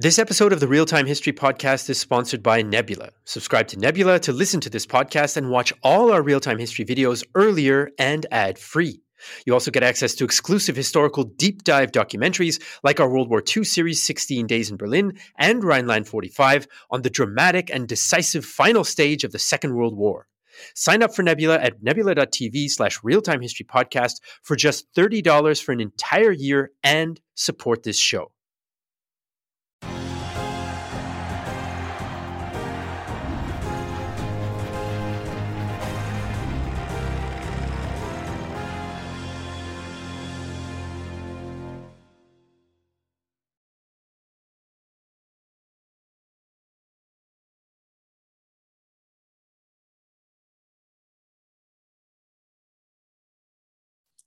This 0.00 0.20
episode 0.20 0.52
of 0.52 0.60
the 0.60 0.68
Real 0.68 0.86
Time 0.86 1.06
History 1.06 1.32
Podcast 1.32 1.90
is 1.90 1.98
sponsored 1.98 2.40
by 2.40 2.62
Nebula. 2.62 3.08
Subscribe 3.24 3.66
to 3.66 3.78
Nebula 3.80 4.20
to 4.20 4.32
listen 4.32 4.60
to 4.60 4.70
this 4.70 4.86
podcast 4.86 5.36
and 5.36 5.50
watch 5.50 5.72
all 5.82 6.12
our 6.12 6.22
real 6.22 6.38
time 6.38 6.58
history 6.58 6.84
videos 6.84 7.24
earlier 7.34 7.90
and 7.98 8.24
ad 8.30 8.60
free. 8.60 9.02
You 9.44 9.54
also 9.54 9.72
get 9.72 9.82
access 9.82 10.14
to 10.14 10.24
exclusive 10.24 10.76
historical 10.76 11.24
deep 11.24 11.64
dive 11.64 11.90
documentaries 11.90 12.62
like 12.84 13.00
our 13.00 13.10
World 13.10 13.28
War 13.28 13.42
II 13.42 13.64
series 13.64 14.00
16 14.00 14.46
Days 14.46 14.70
in 14.70 14.76
Berlin 14.76 15.18
and 15.36 15.64
Rhineland 15.64 16.06
45 16.06 16.68
on 16.92 17.02
the 17.02 17.10
dramatic 17.10 17.68
and 17.68 17.88
decisive 17.88 18.44
final 18.44 18.84
stage 18.84 19.24
of 19.24 19.32
the 19.32 19.40
Second 19.40 19.74
World 19.74 19.96
War. 19.96 20.28
Sign 20.76 21.02
up 21.02 21.12
for 21.12 21.24
Nebula 21.24 21.58
at 21.58 21.82
nebula.tv 21.82 22.70
slash 22.70 23.00
realtime 23.00 23.42
history 23.42 23.66
podcast 23.66 24.20
for 24.44 24.54
just 24.54 24.86
$30 24.94 25.60
for 25.60 25.72
an 25.72 25.80
entire 25.80 26.30
year 26.30 26.70
and 26.84 27.20
support 27.34 27.82
this 27.82 27.98
show. 27.98 28.30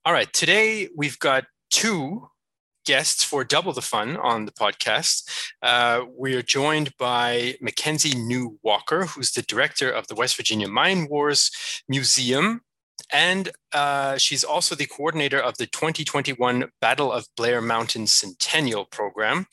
All 0.04 0.14
right. 0.14 0.34
Today 0.34 0.90
we've 0.96 1.20
got 1.20 1.46
two 1.70 2.28
guests 2.88 3.24
for 3.24 3.44
double 3.44 3.72
the 3.72 3.84
fun 3.84 4.18
on 4.18 4.46
the 4.46 4.52
podcast. 4.52 5.30
Uh, 5.62 6.06
we 6.18 6.34
are 6.34 6.42
joined 6.42 6.98
by 6.98 7.54
Mackenzie 7.62 8.18
New 8.18 8.58
Walker, 8.64 9.06
who's 9.06 9.32
the 9.32 9.44
director 9.44 9.92
of 9.92 10.08
the 10.08 10.16
West 10.16 10.38
Virginia 10.38 10.68
Mine 10.68 11.08
Wars 11.08 11.52
Museum. 11.88 12.62
And 13.14 13.50
uh, 13.74 14.18
she's 14.18 14.44
also 14.44 14.74
the 14.74 14.88
coordinator 14.88 15.40
of 15.40 15.58
the 15.58 15.68
2021 15.68 16.72
Battle 16.82 17.12
of 17.12 17.28
Blair 17.38 17.62
Mountain 17.62 18.08
Centennial 18.08 18.86
Program. 18.86 19.46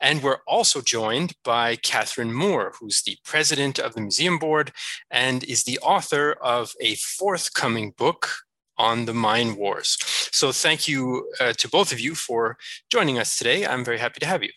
And 0.00 0.22
we're 0.22 0.42
also 0.46 0.80
joined 0.80 1.32
by 1.42 1.74
Catherine 1.74 2.32
Moore, 2.32 2.72
who's 2.78 3.02
the 3.02 3.16
president 3.24 3.80
of 3.80 3.94
the 3.94 4.00
museum 4.00 4.38
board 4.38 4.70
and 5.10 5.42
is 5.42 5.64
the 5.64 5.80
author 5.80 6.36
of 6.40 6.72
a 6.80 6.94
forthcoming 6.94 7.94
book 7.98 8.30
on 8.82 9.04
the 9.04 9.14
mine 9.14 9.54
wars. 9.56 9.96
So 10.32 10.50
thank 10.50 10.88
you 10.88 11.30
uh, 11.40 11.52
to 11.54 11.68
both 11.68 11.92
of 11.92 12.00
you 12.00 12.14
for 12.16 12.58
joining 12.90 13.18
us 13.18 13.38
today. 13.38 13.64
I'm 13.64 13.84
very 13.84 13.98
happy 13.98 14.18
to 14.20 14.26
have 14.26 14.42
you. 14.42 14.50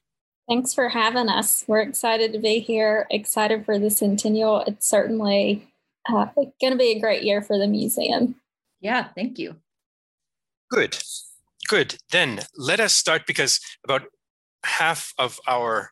Thanks 0.50 0.74
for 0.74 0.90
having 0.90 1.30
us. 1.30 1.64
We're 1.68 1.82
excited 1.82 2.34
to 2.34 2.40
be 2.40 2.60
here, 2.60 3.08
excited 3.12 3.66
for 3.66 3.78
the 3.78 3.90
centennial. 3.90 4.62
It's 4.62 4.88
certainly 4.88 5.68
uh, 6.10 6.26
going 6.36 6.74
to 6.74 6.76
be 6.76 6.92
a 6.92 7.00
great 7.00 7.24
year 7.24 7.42
for 7.42 7.58
the 7.58 7.68
museum. 7.68 8.36
Yeah, 8.82 9.10
thank 9.16 9.38
you. 9.38 9.56
Good. 10.72 10.98
Good. 11.68 11.98
Then 12.12 12.42
let 12.58 12.80
us 12.80 12.94
start 12.94 13.26
because 13.28 13.60
about 13.84 14.04
half 14.64 15.14
of 15.18 15.40
our 15.48 15.92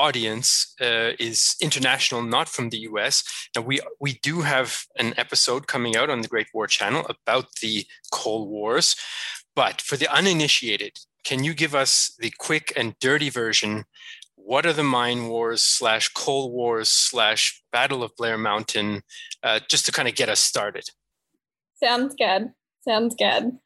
audience 0.00 0.74
uh, 0.80 1.12
is 1.18 1.56
international, 1.60 2.22
not 2.22 2.48
from 2.48 2.70
the 2.70 2.80
US. 2.90 3.22
Now, 3.54 3.62
we, 3.62 3.80
we 4.00 4.14
do 4.22 4.40
have 4.40 4.68
an 4.98 5.12
episode 5.16 5.66
coming 5.66 5.94
out 5.96 6.10
on 6.10 6.22
the 6.22 6.28
Great 6.28 6.48
War 6.54 6.66
Channel 6.66 7.06
about 7.08 7.46
the 7.62 7.84
Coal 8.10 8.48
Wars. 8.48 8.96
But 9.54 9.80
for 9.80 9.96
the 9.96 10.08
uninitiated, 10.08 10.98
can 11.24 11.44
you 11.44 11.54
give 11.54 11.74
us 11.74 12.14
the 12.18 12.32
quick 12.38 12.72
and 12.76 12.98
dirty 12.98 13.30
version? 13.30 13.84
What 14.36 14.64
are 14.64 14.72
the 14.72 14.84
mine 14.84 15.28
wars 15.28 15.62
slash 15.62 16.08
Coal 16.08 16.50
Wars 16.50 16.88
slash 16.88 17.62
Battle 17.70 18.02
of 18.02 18.16
Blair 18.16 18.38
Mountain, 18.38 19.02
uh, 19.42 19.60
just 19.68 19.86
to 19.86 19.92
kind 19.92 20.08
of 20.08 20.14
get 20.14 20.28
us 20.28 20.40
started? 20.40 20.84
Sounds 21.82 22.14
good. 22.14 22.52
Sounds 22.88 23.14
good. 23.14 23.58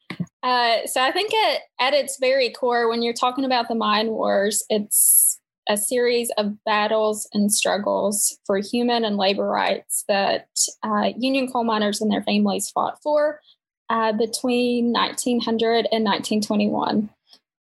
Uh, 0.43 0.87
so 0.87 1.01
I 1.01 1.13
think 1.13 1.33
at, 1.33 1.61
at 1.81 1.95
its 1.95 2.19
very 2.19 2.51
core, 2.51 2.89
when 2.89 3.03
you're 3.03 3.15
talking 3.15 3.45
about 3.45 3.69
the 3.69 3.75
mine 3.75 4.09
wars, 4.09 4.65
it's 4.69 5.34
a 5.69 5.77
series 5.77 6.31
of 6.37 6.63
battles 6.65 7.29
and 7.33 7.53
struggles 7.53 8.39
for 8.45 8.59
human 8.59 9.05
and 9.05 9.17
labor 9.17 9.49
rights 9.49 10.05
that 10.09 10.49
uh, 10.83 11.11
Union 11.17 11.51
coal 11.51 11.65
miners 11.65 12.01
and 12.01 12.11
their 12.11 12.23
families 12.23 12.71
fought 12.71 13.01
for 13.03 13.41
uh, 13.91 14.13
between 14.13 14.93
1900 14.93 15.89
and 15.91 16.05
1921. 16.05 17.11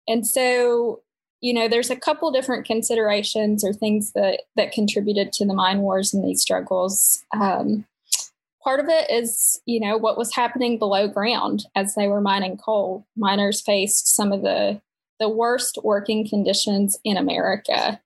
And 0.09 0.27
so, 0.27 1.01
you 1.41 1.55
know, 1.55 1.69
there's 1.69 1.91
a 1.91 1.97
couple 1.97 2.31
different 2.33 2.67
considerations 2.67 3.65
or 3.65 3.73
things 3.73 4.13
that 4.13 4.43
that 4.57 4.73
contributed 4.73 5.33
to 5.34 5.47
the 5.47 5.55
mine 5.55 5.81
wars 5.81 6.13
and 6.13 6.25
these 6.25 6.43
struggles. 6.43 7.25
Um, 7.33 7.87
part 8.63 8.81
of 8.81 8.87
it 8.89 9.11
is, 9.11 9.61
you 9.67 9.81
know, 9.81 9.97
what 9.97 10.19
was 10.19 10.34
happening 10.34 10.79
below 10.79 11.09
ground 11.09 11.65
as 11.75 11.95
they 11.95 12.09
were 12.09 12.21
mining 12.21 12.57
coal. 12.57 13.07
Miners 13.17 13.61
faced 13.61 14.15
some 14.15 14.33
of 14.33 14.43
the 14.43 14.81
the 15.22 15.28
worst 15.28 15.78
working 15.84 16.28
conditions 16.28 16.99
in 17.05 17.16
America. 17.16 18.00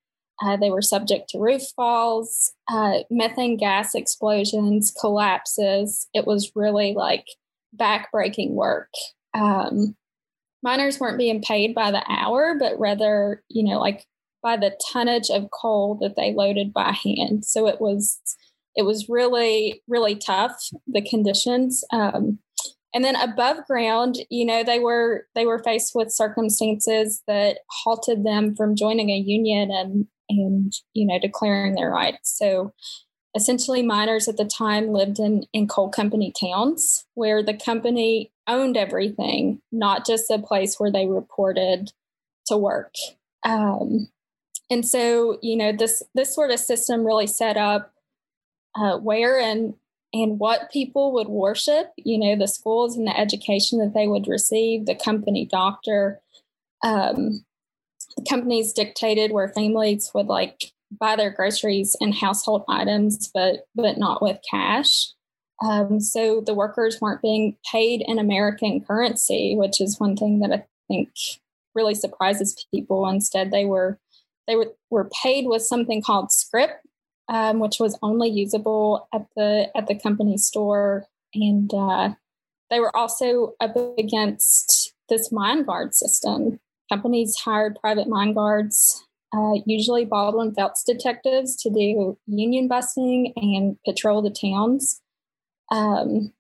Uh, 0.45 0.55
they 0.59 0.71
were 0.71 0.83
subject 0.83 1.31
to 1.31 1.39
roof 1.39 1.63
falls, 1.75 2.53
uh, 2.71 2.99
methane 3.11 3.57
gas 3.57 3.95
explosions, 3.95 4.93
collapses. 5.01 6.07
It 6.13 6.27
was 6.27 6.53
really 6.55 6.93
like 6.93 7.25
backbreaking 7.75 8.51
work. 8.51 8.91
Um, 9.33 9.97
miners 10.63 11.01
weren't 11.01 11.17
being 11.17 11.41
paid 11.41 11.75
by 11.75 11.91
the 11.91 12.05
hour, 12.07 12.55
but 12.59 12.79
rather, 12.79 13.43
you 13.49 13.65
know, 13.65 13.81
like 13.81 14.05
by 14.43 14.59
the 14.59 14.79
tonnage 14.93 15.31
of 15.31 15.51
coal 15.51 15.97
that 16.03 16.17
they 16.17 16.35
loaded 16.35 16.75
by 16.75 16.95
hand. 17.03 17.47
So 17.47 17.67
it 17.67 17.81
was 17.81 18.21
it 18.75 18.83
was 18.83 19.09
really 19.09 19.83
really 19.89 20.17
tough 20.17 20.53
the 20.87 21.01
conditions. 21.01 21.83
Um, 21.91 22.41
and 22.97 23.05
then 23.05 23.15
above 23.17 23.59
ground 23.67 24.17
you 24.31 24.47
know 24.47 24.65
they 24.65 24.79
were 24.79 25.27
they 25.35 25.45
were 25.45 25.63
faced 25.63 25.95
with 25.95 26.11
circumstances 26.11 27.23
that 27.27 27.59
halted 27.69 28.25
them 28.25 28.57
from 28.57 28.75
joining 28.75 29.11
a 29.11 29.19
union 29.19 29.71
and 29.71 30.07
and 30.31 30.73
you 30.95 31.07
know 31.07 31.19
declaring 31.19 31.75
their 31.75 31.91
rights. 31.91 32.37
So 32.39 32.73
essentially 33.37 33.83
miners 33.83 34.29
at 34.29 34.39
the 34.39 34.47
time 34.47 34.89
lived 34.89 35.19
in 35.19 35.45
in 35.53 35.69
coal 35.69 35.91
company 35.91 36.33
towns 36.41 37.05
where 37.13 37.43
the 37.43 37.55
company 37.55 38.33
owned 38.49 38.79
everything 38.79 39.61
not 39.71 40.07
just 40.07 40.31
a 40.31 40.39
place 40.39 40.77
where 40.79 40.91
they 40.91 41.07
reported 41.07 41.93
to 42.47 42.57
work. 42.57 42.95
Um, 43.45 44.09
and 44.71 44.89
so 44.89 45.39
you 45.43 45.57
know 45.57 45.71
this 45.71 46.03
this 46.15 46.35
sort 46.35 46.51
of 46.51 46.59
system 46.59 47.05
really 47.05 47.27
set 47.27 47.59
up 47.59 47.93
uh, 48.75 48.97
where 48.97 49.39
and 49.39 49.75
and 50.23 50.39
what 50.39 50.71
people 50.71 51.13
would 51.13 51.29
worship, 51.29 51.93
you 51.97 52.19
know, 52.19 52.37
the 52.37 52.49
schools 52.49 52.97
and 52.97 53.07
the 53.07 53.19
education 53.19 53.79
that 53.79 53.95
they 53.95 54.07
would 54.07 54.29
receive, 54.29 54.87
the 54.87 54.95
company 54.95 55.47
doctor. 55.47 56.21
Um, 56.83 57.45
companies 58.29 58.73
dictated 58.73 59.33
where 59.33 59.49
families 59.49 60.11
would 60.15 60.27
like 60.27 60.73
buy 60.91 61.17
their 61.17 61.31
groceries 61.31 61.97
and 62.01 62.15
household 62.15 62.65
items, 62.69 63.31
but 63.33 63.67
but 63.75 63.99
not 63.99 64.23
with 64.23 64.39
cash. 64.49 65.09
Um, 65.65 66.01
so 66.01 66.41
the 66.41 66.55
workers 66.55 67.01
weren't 67.01 67.23
being 67.23 67.57
paid 67.71 68.03
in 68.07 68.19
American 68.19 68.81
currency, 68.81 69.55
which 69.57 69.81
is 69.81 69.99
one 69.99 70.17
thing 70.17 70.41
that 70.41 70.53
I 70.53 70.65
think 70.89 71.11
really 71.75 71.95
surprises 71.95 72.67
people. 72.73 73.09
Instead, 73.09 73.51
they 73.51 73.65
were 73.65 73.99
they 74.47 74.57
were, 74.57 74.73
were 74.91 75.11
paid 75.23 75.47
with 75.47 75.63
something 75.63 76.03
called 76.03 76.31
scrip, 76.31 76.81
um, 77.29 77.59
which 77.59 77.79
was 77.81 77.99
only 78.03 78.29
usable 78.29 79.09
at 79.13 79.27
the 79.37 79.71
at 79.77 79.87
the 79.87 79.99
company 79.99 80.37
store, 80.37 81.07
and 81.35 81.73
uh, 81.75 82.11
they 82.71 82.81
were 82.81 82.95
also 82.97 83.55
up 83.61 83.77
against 83.99 84.95
this 85.09 85.33
mine 85.33 85.65
guard 85.65 85.95
system. 85.95 86.61
Companies 86.89 87.37
hired 87.37 87.79
private 87.81 88.09
mine 88.09 88.33
guards, 88.33 89.05
uh, 89.37 89.55
usually 89.67 90.05
Baldwin 90.05 90.55
Felts 90.55 90.85
detectives, 90.85 91.57
to 91.63 91.71
do 91.71 92.17
union 92.27 92.69
busting 92.69 93.33
and 93.37 93.77
patrol 93.85 94.23
the 94.23 94.31
towns. 94.31 95.01
Um, 95.71 96.33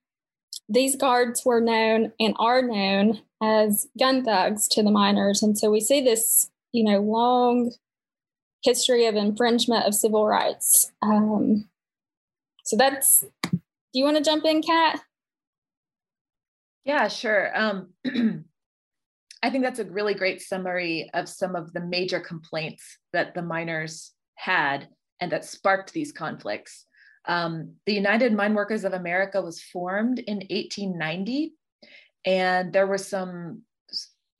these 0.69 0.97
guards 0.97 1.45
were 1.45 1.61
known 1.61 2.13
and 2.19 2.35
are 2.39 2.63
known 2.63 3.23
as 3.43 3.89
gun 3.99 4.25
thugs 4.25 4.69
to 4.69 4.83
the 4.83 4.91
miners, 4.91 5.43
and 5.43 5.59
so 5.59 5.71
we 5.71 5.81
see 5.81 6.01
this, 6.01 6.51
you 6.73 6.85
know, 6.85 7.01
long 7.01 7.73
history 8.67 9.07
of 9.07 9.15
infringement 9.15 9.87
of 9.87 9.95
civil 9.95 10.27
rights. 10.27 10.93
Um, 11.01 11.69
so 12.65 12.77
that's, 12.77 13.25
do 13.53 13.61
you 13.95 14.05
want 14.05 14.17
to 14.17 14.23
jump 14.23 14.45
in, 14.45 14.61
Kat? 14.61 15.01
Yeah, 16.85 17.09
sure. 17.09 17.57
Um, 17.57 17.91
I 19.43 19.51
think 19.51 19.65
that's 19.65 19.79
a 19.79 19.85
really 19.85 20.15
great 20.15 20.43
summary 20.43 21.09
of 21.15 21.29
some 21.29 21.55
of 21.55 21.73
the 21.73 21.81
major 21.81 22.21
complaints 22.21 22.99
that 23.13 23.35
the 23.35 23.43
miners 23.43 24.13
had 24.35 24.89
and 25.21 25.31
that 25.33 25.45
sparked 25.45 25.93
these 25.93 26.13
conflicts. 26.13 26.85
Um, 27.27 27.75
the 27.87 27.95
United 27.95 28.33
Mine 28.33 28.55
Workers 28.55 28.85
of 28.85 28.93
America 28.93 29.41
was 29.41 29.63
formed 29.63 30.19
in 30.19 30.37
1890, 30.37 31.55
and 32.25 32.73
there 32.73 32.87
were 32.87 32.99
some 32.99 33.63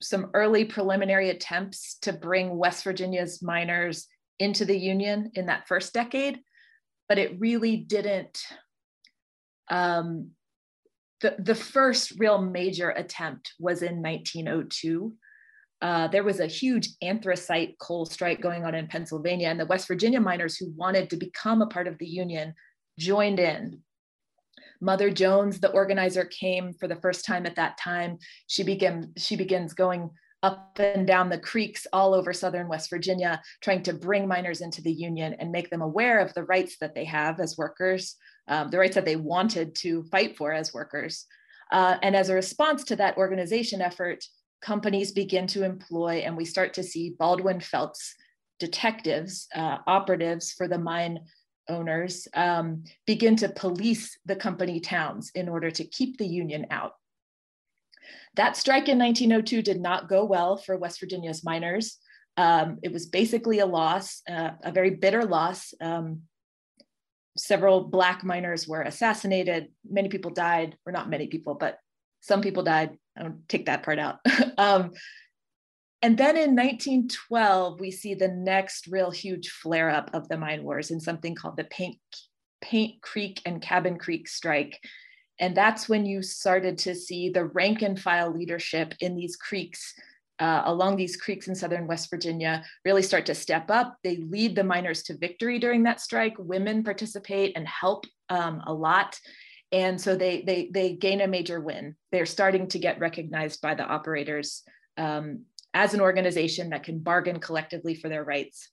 some 0.03 0.31
early 0.35 0.65
preliminary 0.65 1.31
attempts 1.31 1.97
to 2.03 2.13
bring 2.13 2.59
West 2.59 2.85
Virginia's 2.85 3.43
miners 3.43 4.07
into 4.39 4.65
the 4.65 4.77
union 4.77 5.31
in 5.35 5.47
that 5.47 5.67
first 5.67 5.93
decade, 5.93 6.41
but 7.09 7.19
it 7.19 7.39
really 7.41 7.77
didn't. 7.77 8.39
Um, 9.71 10.31
the, 11.21 11.37
the 11.39 11.55
first 11.55 12.13
real 12.19 12.41
major 12.41 12.91
attempt 12.91 13.55
was 13.59 13.83
in 13.83 14.03
1902. 14.03 15.15
Uh, 15.83 16.09
there 16.09 16.25
was 16.25 16.41
a 16.41 16.47
huge 16.47 16.89
anthracite 17.03 17.79
coal 17.79 18.07
strike 18.07 18.41
going 18.41 18.65
on 18.65 18.75
in 18.75 18.87
Pennsylvania, 18.87 19.49
and 19.49 19.61
the 19.61 19.67
West 19.67 19.89
Virginia 19.89 20.21
miners 20.21 20.57
who 20.57 20.73
wanted 20.77 21.11
to 21.11 21.17
become 21.17 21.63
a 21.63 21.67
part 21.67 21.87
of 21.87 21.99
the 21.99 22.07
union 22.07 22.55
joined 22.99 23.41
in. 23.41 23.83
Mother 24.81 25.11
Jones, 25.11 25.61
the 25.61 25.71
organizer, 25.71 26.25
came 26.25 26.73
for 26.73 26.89
the 26.89 26.97
first 26.97 27.25
time 27.25 27.47
at 27.47 27.57
that 27.57 27.79
time. 27.79 28.19
She 28.47 28.63
began 28.63 29.13
she 29.17 29.37
begins 29.37 29.75
going 29.75 30.11
up 30.47 30.79
and 30.79 31.07
down 31.07 31.29
the 31.29 31.47
creeks 31.51 31.87
all 31.93 32.15
over 32.15 32.33
southern 32.33 32.69
West 32.69 32.89
Virginia, 32.89 33.43
trying 33.61 33.83
to 33.83 33.93
bring 33.93 34.29
miners 34.29 34.61
into 34.61 34.81
the 34.81 34.93
union 34.93 35.35
and 35.39 35.51
make 35.51 35.69
them 35.71 35.83
aware 35.83 36.19
of 36.21 36.33
the 36.35 36.45
rights 36.45 36.77
that 36.81 36.95
they 36.95 37.05
have 37.05 37.41
as 37.41 37.59
workers, 37.59 38.15
um, 38.49 38.71
the 38.71 38.79
rights 38.79 38.95
that 38.95 39.05
they 39.05 39.17
wanted 39.17 39.75
to 39.75 40.05
fight 40.05 40.37
for 40.37 40.53
as 40.53 40.73
workers. 40.73 41.27
Uh, 41.73 41.97
and 42.03 42.15
as 42.15 42.29
a 42.29 42.35
response 42.35 42.85
to 42.85 42.97
that 42.97 43.17
organization 43.17 43.81
effort, 43.81 44.25
companies 44.63 45.11
begin 45.13 45.47
to 45.49 45.65
employ, 45.65 46.23
and 46.25 46.37
we 46.37 46.45
start 46.45 46.75
to 46.75 46.83
see 46.83 47.17
Baldwin 47.19 47.61
Felts 47.61 48.15
detectives, 48.61 49.49
uh, 49.55 49.79
operatives 49.87 50.53
for 50.53 50.69
the 50.69 50.79
mine 50.79 51.21
owners, 51.69 52.29
um, 52.35 52.85
begin 53.07 53.35
to 53.37 53.49
police 53.49 54.17
the 54.25 54.37
company 54.37 54.79
towns 54.79 55.33
in 55.35 55.49
order 55.49 55.71
to 55.73 55.85
keep 55.85 56.19
the 56.19 56.27
union 56.27 56.67
out. 56.71 56.93
That 58.35 58.57
strike 58.57 58.89
in 58.89 58.99
1902 58.99 59.63
did 59.63 59.81
not 59.81 60.09
go 60.09 60.25
well 60.25 60.57
for 60.57 60.77
West 60.77 61.01
Virginia's 61.01 61.45
miners. 61.45 61.99
Um, 62.37 62.79
it 62.83 62.93
was 62.93 63.07
basically 63.07 63.61
a 63.61 63.67
loss, 63.67 64.23
uh, 64.29 64.51
a 64.63 64.73
very 64.73 64.91
bitter 64.91 65.25
loss. 65.25 65.73
Um, 65.81 66.23
several 67.37 67.85
Black 67.85 68.25
miners 68.25 68.69
were 68.69 68.83
assassinated. 68.83 69.69
Many 69.89 70.09
people 70.09 70.31
died, 70.31 70.77
or 70.85 70.93
not 70.93 71.09
many 71.09 71.29
people, 71.29 71.55
but 71.55 71.79
some 72.21 72.43
people 72.43 72.63
died. 72.63 72.99
I 73.17 73.23
don't 73.23 73.49
take 73.49 73.67
that 73.67 73.83
part 73.83 73.99
out. 73.99 74.19
um, 74.59 74.93
and 76.03 76.19
then 76.19 76.37
in 76.37 76.55
1912, 76.55 77.81
we 77.81 77.91
see 77.91 78.15
the 78.15 78.29
next 78.29 78.87
real 78.87 79.11
huge 79.11 79.49
flare 79.49 79.91
up 79.91 80.11
of 80.13 80.29
the 80.29 80.37
mine 80.37 80.63
wars 80.63 80.91
in 80.91 81.01
something 81.01 81.35
called 81.35 81.57
the 81.57 81.65
Paint, 81.65 81.99
Paint 82.61 83.01
Creek 83.01 83.41
and 83.47 83.63
Cabin 83.63 83.99
Creek 83.99 84.29
strike. 84.29 84.79
And 85.39 85.57
that's 85.57 85.89
when 85.89 86.07
you 86.07 86.23
started 86.23 86.79
to 86.79 86.95
see 86.95 87.29
the 87.29 87.47
rank 87.47 87.83
and 87.83 88.01
file 88.01 88.33
leadership 88.33 88.95
in 89.01 89.17
these 89.17 89.37
creeks, 89.37 89.95
uh, 90.39 90.63
along 90.65 90.97
these 90.97 91.17
creeks 91.17 91.49
in 91.49 91.55
Southern 91.55 91.87
West 91.87 92.11
Virginia, 92.11 92.65
really 92.85 93.03
start 93.03 93.27
to 93.27 93.35
step 93.35 93.71
up. 93.71 93.97
They 94.03 94.17
lead 94.17 94.57
the 94.57 94.65
miners 94.65 95.03
to 95.05 95.17
victory 95.17 95.59
during 95.59 95.83
that 95.85 96.01
strike. 96.01 96.35
Women 96.39 96.85
participate 96.85 97.53
and 97.57 97.69
help 97.69 98.05
um, 98.29 98.63
a 98.67 98.73
lot 98.73 99.19
and 99.73 100.01
so 100.01 100.17
they 100.17 100.43
they 100.43 100.71
they 100.73 100.95
gain 100.95 101.21
a 101.21 101.27
major 101.27 101.61
win. 101.61 101.97
They're 102.13 102.27
starting 102.27 102.69
to 102.69 102.79
get 102.79 103.01
recognized 103.01 103.61
by 103.61 103.75
the 103.75 103.85
operators 103.85 104.63
um, 104.97 105.45
as 105.75 105.93
an 105.93 106.01
organization 106.01 106.71
that 106.71 106.85
can 106.85 107.01
bargain 107.01 107.41
collectively 107.41 107.95
for 107.95 108.09
their 108.09 108.25
rights. 108.25 108.71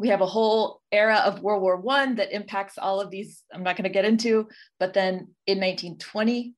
We 0.00 0.08
have 0.08 0.22
a 0.22 0.26
whole 0.26 0.80
era 0.90 1.16
of 1.26 1.42
World 1.42 1.60
War 1.60 1.76
One 1.76 2.14
that 2.16 2.32
impacts 2.32 2.78
all 2.78 3.02
of 3.02 3.10
these. 3.10 3.42
I'm 3.52 3.62
not 3.62 3.76
going 3.76 3.84
to 3.84 3.90
get 3.90 4.06
into, 4.06 4.48
but 4.78 4.94
then 4.94 5.34
in 5.46 5.58
1920, 5.58 6.54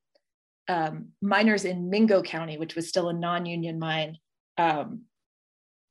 um, 0.68 1.08
miners 1.20 1.64
in 1.64 1.90
Mingo 1.90 2.22
County, 2.22 2.56
which 2.56 2.76
was 2.76 2.88
still 2.88 3.08
a 3.08 3.12
non-union 3.12 3.80
mine, 3.80 4.18
um, 4.58 5.02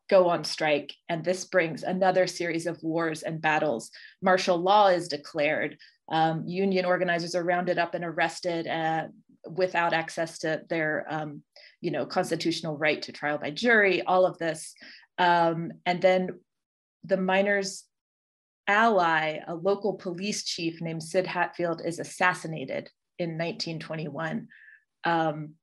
go 0.10 0.30
on 0.30 0.46
strike. 0.46 0.94
And 1.10 1.26
this 1.26 1.44
brings 1.44 1.84
another 1.84 2.26
series 2.26 2.68
of 2.68 2.82
wars 2.82 3.22
and 3.22 3.42
battles. 3.42 3.92
Martial 4.22 4.58
law 4.58 4.88
is 4.88 5.10
declared. 5.10 5.78
Um, 6.10 6.46
union 6.48 6.86
organizers 6.86 7.36
are 7.36 7.44
rounded 7.44 7.78
up 7.78 7.96
and 7.96 8.06
arrested 8.06 8.66
uh, 8.66 9.08
without 9.50 9.92
access 9.94 10.40
to 10.40 10.62
their, 10.70 11.06
um, 11.10 11.42
you 11.82 11.92
know, 11.92 12.06
constitutional 12.06 12.78
right 12.78 13.02
to 13.02 13.12
trial 13.12 13.38
by 13.38 13.52
jury, 13.52 14.04
all 14.04 14.26
of 14.26 14.38
this. 14.38 14.74
Um, 15.18 15.72
and 15.86 16.02
then 16.02 16.40
the 17.04 17.18
miners' 17.18 17.86
ally, 18.68 19.40
a 19.48 19.56
local 19.56 19.94
police 19.94 20.44
chief 20.44 20.82
named 20.82 21.04
Sid 21.04 21.28
Hatfield, 21.28 21.82
is 21.84 22.00
assassinated 22.00 22.90
in 23.18 23.38
1921. 23.38 24.48
Um, 25.04 25.56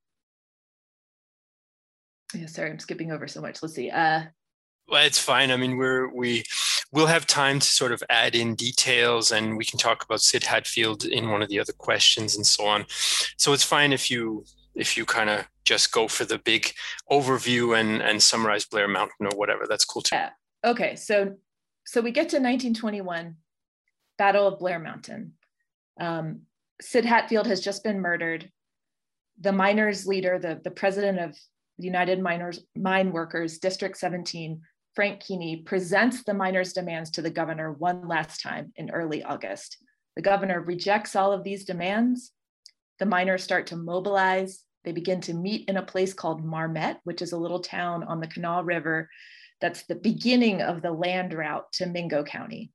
yeah, 2.35 2.46
sorry, 2.46 2.70
I'm 2.70 2.79
skipping 2.79 3.12
over 3.12 3.26
so 3.26 3.40
much. 3.40 3.62
Let's 3.62 3.75
see. 3.75 3.90
Uh, 3.90 4.23
well, 4.88 5.05
it's 5.05 5.19
fine. 5.19 5.50
I 5.50 5.56
mean, 5.56 5.76
we're 5.76 6.12
we 6.12 6.44
we'll 6.93 7.06
have 7.06 7.26
time 7.26 7.58
to 7.61 7.67
sort 7.67 7.93
of 7.93 8.02
add 8.11 8.34
in 8.34 8.55
details, 8.55 9.32
and 9.32 9.56
we 9.56 9.64
can 9.64 9.79
talk 9.79 10.05
about 10.05 10.20
Sid 10.20 10.44
Hatfield 10.44 11.05
in 11.05 11.31
one 11.31 11.43
of 11.43 11.49
the 11.49 11.61
other 11.61 11.73
questions 11.73 12.37
and 12.37 12.46
so 12.46 12.64
on. 12.67 12.87
So 13.37 13.52
it's 13.52 13.64
fine 13.64 13.93
if 13.93 14.11
you 14.11 14.44
if 14.75 14.96
you 14.96 15.05
kind 15.05 15.31
of 15.31 15.46
just 15.64 15.93
go 15.93 16.08
for 16.08 16.25
the 16.25 16.38
big 16.38 16.73
overview 17.11 17.79
and 17.79 18.02
and 18.02 18.23
summarize 18.23 18.64
Blair 18.64 18.88
Mountain 18.88 19.26
or 19.26 19.37
whatever. 19.37 19.67
That's 19.69 19.84
cool 19.84 20.02
too. 20.02 20.17
Yeah. 20.17 20.31
Okay. 20.64 20.96
So 20.96 21.37
so 21.88 22.02
we 22.02 22.10
get 22.10 22.28
to 22.28 22.37
1921, 22.37 23.37
Battle 24.19 24.46
of 24.46 24.58
Blair 24.58 24.78
Mountain. 24.78 25.32
Um, 25.99 26.43
Sid 26.82 27.06
Hatfield 27.06 27.46
has 27.46 27.62
just 27.62 27.82
been 27.82 28.00
murdered. 28.02 28.52
The 29.40 29.52
miners' 29.52 30.06
leader, 30.06 30.38
the, 30.38 30.60
the 30.62 30.70
president 30.70 31.19
of 31.19 31.34
the 31.78 31.87
United 31.87 32.20
Miners 32.20 32.60
Mine 32.76 33.10
Workers 33.10 33.58
District 33.58 33.96
17, 33.96 34.60
Frank 34.94 35.20
Keeney 35.20 35.62
presents 35.64 36.25
the 36.25 36.34
miners' 36.34 36.75
demands 36.75 37.10
to 37.12 37.22
the 37.22 37.31
governor 37.31 37.72
one 37.72 38.06
last 38.06 38.43
time 38.43 38.70
in 38.76 38.90
early 38.90 39.22
August. 39.22 39.78
The 40.14 40.20
governor 40.20 40.60
rejects 40.60 41.16
all 41.16 41.32
of 41.32 41.43
these 41.43 41.64
demands. 41.64 42.32
The 42.99 43.06
miners 43.06 43.43
start 43.43 43.69
to 43.69 43.76
mobilize. 43.76 44.62
They 44.84 44.93
begin 44.93 45.22
to 45.22 45.32
meet 45.32 45.70
in 45.70 45.78
a 45.78 45.82
place 45.82 46.12
called 46.12 46.44
Marmet, 46.44 46.99
which 47.05 47.22
is 47.22 47.32
a 47.32 47.38
little 47.38 47.60
town 47.60 48.05
on 48.05 48.20
the 48.20 48.26
Kanawha 48.26 48.62
River 48.62 49.08
that's 49.60 49.84
the 49.84 49.94
beginning 49.94 50.62
of 50.62 50.82
the 50.82 50.93
land 50.93 51.32
route 51.32 51.70
to 51.75 51.87
Mingo 51.87 52.22
County. 52.22 52.70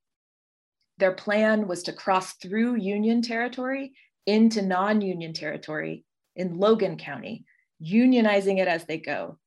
Their 0.97 1.13
plan 1.13 1.67
was 1.67 1.83
to 1.83 1.93
cross 1.93 2.33
through 2.33 2.75
Union 2.75 3.21
territory 3.21 3.93
into 4.25 4.61
non 4.61 5.01
Union 5.01 5.33
territory 5.33 6.05
in 6.35 6.57
Logan 6.57 6.97
County, 6.97 7.45
unionizing 7.81 8.59
it 8.59 8.67
as 8.67 8.85
they 8.85 8.97
go, 8.97 9.37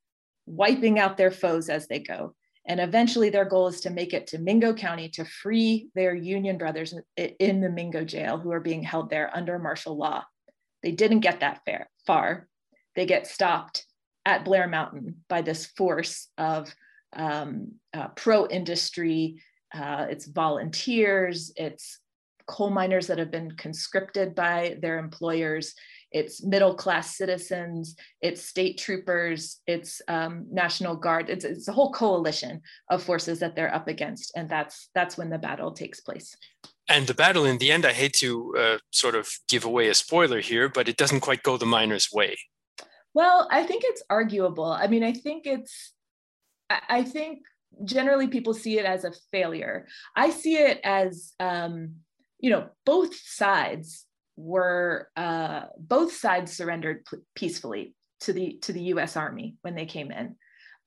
wiping 0.47 0.99
out 0.99 1.17
their 1.17 1.31
foes 1.31 1.69
as 1.69 1.87
they 1.89 1.99
go, 1.99 2.35
and 2.69 2.81
eventually, 2.81 3.31
their 3.31 3.45
goal 3.45 3.69
is 3.69 3.81
to 3.83 3.91
make 3.91 4.13
it 4.13 4.27
to 4.29 4.39
Mingo 4.39 4.75
County 4.75 5.09
to 5.11 5.25
free 5.25 5.89
their 5.95 6.15
Union 6.15 6.59
brothers 6.59 6.95
in 7.17 7.61
the 7.61 7.71
Mingo 7.71 8.05
jail 8.05 8.39
who 8.39 8.51
are 8.51 8.61
being 8.61 8.83
held 8.83 9.09
there 9.09 9.31
under 9.35 9.59
martial 9.59 9.97
law. 9.97 10.25
They 10.83 10.91
didn't 10.91 11.21
get 11.21 11.41
that 11.41 11.63
far. 12.07 12.49
They 12.97 13.07
get 13.07 13.29
stopped 13.29 13.87
at 14.25 14.45
Blair 14.45 14.67
Mountain 14.67 15.25
by 15.29 15.43
this 15.43 15.67
force 15.67 16.29
of 16.37 16.75
um, 17.17 17.73
uh, 17.93 18.09
pro 18.09 18.47
industry, 18.47 19.43
uh, 19.75 20.07
it's 20.09 20.27
volunteers, 20.27 21.53
it's 21.57 22.01
coal 22.47 22.71
miners 22.71 23.09
that 23.09 23.19
have 23.19 23.31
been 23.31 23.51
conscripted 23.57 24.35
by 24.35 24.77
their 24.81 24.99
employers 24.99 25.75
it's 26.17 26.43
middle 26.43 26.75
class 26.75 27.17
citizens, 27.17 27.97
it's 28.23 28.43
state 28.43 28.79
troopers, 28.79 29.61
it's 29.67 30.01
um, 30.09 30.47
National 30.51 30.97
Guard. 30.97 31.29
It's, 31.29 31.45
it's 31.45 31.69
a 31.69 31.73
whole 31.73 31.93
coalition 31.93 32.63
of 32.91 33.03
forces 33.03 33.41
that 33.41 33.57
they're 33.57 33.75
up 33.75 33.87
against, 33.87 34.33
and 34.37 34.49
that's 34.49 34.89
that's 34.95 35.19
when 35.19 35.31
the 35.31 35.39
battle 35.39 35.73
takes 35.73 36.01
place. 36.01 36.35
And 36.89 37.07
the 37.07 37.15
battle, 37.15 37.45
in 37.45 37.59
the 37.59 37.73
end, 37.73 37.85
I 37.85 37.93
hate 37.93 38.15
to 38.15 38.55
uh, 38.57 38.79
sort 38.93 39.15
of 39.15 39.29
give 39.49 39.65
away 39.65 39.89
a 39.89 39.95
spoiler 39.95 40.41
here, 40.41 40.69
but 40.69 40.89
it 40.89 40.97
doesn't 40.97 41.21
quite 41.21 41.43
go 41.43 41.57
the 41.59 41.67
miners' 41.67 42.11
way. 42.13 42.37
Well, 43.13 43.49
I 43.51 43.65
think 43.65 43.83
it's 43.85 44.03
arguable. 44.09 44.73
I 44.73 44.87
mean, 44.87 45.03
I 45.03 45.13
think 45.13 45.47
it's, 45.47 45.93
I 46.71 47.03
think 47.05 47.41
generally 47.85 48.29
people 48.29 48.55
see 48.55 48.79
it 48.79 48.85
as 48.85 49.05
a 49.05 49.13
failure. 49.31 49.87
I 50.15 50.31
see 50.31 50.57
it 50.57 50.81
as, 50.83 51.33
um, 51.39 51.97
you 52.39 52.51
know, 52.51 52.69
both 52.85 53.15
sides 53.15 54.05
were 54.37 55.09
uh, 55.17 55.63
both 55.79 56.13
sides 56.13 56.53
surrendered 56.53 57.05
p- 57.11 57.19
peacefully 57.35 57.95
to 58.21 58.33
the 58.33 58.59
to 58.63 58.73
the 58.73 58.83
U.S. 58.85 59.17
Army 59.17 59.57
when 59.63 59.75
they 59.75 59.87
came 59.87 60.11
in. 60.11 60.37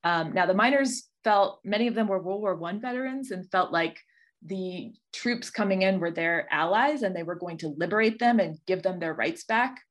Um, 0.03 0.33
now 0.33 0.45
the 0.45 0.53
miners 0.53 1.07
felt 1.23 1.59
many 1.63 1.87
of 1.87 1.95
them 1.95 2.07
were 2.07 2.21
World 2.21 2.41
War 2.41 2.55
One 2.55 2.79
veterans 2.79 3.31
and 3.31 3.49
felt 3.51 3.71
like 3.71 3.99
the 4.45 4.91
troops 5.11 5.49
coming 5.49 5.81
in 5.81 5.99
were 5.99 6.11
their 6.11 6.47
allies 6.51 7.01
and 7.01 7.15
they 7.15 7.23
were 7.23 7.35
going 7.35 7.57
to 7.57 7.75
liberate 7.77 8.19
them 8.19 8.39
and 8.39 8.57
give 8.65 8.83
them 8.83 8.99
their 8.99 9.13
rights 9.13 9.43
back. 9.43 9.81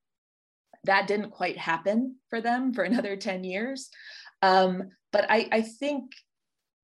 That 0.84 1.06
didn't 1.06 1.30
quite 1.30 1.58
happen 1.58 2.16
for 2.30 2.40
them 2.40 2.72
for 2.72 2.84
another 2.84 3.16
10 3.16 3.44
years. 3.44 3.90
Um, 4.40 4.90
but 5.12 5.26
I, 5.28 5.48
I 5.50 5.62
think 5.62 6.12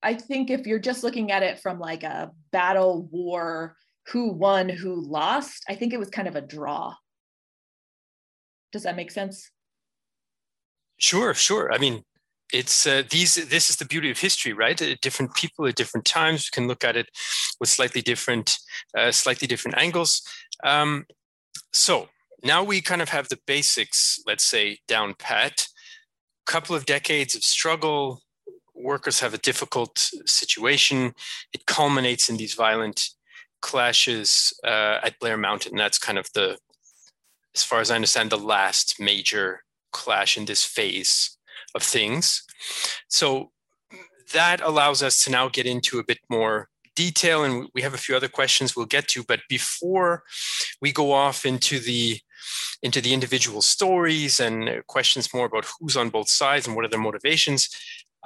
I 0.03 0.15
think 0.15 0.51
if 0.51 0.67
you're 0.67 0.79
just 0.79 1.03
looking 1.03 1.33
at 1.33 1.43
it 1.43 1.61
from 1.61 1.79
like 1.79 2.03
a 2.03 2.31
battle 2.53 3.09
war 3.11 3.77
who 4.09 4.33
won, 4.33 4.69
who 4.69 5.01
lost, 5.01 5.65
I 5.67 5.75
think 5.75 5.95
it 5.95 5.99
was 5.99 6.11
kind 6.11 6.29
of 6.29 6.37
a 6.37 6.43
draw. 6.43 6.95
Does 8.71 8.83
that 8.83 8.97
make 8.97 9.11
sense? 9.11 9.51
Sure, 10.99 11.33
sure. 11.33 11.73
I 11.73 11.79
mean, 11.79 12.03
it's 12.53 12.87
uh, 12.87 13.03
these 13.11 13.35
this 13.49 13.71
is 13.71 13.77
the 13.77 13.85
beauty 13.85 14.11
of 14.11 14.19
history 14.19 14.53
right 14.53 14.81
uh, 14.81 14.95
different 15.01 15.35
people 15.35 15.67
at 15.67 15.75
different 15.75 16.05
times 16.05 16.51
can 16.51 16.69
look 16.69 16.85
at 16.85 16.97
it 16.97 17.09
with 17.59 17.69
slightly 17.69 18.03
different 18.03 18.59
uh, 18.97 19.11
slightly 19.11 19.49
different 19.49 19.77
angles 19.79 20.23
um, 20.63 21.05
so 21.73 22.09
now 22.45 22.63
we 22.63 22.81
kind 22.81 23.03
of 23.03 23.09
have 23.09 23.29
the 23.29 23.39
basics 23.47 24.21
let's 24.27 24.45
say 24.45 24.79
down 24.87 25.15
pat 25.19 25.67
couple 26.47 26.77
of 26.77 26.87
decades 26.87 27.35
of 27.35 27.43
struggle. 27.43 28.23
Workers 28.75 29.21
have 29.21 29.35
a 29.35 29.39
difficult 29.39 29.99
situation. 30.27 31.15
It 31.53 31.67
culminates 31.67 32.29
in 32.29 32.37
these 32.37 32.55
violent 32.55 33.11
clashes 33.63 34.53
uh, 34.65 34.99
at 35.03 35.19
blair 35.21 35.37
mountain. 35.37 35.77
That's 35.77 35.99
kind 35.99 36.19
of 36.19 36.29
the 36.35 36.59
as 37.55 37.63
far 37.63 37.81
as 37.81 37.91
i 37.91 37.95
understand 37.95 38.31
the 38.31 38.37
last 38.37 38.97
major 38.99 39.63
clash 39.93 40.37
in 40.37 40.45
this 40.45 40.65
phase 40.65 41.39
of 41.75 41.83
things. 41.83 42.43
So 43.09 43.53
that 44.33 44.61
allows 44.61 45.03
us 45.03 45.23
to 45.25 45.31
now 45.31 45.49
get 45.49 45.67
into 45.67 45.99
a 45.99 46.05
bit 46.05 46.19
more 46.29 46.69
detail 46.97 47.45
and 47.45 47.69
we 47.75 47.83
have 47.83 47.95
a 47.95 47.99
few 47.99 48.17
other 48.17 48.29
questions 48.29 48.77
we'll 48.77 48.87
get 48.87 49.09
to. 49.09 49.23
But 49.23 49.41
before 49.49 50.23
we 50.81 50.93
go 50.93 51.13
off 51.13 51.47
into 51.47 51.79
the 51.79 52.21
into 52.83 53.01
the 53.01 53.15
individual 53.15 53.63
stories 53.63 54.41
and 54.41 54.83
questions 54.87 55.33
more 55.33 55.47
about 55.47 55.67
who's 55.79 55.97
on 55.97 56.11
both 56.11 56.29
sides 56.29 56.67
and 56.67 56.77
what 56.77 56.85
are 56.85 56.89
their 56.89 57.01
motivations 57.01 57.69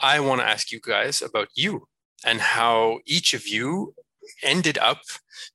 i 0.01 0.19
want 0.21 0.41
to 0.41 0.47
ask 0.47 0.73
you 0.73 0.81
guys 0.81 1.23
about 1.23 1.49
you 1.55 1.87
and 2.25 2.41
how 2.41 2.99
each 3.07 3.35
of 3.35 3.47
you 3.47 3.95
ended 4.43 4.79
up 4.79 5.01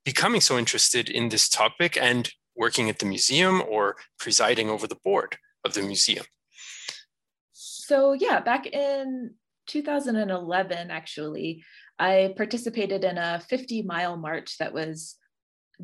becoming 0.03 0.41
so 0.41 0.57
interested 0.57 1.09
in 1.09 1.29
this 1.29 1.49
topic 1.49 1.97
and 1.99 2.31
working 2.55 2.89
at 2.89 2.99
the 2.99 3.05
museum 3.05 3.61
or 3.67 3.95
presiding 4.19 4.69
over 4.69 4.87
the 4.87 4.97
board 5.03 5.37
of 5.65 5.73
the 5.73 5.81
museum. 5.81 6.25
So 7.51 8.13
yeah, 8.13 8.39
back 8.39 8.67
in 8.67 9.33
2011, 9.67 10.91
actually, 10.91 11.63
I 11.99 12.33
participated 12.35 13.03
in 13.03 13.17
a 13.17 13.41
50 13.47 13.83
mile 13.83 14.17
march 14.17 14.57
that 14.57 14.73
was 14.73 15.15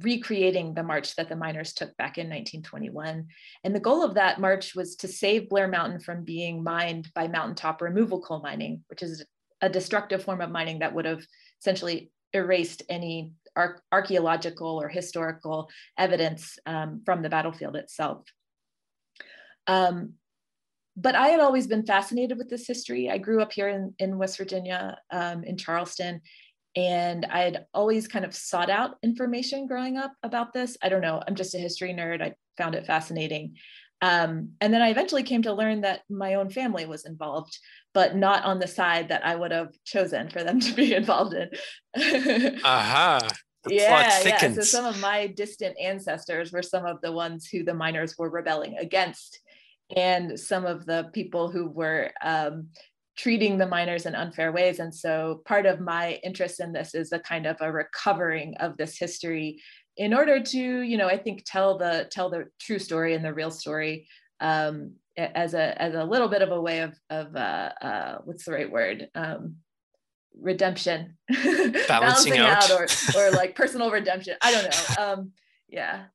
recreating 0.03 0.74
the 0.74 0.84
march 0.84 1.15
that 1.15 1.29
the 1.29 1.36
miners 1.36 1.74
took 1.74 1.96
back 1.98 2.18
in 2.18 2.27
1921. 2.27 3.27
And 3.63 3.75
the 3.75 3.79
goal 3.79 4.03
of 4.03 4.15
that 4.15 4.39
march 4.39 4.75
was 4.75 4.96
to 4.98 5.08
save 5.08 5.50
Blair 5.50 5.68
Mountain 5.68 6.00
from 6.00 6.24
being 6.24 6.63
mined 6.63 7.12
by 7.13 7.27
mountaintop 7.27 7.82
removal 7.82 8.22
coal 8.22 8.41
mining, 8.41 8.84
which 8.88 9.03
is 9.03 9.25
a 9.62 9.70
destructive 9.70 10.24
form 10.24 10.41
of 10.41 10.51
mining 10.51 10.79
that 10.79 10.94
would 10.94 11.06
have 11.06 11.25
essentially 11.62 12.12
erased 12.34 12.84
any 12.89 13.34
ar- 13.56 13.82
archaeological 13.91 14.82
or 14.82 14.88
historical 14.88 15.70
evidence 15.98 16.58
um, 16.65 17.01
from 17.06 17.22
the 17.22 17.29
battlefield 17.29 17.75
itself. 17.75 18.25
Um, 19.68 20.13
but 20.96 21.15
I 21.15 21.29
had 21.29 21.39
always 21.39 21.68
been 21.68 21.86
fascinated 21.86 22.38
with 22.38 22.50
this 22.50 22.68
history. 22.68 23.10
I 23.10 23.18
grew 23.20 23.41
up 23.41 23.53
here 23.53 23.70
in, 23.70 23.94
in 24.00 24.18
West 24.18 24.38
Virginia, 24.38 24.98
um, 25.12 25.44
in 25.44 25.56
Charleston, 25.56 26.22
and 26.76 27.26
I 27.26 27.42
had 27.42 27.66
always 27.74 28.08
kind 28.08 28.26
of 28.26 28.36
sought 28.36 28.70
out 28.70 28.98
information 29.04 29.68
growing 29.68 29.98
up 29.98 30.14
about 30.24 30.54
this. 30.54 30.78
I 30.82 30.90
don't 30.90 31.02
know, 31.02 31.22
I'm 31.28 31.36
just 31.36 31.56
a 31.56 31.60
history 31.60 31.94
nerd. 31.94 32.22
I 32.22 32.34
found 32.58 32.76
it 32.76 32.86
fascinating. 32.86 33.56
Um, 34.02 34.52
and 34.62 34.74
then 34.74 34.82
I 34.82 34.90
eventually 34.90 35.24
came 35.24 35.42
to 35.42 35.54
learn 35.54 35.82
that 35.82 36.02
my 36.10 36.36
own 36.36 36.50
family 36.50 36.86
was 36.86 37.06
involved, 37.06 37.58
but 37.94 38.16
not 38.16 38.46
on 38.46 38.60
the 38.60 38.68
side 38.68 39.10
that 39.10 39.26
I 39.26 39.36
would 39.36 39.52
have 39.52 39.74
chosen 39.84 40.30
for 40.30 40.44
them 40.44 40.60
to 40.62 40.74
be 40.74 40.94
involved 40.94 41.34
in. 41.34 41.50
Aha. 42.64 43.20
Uh-huh. 43.22 43.30
yeah, 43.70 44.22
yeah. 44.24 44.54
So 44.54 44.62
some 44.62 44.86
of 44.86 45.02
my 45.02 45.28
distant 45.28 45.76
ancestors 45.82 46.54
were 46.54 46.62
some 46.62 46.86
of 46.86 47.02
the 47.02 47.12
ones 47.12 47.48
who 47.48 47.64
the 47.64 47.74
miners 47.74 48.18
were 48.18 48.30
rebelling 48.30 48.78
against 48.78 49.42
and 49.96 50.40
some 50.40 50.66
of 50.66 50.86
the 50.86 51.10
people 51.14 51.50
who 51.50 51.68
were 51.68 52.12
um, 52.24 52.68
treating 53.20 53.58
the 53.58 53.68
miners 53.68 54.06
in 54.06 54.16
unfair 54.16 54.54
ways. 54.54 54.80
And 54.80 54.96
so 54.96 55.42
part 55.46 55.66
of 55.66 55.82
my 55.82 56.22
interest 56.24 56.62
in 56.62 56.72
this 56.72 56.96
is 56.96 57.12
a 57.12 57.20
kind 57.20 57.46
of 57.46 57.58
a 57.60 57.70
recovering 57.70 58.56
of 58.62 58.78
this 58.78 58.98
history 58.98 59.62
in 59.98 60.14
order 60.14 60.42
to, 60.42 60.58
you 60.58 60.98
know, 60.98 61.08
I 61.08 61.18
think 61.18 61.44
tell 61.46 61.78
the 61.78 62.08
tell 62.10 62.30
the 62.30 62.46
true 62.62 62.80
story 62.80 63.16
and 63.16 63.26
the 63.26 63.34
real 63.34 63.52
story 63.52 64.08
um, 64.40 64.94
as 65.18 65.54
a 65.54 65.80
as 65.82 65.96
a 65.96 66.06
little 66.06 66.30
bit 66.30 66.42
of 66.42 66.52
a 66.52 66.62
way 66.62 66.80
of 66.80 66.98
of 67.10 67.36
uh, 67.36 67.72
uh, 67.82 68.18
what's 68.24 68.46
the 68.46 68.54
right 68.54 68.72
word? 68.72 69.10
Um, 69.14 69.58
redemption. 70.40 71.18
Balancing 71.90 72.38
out. 72.38 72.72
out, 72.72 72.72
or 72.72 72.88
or 73.18 73.32
like 73.42 73.54
personal 73.54 73.92
redemption. 73.92 74.38
I 74.42 74.52
don't 74.54 74.64
know. 74.64 75.04
Um 75.04 75.32
yeah. 75.68 76.06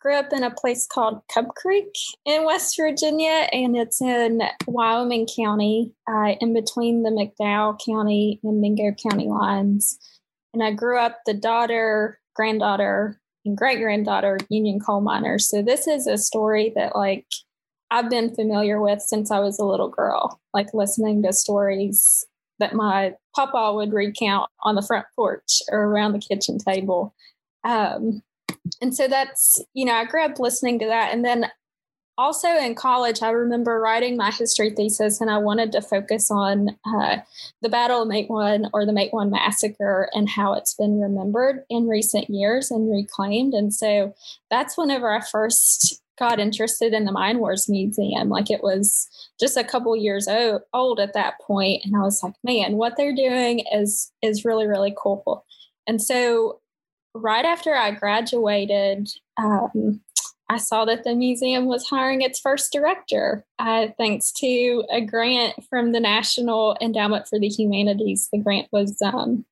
grew 0.00 0.14
up 0.14 0.32
in 0.32 0.42
a 0.42 0.50
place 0.50 0.86
called 0.86 1.20
Cub 1.32 1.48
Creek 1.54 1.92
in 2.24 2.44
West 2.44 2.74
Virginia, 2.76 3.48
and 3.52 3.76
it's 3.76 4.00
in 4.00 4.42
Wyoming 4.66 5.28
County, 5.36 5.92
uh, 6.10 6.34
in 6.40 6.54
between 6.54 7.02
the 7.02 7.10
McDowell 7.10 7.78
County 7.84 8.40
and 8.42 8.60
Mingo 8.60 8.94
County 9.08 9.28
lines. 9.28 9.98
And 10.54 10.62
I 10.62 10.72
grew 10.72 10.98
up 10.98 11.20
the 11.26 11.34
daughter, 11.34 12.18
granddaughter, 12.34 13.20
and 13.44 13.56
great 13.56 13.80
granddaughter 13.80 14.36
of 14.36 14.46
Union 14.48 14.80
coal 14.80 15.00
miners. 15.00 15.48
So 15.48 15.62
this 15.62 15.86
is 15.86 16.06
a 16.06 16.18
story 16.18 16.72
that 16.74 16.96
like 16.96 17.26
I've 17.90 18.10
been 18.10 18.34
familiar 18.34 18.80
with 18.80 19.00
since 19.02 19.30
I 19.30 19.40
was 19.40 19.58
a 19.58 19.64
little 19.64 19.88
girl, 19.88 20.40
like 20.54 20.72
listening 20.72 21.22
to 21.22 21.32
stories 21.32 22.24
that 22.58 22.74
my 22.74 23.14
papa 23.34 23.72
would 23.74 23.92
recount 23.92 24.50
on 24.62 24.74
the 24.74 24.82
front 24.82 25.06
porch 25.16 25.62
or 25.70 25.84
around 25.84 26.12
the 26.12 26.18
kitchen 26.18 26.58
table. 26.58 27.14
Um, 27.64 28.22
and 28.80 28.94
so 28.94 29.08
that's, 29.08 29.62
you 29.74 29.84
know, 29.84 29.94
I 29.94 30.04
grew 30.04 30.24
up 30.24 30.38
listening 30.38 30.78
to 30.80 30.86
that. 30.86 31.12
And 31.12 31.24
then 31.24 31.46
also 32.18 32.48
in 32.48 32.74
college, 32.74 33.22
I 33.22 33.30
remember 33.30 33.80
writing 33.80 34.16
my 34.16 34.30
history 34.30 34.70
thesis 34.70 35.20
and 35.20 35.30
I 35.30 35.38
wanted 35.38 35.72
to 35.72 35.82
focus 35.82 36.30
on 36.30 36.76
uh, 36.84 37.18
the 37.62 37.68
Battle 37.68 38.02
of 38.02 38.08
Matewan 38.08 38.68
or 38.74 38.84
the 38.84 38.92
Matewan 38.92 39.30
Massacre 39.30 40.10
and 40.12 40.28
how 40.28 40.52
it's 40.52 40.74
been 40.74 41.00
remembered 41.00 41.64
in 41.70 41.88
recent 41.88 42.28
years 42.28 42.70
and 42.70 42.90
reclaimed. 42.90 43.54
And 43.54 43.72
so 43.72 44.14
that's 44.50 44.76
whenever 44.76 45.10
I 45.10 45.20
first 45.20 46.02
got 46.20 46.38
interested 46.38 46.92
in 46.92 47.06
the 47.06 47.12
Mine 47.12 47.38
Wars 47.38 47.68
Museum. 47.68 48.28
Like 48.28 48.50
it 48.50 48.62
was 48.62 49.08
just 49.40 49.56
a 49.56 49.64
couple 49.64 49.96
years 49.96 50.28
old 50.28 51.00
at 51.00 51.14
that 51.14 51.40
point, 51.40 51.82
and 51.84 51.96
I 51.96 52.00
was 52.00 52.22
like, 52.22 52.34
man, 52.44 52.76
what 52.76 52.96
they're 52.96 53.16
doing 53.16 53.64
is 53.72 54.12
is 54.22 54.44
really 54.44 54.66
really 54.66 54.94
cool. 54.96 55.46
And 55.86 56.00
so, 56.00 56.59
right 57.14 57.44
after 57.44 57.74
I 57.74 57.90
graduated, 57.92 59.08
um, 59.36 60.00
I 60.48 60.58
saw 60.58 60.84
that 60.84 61.04
the 61.04 61.14
museum 61.14 61.66
was 61.66 61.86
hiring 61.88 62.22
its 62.22 62.40
first 62.40 62.72
director, 62.72 63.44
uh, 63.60 63.88
thanks 63.96 64.32
to 64.32 64.84
a 64.90 65.00
grant 65.00 65.54
from 65.68 65.92
the 65.92 66.00
National 66.00 66.76
Endowment 66.80 67.28
for 67.28 67.38
the 67.38 67.48
Humanities. 67.48 68.28
The 68.32 68.40
grant 68.40 68.66
was 68.72 69.00
um, 69.00 69.44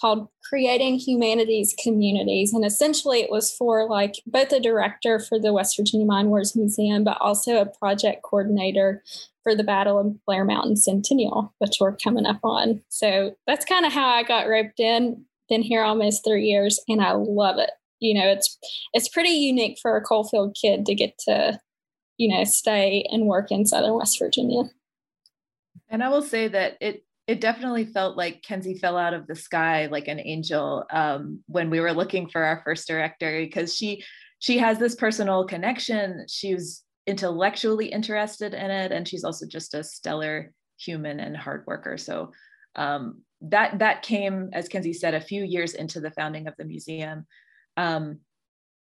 called 0.00 0.28
Creating 0.48 0.98
Humanities 0.98 1.76
Communities. 1.80 2.52
And 2.52 2.64
essentially, 2.64 3.20
it 3.20 3.30
was 3.30 3.52
for 3.52 3.88
like 3.88 4.16
both 4.26 4.52
a 4.52 4.60
director 4.60 5.20
for 5.20 5.38
the 5.38 5.52
West 5.52 5.76
Virginia 5.76 6.06
Mine 6.06 6.28
Wars 6.28 6.56
Museum, 6.56 7.04
but 7.04 7.18
also 7.20 7.60
a 7.60 7.66
project 7.66 8.22
coordinator 8.22 9.02
for 9.44 9.54
the 9.54 9.64
Battle 9.64 9.98
of 9.98 10.24
Blair 10.26 10.44
Mountain 10.44 10.76
Centennial, 10.76 11.54
which 11.58 11.76
we're 11.80 11.96
coming 11.96 12.26
up 12.26 12.40
on. 12.42 12.82
So 12.88 13.36
that's 13.46 13.64
kind 13.64 13.86
of 13.86 13.92
how 13.92 14.08
I 14.08 14.24
got 14.24 14.48
roped 14.48 14.80
in. 14.80 15.24
Been 15.48 15.62
here 15.62 15.82
almost 15.82 16.24
three 16.24 16.44
years, 16.44 16.80
and 16.88 17.00
I 17.00 17.12
love 17.12 17.58
it. 17.58 17.70
You 18.00 18.14
know, 18.14 18.26
it's 18.28 18.58
it's 18.92 19.08
pretty 19.08 19.30
unique 19.30 19.78
for 19.80 19.96
a 19.96 20.02
coalfield 20.02 20.56
kid 20.60 20.86
to 20.86 20.94
get 20.94 21.16
to, 21.26 21.58
you 22.16 22.34
know, 22.34 22.44
stay 22.44 23.06
and 23.10 23.26
work 23.26 23.50
in 23.50 23.64
Southern 23.64 23.94
West 23.94 24.18
Virginia. 24.18 24.64
And 25.88 26.02
I 26.02 26.08
will 26.08 26.22
say 26.22 26.48
that 26.48 26.76
it 26.80 27.04
it 27.26 27.40
definitely 27.40 27.84
felt 27.84 28.16
like 28.16 28.42
Kenzie 28.42 28.78
fell 28.78 28.96
out 28.96 29.14
of 29.14 29.26
the 29.26 29.34
sky 29.34 29.86
like 29.86 30.08
an 30.08 30.20
angel 30.20 30.84
um, 30.90 31.40
when 31.46 31.70
we 31.70 31.80
were 31.80 31.92
looking 31.92 32.28
for 32.28 32.42
our 32.42 32.62
first 32.64 32.86
director 32.86 33.40
because 33.40 33.74
she 33.74 34.04
she 34.38 34.58
has 34.58 34.78
this 34.78 34.94
personal 34.94 35.46
connection. 35.46 36.26
She 36.28 36.54
was 36.54 36.84
intellectually 37.06 37.86
interested 37.86 38.52
in 38.52 38.70
it, 38.70 38.92
and 38.92 39.08
she's 39.08 39.24
also 39.24 39.46
just 39.46 39.74
a 39.74 39.82
stellar 39.82 40.52
human 40.78 41.20
and 41.20 41.36
hard 41.36 41.64
worker. 41.66 41.96
So 41.96 42.32
um, 42.74 43.22
that 43.42 43.78
that 43.78 44.02
came, 44.02 44.50
as 44.52 44.68
Kenzie 44.68 44.92
said, 44.92 45.14
a 45.14 45.20
few 45.20 45.44
years 45.44 45.74
into 45.74 46.00
the 46.00 46.10
founding 46.10 46.46
of 46.46 46.54
the 46.56 46.64
museum. 46.64 47.26
Um, 47.76 48.20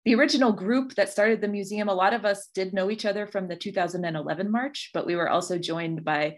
the 0.05 0.15
original 0.15 0.51
group 0.51 0.95
that 0.95 1.09
started 1.09 1.41
the 1.41 1.47
museum, 1.47 1.87
a 1.87 1.93
lot 1.93 2.13
of 2.13 2.25
us 2.25 2.49
did 2.55 2.73
know 2.73 2.89
each 2.89 3.05
other 3.05 3.27
from 3.27 3.47
the 3.47 3.55
2011 3.55 4.51
March, 4.51 4.89
but 4.93 5.05
we 5.05 5.15
were 5.15 5.29
also 5.29 5.59
joined 5.59 6.03
by 6.03 6.37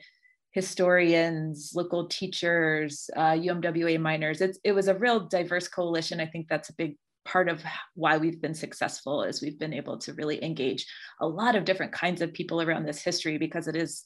historians, 0.51 1.71
local 1.73 2.07
teachers, 2.07 3.09
uh, 3.15 3.31
UMWA 3.31 3.99
miners. 3.99 4.41
It's, 4.41 4.59
it 4.63 4.73
was 4.73 4.89
a 4.89 4.97
real 4.97 5.21
diverse 5.21 5.69
coalition. 5.69 6.19
I 6.19 6.25
think 6.25 6.47
that's 6.49 6.69
a 6.69 6.75
big 6.75 6.97
part 7.25 7.47
of 7.47 7.63
why 7.95 8.17
we've 8.17 8.41
been 8.41 8.53
successful 8.53 9.23
is 9.23 9.41
we've 9.41 9.59
been 9.59 9.73
able 9.73 9.97
to 9.97 10.13
really 10.13 10.43
engage 10.43 10.85
a 11.21 11.27
lot 11.27 11.55
of 11.55 11.63
different 11.65 11.93
kinds 11.93 12.21
of 12.21 12.33
people 12.33 12.61
around 12.61 12.85
this 12.85 13.01
history 13.01 13.37
because 13.37 13.67
it 13.67 13.75
is 13.77 14.03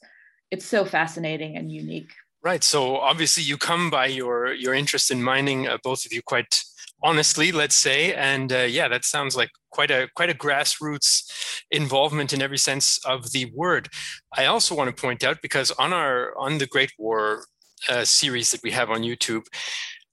it's 0.50 0.64
so 0.64 0.84
fascinating 0.84 1.56
and 1.56 1.70
unique 1.70 2.12
Right. 2.48 2.64
So 2.64 2.96
obviously, 2.96 3.42
you 3.42 3.58
come 3.58 3.90
by 3.90 4.06
your 4.06 4.54
your 4.54 4.72
interest 4.72 5.10
in 5.10 5.22
mining, 5.22 5.68
uh, 5.68 5.76
both 5.82 6.06
of 6.06 6.14
you, 6.14 6.22
quite 6.22 6.64
honestly, 7.02 7.52
let's 7.52 7.74
say, 7.74 8.14
and 8.14 8.50
uh, 8.50 8.60
yeah, 8.60 8.88
that 8.88 9.04
sounds 9.04 9.36
like 9.36 9.50
quite 9.68 9.90
a 9.90 10.08
quite 10.16 10.30
a 10.30 10.34
grassroots 10.44 11.30
involvement 11.70 12.32
in 12.32 12.40
every 12.40 12.56
sense 12.56 12.98
of 13.04 13.32
the 13.32 13.52
word. 13.54 13.90
I 14.34 14.46
also 14.46 14.74
want 14.74 14.88
to 14.88 14.98
point 14.98 15.22
out 15.22 15.42
because 15.42 15.70
on 15.72 15.92
our 15.92 16.32
on 16.38 16.56
the 16.56 16.66
Great 16.66 16.92
War 16.98 17.44
uh, 17.90 18.06
series 18.06 18.50
that 18.52 18.62
we 18.62 18.70
have 18.70 18.88
on 18.88 19.02
YouTube, 19.02 19.44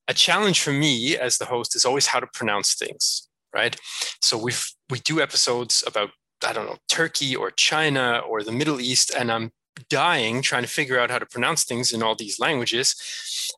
a 0.10 0.14
challenge 0.14 0.60
for 0.60 0.74
me 0.74 1.18
as 1.18 1.38
the 1.38 1.46
host 1.46 1.74
is 1.74 1.86
always 1.86 2.08
how 2.08 2.20
to 2.20 2.28
pronounce 2.34 2.74
things. 2.76 3.30
Right. 3.54 3.78
So 4.22 4.38
we've 4.38 4.66
we 4.90 5.00
do 5.00 5.22
episodes 5.22 5.86
about 5.88 6.10
I 6.46 6.52
don't 6.52 6.66
know 6.66 6.80
Turkey 6.90 7.34
or 7.34 7.50
China 7.52 8.20
or 8.30 8.44
the 8.44 8.52
Middle 8.52 8.82
East, 8.82 9.10
and 9.18 9.32
I'm 9.32 9.52
dying 9.90 10.42
trying 10.42 10.64
to 10.64 10.70
figure 10.70 11.00
out 11.00 11.10
how 11.12 11.20
to 11.20 11.26
pronounce 11.26 11.64
things 11.64 11.94
in 11.94 12.04
all 12.04 12.16
these 12.16 12.40
languages. 12.40 12.96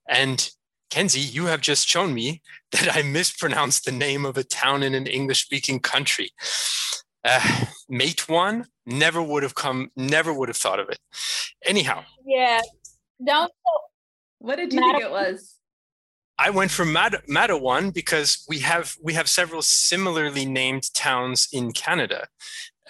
And 0.08 0.50
Kenzie, 0.90 1.20
you 1.20 1.46
have 1.46 1.62
just 1.62 1.88
shown 1.88 2.14
me 2.14 2.42
that 2.72 2.96
I 2.96 3.02
mispronounced 3.02 3.86
the 3.86 3.92
name 3.92 4.26
of 4.26 4.38
a 4.38 4.44
town 4.44 4.84
in 4.84 4.94
an 4.94 5.08
English 5.08 5.44
speaking 5.44 5.80
country. 5.80 6.32
Uh, 7.24 7.66
Matewan 7.92 8.66
never 8.86 9.22
would 9.22 9.44
have 9.44 9.56
come, 9.56 9.90
never 9.96 10.34
would 10.34 10.50
have 10.50 10.58
thought 10.58 10.80
of 10.80 10.90
it. 10.90 11.00
Anyhow. 11.66 12.04
Yeah. 12.26 12.62
Don't. 13.26 13.52
What 14.40 14.58
did 14.58 14.72
you 14.72 14.80
think 14.80 15.02
it 15.02 15.12
was? 15.12 15.58
I 16.40 16.52
went 16.52 16.70
for 16.70 16.86
Mat- 16.86 17.26
Matawan 17.28 17.94
because 17.94 18.46
we 18.48 18.60
have 18.60 18.96
we 19.02 19.14
have 19.14 19.28
several 19.28 19.64
similarly 19.64 20.46
named 20.46 20.94
towns 20.94 21.48
in 21.52 21.72
Canada, 21.72 22.28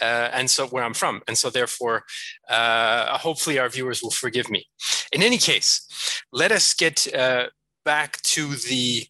uh, 0.01 0.29
and 0.33 0.49
so 0.49 0.67
where 0.67 0.83
I'm 0.83 0.93
from, 0.93 1.21
and 1.27 1.37
so 1.37 1.49
therefore, 1.49 2.03
uh, 2.49 3.17
hopefully 3.17 3.59
our 3.59 3.69
viewers 3.69 4.01
will 4.01 4.11
forgive 4.11 4.49
me. 4.49 4.67
In 5.11 5.23
any 5.23 5.37
case, 5.37 5.87
let 6.31 6.51
us 6.51 6.73
get 6.73 7.13
uh, 7.13 7.47
back 7.85 8.21
to 8.23 8.55
the 8.55 9.07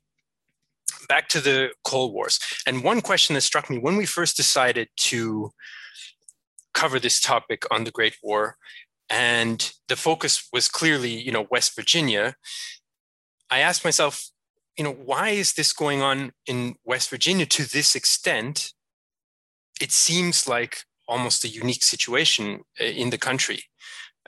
back 1.08 1.30
to 1.30 1.40
the 1.40 1.70
Coal 1.84 2.12
Wars. 2.12 2.40
And 2.66 2.84
one 2.84 3.02
question 3.02 3.34
that 3.36 3.42
struck 3.42 3.70
me 3.70 3.78
when 3.78 3.96
we 3.96 4.06
first 4.06 4.36
decided 4.36 4.90
to 4.98 5.52
cover 6.74 7.00
this 7.00 7.20
topic 7.20 7.64
on 7.72 7.86
the 7.86 7.92
Great 7.92 8.18
War, 8.22 8.58
and 9.10 9.74
the 9.88 9.96
focus 9.96 10.48
was 10.52 10.68
clearly, 10.68 11.12
you 11.12 11.32
know, 11.32 11.48
West 11.50 11.76
Virginia. 11.76 12.36
I 13.50 13.60
asked 13.60 13.86
myself, 13.86 14.30
you 14.78 14.84
know, 14.84 14.94
why 14.94 15.30
is 15.30 15.54
this 15.54 15.74
going 15.74 16.02
on 16.02 16.34
in 16.46 16.76
West 16.84 17.10
Virginia 17.10 17.46
to 17.48 17.64
this 17.64 17.96
extent? 17.96 18.74
It 19.82 19.92
seems 19.92 20.48
like 20.48 20.78
almost 21.08 21.44
a 21.44 21.48
unique 21.48 21.84
situation 21.84 22.62
uh, 22.80 22.84
in 22.84 23.10
the 23.10 23.18
country. 23.18 23.64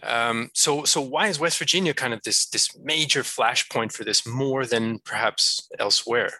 Um, 0.01 0.49
so, 0.53 0.85
so 0.85 1.01
why 1.01 1.27
is 1.27 1.39
West 1.39 1.59
Virginia 1.59 1.93
kind 1.93 2.13
of 2.13 2.21
this 2.23 2.47
this 2.49 2.69
major 2.81 3.21
flashpoint 3.21 3.91
for 3.91 4.05
this 4.05 4.25
more 4.25 4.65
than 4.65 4.99
perhaps 4.99 5.67
elsewhere? 5.77 6.31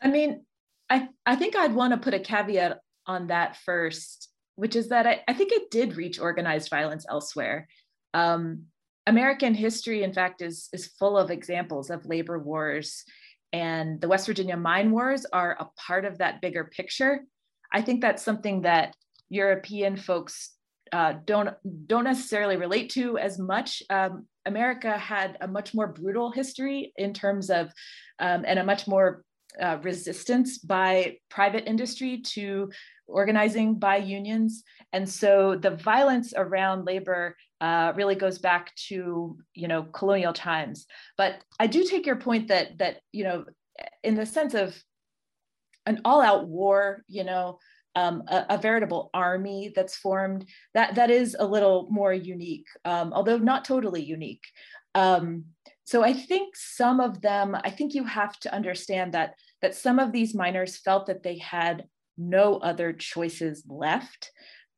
I 0.00 0.08
mean, 0.08 0.44
I 0.88 1.08
I 1.26 1.34
think 1.34 1.56
I'd 1.56 1.74
want 1.74 1.92
to 1.92 1.98
put 1.98 2.14
a 2.14 2.20
caveat 2.20 2.78
on 3.06 3.26
that 3.28 3.56
first, 3.56 4.28
which 4.56 4.76
is 4.76 4.90
that 4.90 5.06
I, 5.06 5.22
I 5.26 5.32
think 5.32 5.52
it 5.52 5.70
did 5.70 5.96
reach 5.96 6.20
organized 6.20 6.70
violence 6.70 7.04
elsewhere. 7.08 7.68
Um, 8.14 8.66
American 9.06 9.54
history, 9.54 10.02
in 10.02 10.12
fact, 10.12 10.42
is, 10.42 10.68
is 10.72 10.86
full 10.98 11.16
of 11.16 11.30
examples 11.30 11.88
of 11.88 12.04
labor 12.04 12.38
wars, 12.38 13.04
and 13.52 14.00
the 14.00 14.08
West 14.08 14.26
Virginia 14.26 14.56
mine 14.56 14.90
wars 14.90 15.24
are 15.32 15.56
a 15.58 15.68
part 15.80 16.04
of 16.04 16.18
that 16.18 16.42
bigger 16.42 16.64
picture. 16.64 17.24
I 17.72 17.82
think 17.82 18.00
that's 18.00 18.22
something 18.22 18.62
that 18.62 18.94
European 19.28 19.96
folks 19.96 20.54
uh, 20.92 21.14
don't 21.24 21.50
don't 21.86 22.04
necessarily 22.04 22.56
relate 22.56 22.90
to 22.90 23.18
as 23.18 23.38
much. 23.38 23.82
Um, 23.90 24.26
America 24.46 24.96
had 24.96 25.36
a 25.40 25.48
much 25.48 25.74
more 25.74 25.86
brutal 25.86 26.30
history 26.30 26.92
in 26.96 27.12
terms 27.12 27.50
of, 27.50 27.70
um, 28.18 28.44
and 28.46 28.58
a 28.58 28.64
much 28.64 28.88
more 28.88 29.22
uh, 29.60 29.78
resistance 29.82 30.58
by 30.58 31.16
private 31.28 31.64
industry 31.66 32.22
to 32.22 32.70
organizing 33.06 33.78
by 33.78 33.96
unions. 33.96 34.62
And 34.92 35.08
so 35.08 35.56
the 35.56 35.72
violence 35.72 36.32
around 36.36 36.86
labor 36.86 37.36
uh, 37.60 37.92
really 37.96 38.14
goes 38.14 38.38
back 38.38 38.74
to 38.88 39.36
you 39.54 39.68
know 39.68 39.82
colonial 39.84 40.32
times. 40.32 40.86
But 41.16 41.42
I 41.58 41.66
do 41.66 41.84
take 41.84 42.06
your 42.06 42.16
point 42.16 42.48
that 42.48 42.78
that 42.78 43.00
you 43.12 43.24
know 43.24 43.44
in 44.02 44.14
the 44.14 44.26
sense 44.26 44.54
of 44.54 44.76
an 45.88 46.00
all-out 46.04 46.46
war, 46.46 47.02
you 47.08 47.24
know, 47.24 47.58
um, 47.94 48.22
a, 48.28 48.46
a, 48.50 48.58
veritable 48.58 49.10
army 49.12 49.72
that's 49.74 49.96
formed, 49.96 50.44
that 50.74 50.94
that 50.94 51.10
is 51.10 51.34
a 51.38 51.46
little 51.46 51.88
more 51.90 52.12
unique, 52.12 52.66
um, 52.84 53.12
although 53.12 53.38
not 53.38 53.64
totally 53.64 54.04
unique. 54.04 54.44
Um, 54.94 55.46
so 55.84 56.04
I 56.04 56.12
think 56.12 56.54
some 56.54 57.00
of 57.00 57.22
them, 57.22 57.56
I 57.64 57.70
think 57.70 57.94
you 57.94 58.04
have 58.04 58.38
to 58.40 58.54
understand 58.54 59.14
that 59.14 59.34
that 59.62 59.74
some 59.74 59.98
of 59.98 60.12
these 60.12 60.34
miners 60.34 60.76
felt 60.76 61.06
that 61.06 61.22
they 61.22 61.38
had 61.38 61.86
no 62.16 62.58
other 62.58 62.92
choices 62.92 63.64
left. 63.68 64.30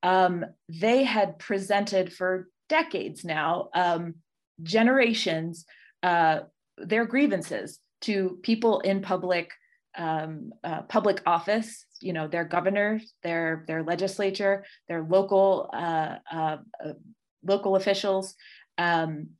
Um, 0.02 0.46
they 0.68 1.04
had 1.04 1.38
presented 1.38 2.12
for 2.12 2.48
decades 2.68 3.24
now, 3.24 3.68
um, 3.74 4.14
generations, 4.62 5.66
uh, 6.02 6.40
their 6.78 7.04
grievances 7.04 7.80
to 8.02 8.38
people 8.42 8.80
in 8.80 9.02
public 9.02 9.50
um, 9.96 10.52
uh, 10.64 10.82
public 10.82 11.22
office, 11.26 11.84
you 12.00 12.12
know, 12.12 12.28
their 12.28 12.44
governor, 12.44 13.00
their 13.22 13.64
their 13.66 13.82
legislature, 13.82 14.64
their 14.88 15.02
local 15.02 15.70
uh, 15.72 16.16
uh, 16.32 16.56
uh 16.84 16.92
local 17.42 17.76
officials, 17.76 18.34
um, 18.78 19.30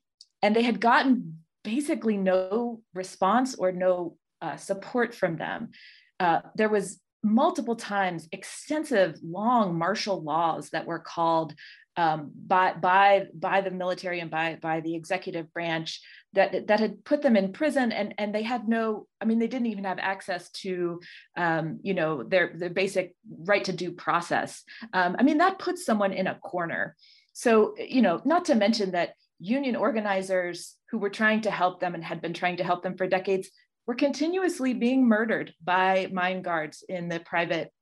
and 0.42 0.56
they 0.56 0.62
had 0.62 0.80
gotten 0.80 1.38
basically 1.62 2.16
no 2.16 2.80
response 2.94 3.54
or 3.54 3.72
no 3.72 4.16
uh, 4.40 4.56
support 4.56 5.14
from 5.14 5.36
them. 5.36 5.70
Uh, 6.18 6.40
there 6.54 6.68
was 6.68 7.00
multiple 7.22 7.76
times 7.76 8.28
extensive 8.32 9.18
long 9.22 9.76
martial 9.76 10.22
laws 10.22 10.70
that 10.70 10.86
were 10.86 10.98
called 10.98 11.54
um, 11.96 12.30
by 12.46 12.72
by 12.72 13.26
by 13.34 13.60
the 13.60 13.70
military 13.70 14.20
and 14.20 14.30
by 14.30 14.56
by 14.60 14.80
the 14.80 14.94
executive 14.94 15.52
branch 15.52 16.00
that 16.32 16.68
that 16.68 16.80
had 16.80 17.04
put 17.04 17.20
them 17.20 17.36
in 17.36 17.52
prison 17.52 17.92
and 17.92 18.14
and 18.16 18.34
they 18.34 18.42
had 18.42 18.68
no 18.68 19.06
I 19.20 19.24
mean 19.24 19.38
they 19.38 19.48
didn't 19.48 19.66
even 19.66 19.84
have 19.84 19.98
access 19.98 20.50
to 20.62 21.00
um, 21.36 21.80
you 21.82 21.94
know 21.94 22.22
their 22.22 22.52
their 22.56 22.70
basic 22.70 23.14
right 23.44 23.64
to 23.64 23.72
due 23.72 23.92
process. 23.92 24.62
Um, 24.92 25.16
I 25.18 25.22
mean 25.24 25.38
that 25.38 25.58
puts 25.58 25.84
someone 25.84 26.12
in 26.12 26.26
a 26.26 26.38
corner. 26.38 26.96
So 27.32 27.74
you 27.76 28.02
know 28.02 28.22
not 28.24 28.46
to 28.46 28.54
mention 28.54 28.92
that 28.92 29.14
union 29.40 29.74
organizers 29.74 30.76
who 30.90 30.98
were 30.98 31.10
trying 31.10 31.40
to 31.42 31.50
help 31.50 31.80
them 31.80 31.94
and 31.94 32.04
had 32.04 32.20
been 32.20 32.34
trying 32.34 32.58
to 32.58 32.64
help 32.64 32.82
them 32.82 32.96
for 32.96 33.06
decades 33.06 33.50
were 33.90 33.96
continuously 33.96 34.72
being 34.72 35.04
murdered 35.04 35.52
by 35.64 36.08
mine 36.12 36.42
guards 36.42 36.84
in 36.88 37.08
the 37.08 37.18
private 37.18 37.72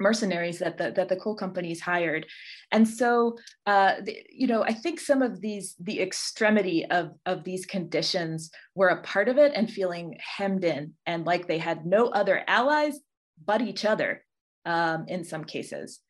mercenaries 0.00 0.60
that 0.60 0.78
the, 0.78 0.92
that 0.92 1.10
the 1.10 1.16
coal 1.16 1.34
companies 1.34 1.78
hired. 1.78 2.24
And 2.70 2.88
so, 2.88 3.36
uh, 3.66 3.96
the, 4.02 4.16
you 4.30 4.46
know, 4.46 4.64
I 4.64 4.72
think 4.72 4.98
some 4.98 5.20
of 5.20 5.42
these, 5.42 5.74
the 5.78 6.00
extremity 6.00 6.86
of, 6.86 7.10
of 7.26 7.44
these 7.44 7.66
conditions 7.66 8.50
were 8.74 8.88
a 8.88 9.02
part 9.02 9.28
of 9.28 9.36
it 9.36 9.52
and 9.54 9.70
feeling 9.70 10.16
hemmed 10.38 10.64
in 10.64 10.94
and 11.04 11.26
like 11.26 11.46
they 11.46 11.58
had 11.58 11.84
no 11.84 12.06
other 12.08 12.42
allies 12.46 12.98
but 13.44 13.60
each 13.60 13.84
other 13.84 14.24
um, 14.64 15.04
in 15.06 15.22
some 15.22 15.44
cases. 15.44 16.00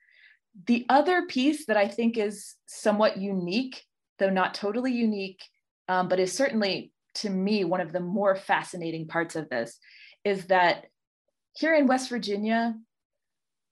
The 0.69 0.87
other 0.89 1.27
piece 1.27 1.67
that 1.67 1.77
I 1.77 1.89
think 1.89 2.17
is 2.17 2.55
somewhat 2.67 3.17
unique, 3.17 3.83
though 4.21 4.31
not 4.31 4.55
totally 4.55 4.93
unique, 4.93 5.43
um, 5.89 6.07
but 6.07 6.21
is 6.21 6.33
certainly 6.33 6.92
to 7.17 7.31
me 7.31 7.65
one 7.65 7.81
of 7.81 7.93
the 7.93 8.01
more 8.01 8.35
fascinating 8.35 9.07
parts 9.07 9.37
of 9.37 9.49
this, 9.49 9.79
is 10.25 10.47
that 10.47 10.87
here 11.55 11.75
in 11.75 11.87
West 11.87 12.09
Virginia, 12.09 12.75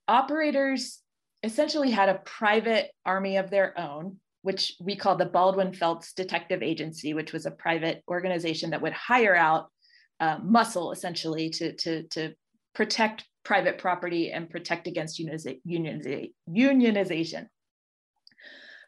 operators 0.08 1.00
essentially 1.42 1.90
had 1.90 2.08
a 2.08 2.20
private 2.24 2.90
army 3.06 3.36
of 3.36 3.50
their 3.50 3.78
own, 3.78 4.16
which 4.42 4.74
we 4.80 4.96
call 4.96 5.16
the 5.16 5.24
Baldwin 5.24 5.72
Felts 5.72 6.12
Detective 6.12 6.62
Agency, 6.62 7.14
which 7.14 7.32
was 7.32 7.46
a 7.46 7.50
private 7.50 8.02
organization 8.08 8.70
that 8.70 8.82
would 8.82 8.92
hire 8.92 9.34
out 9.34 9.70
uh, 10.18 10.38
muscle 10.42 10.92
essentially 10.92 11.48
to, 11.50 11.74
to, 11.76 12.02
to 12.08 12.34
protect 12.74 13.24
private 13.44 13.78
property 13.78 14.32
and 14.32 14.50
protect 14.50 14.86
against 14.86 15.18
unionization. 15.18 17.46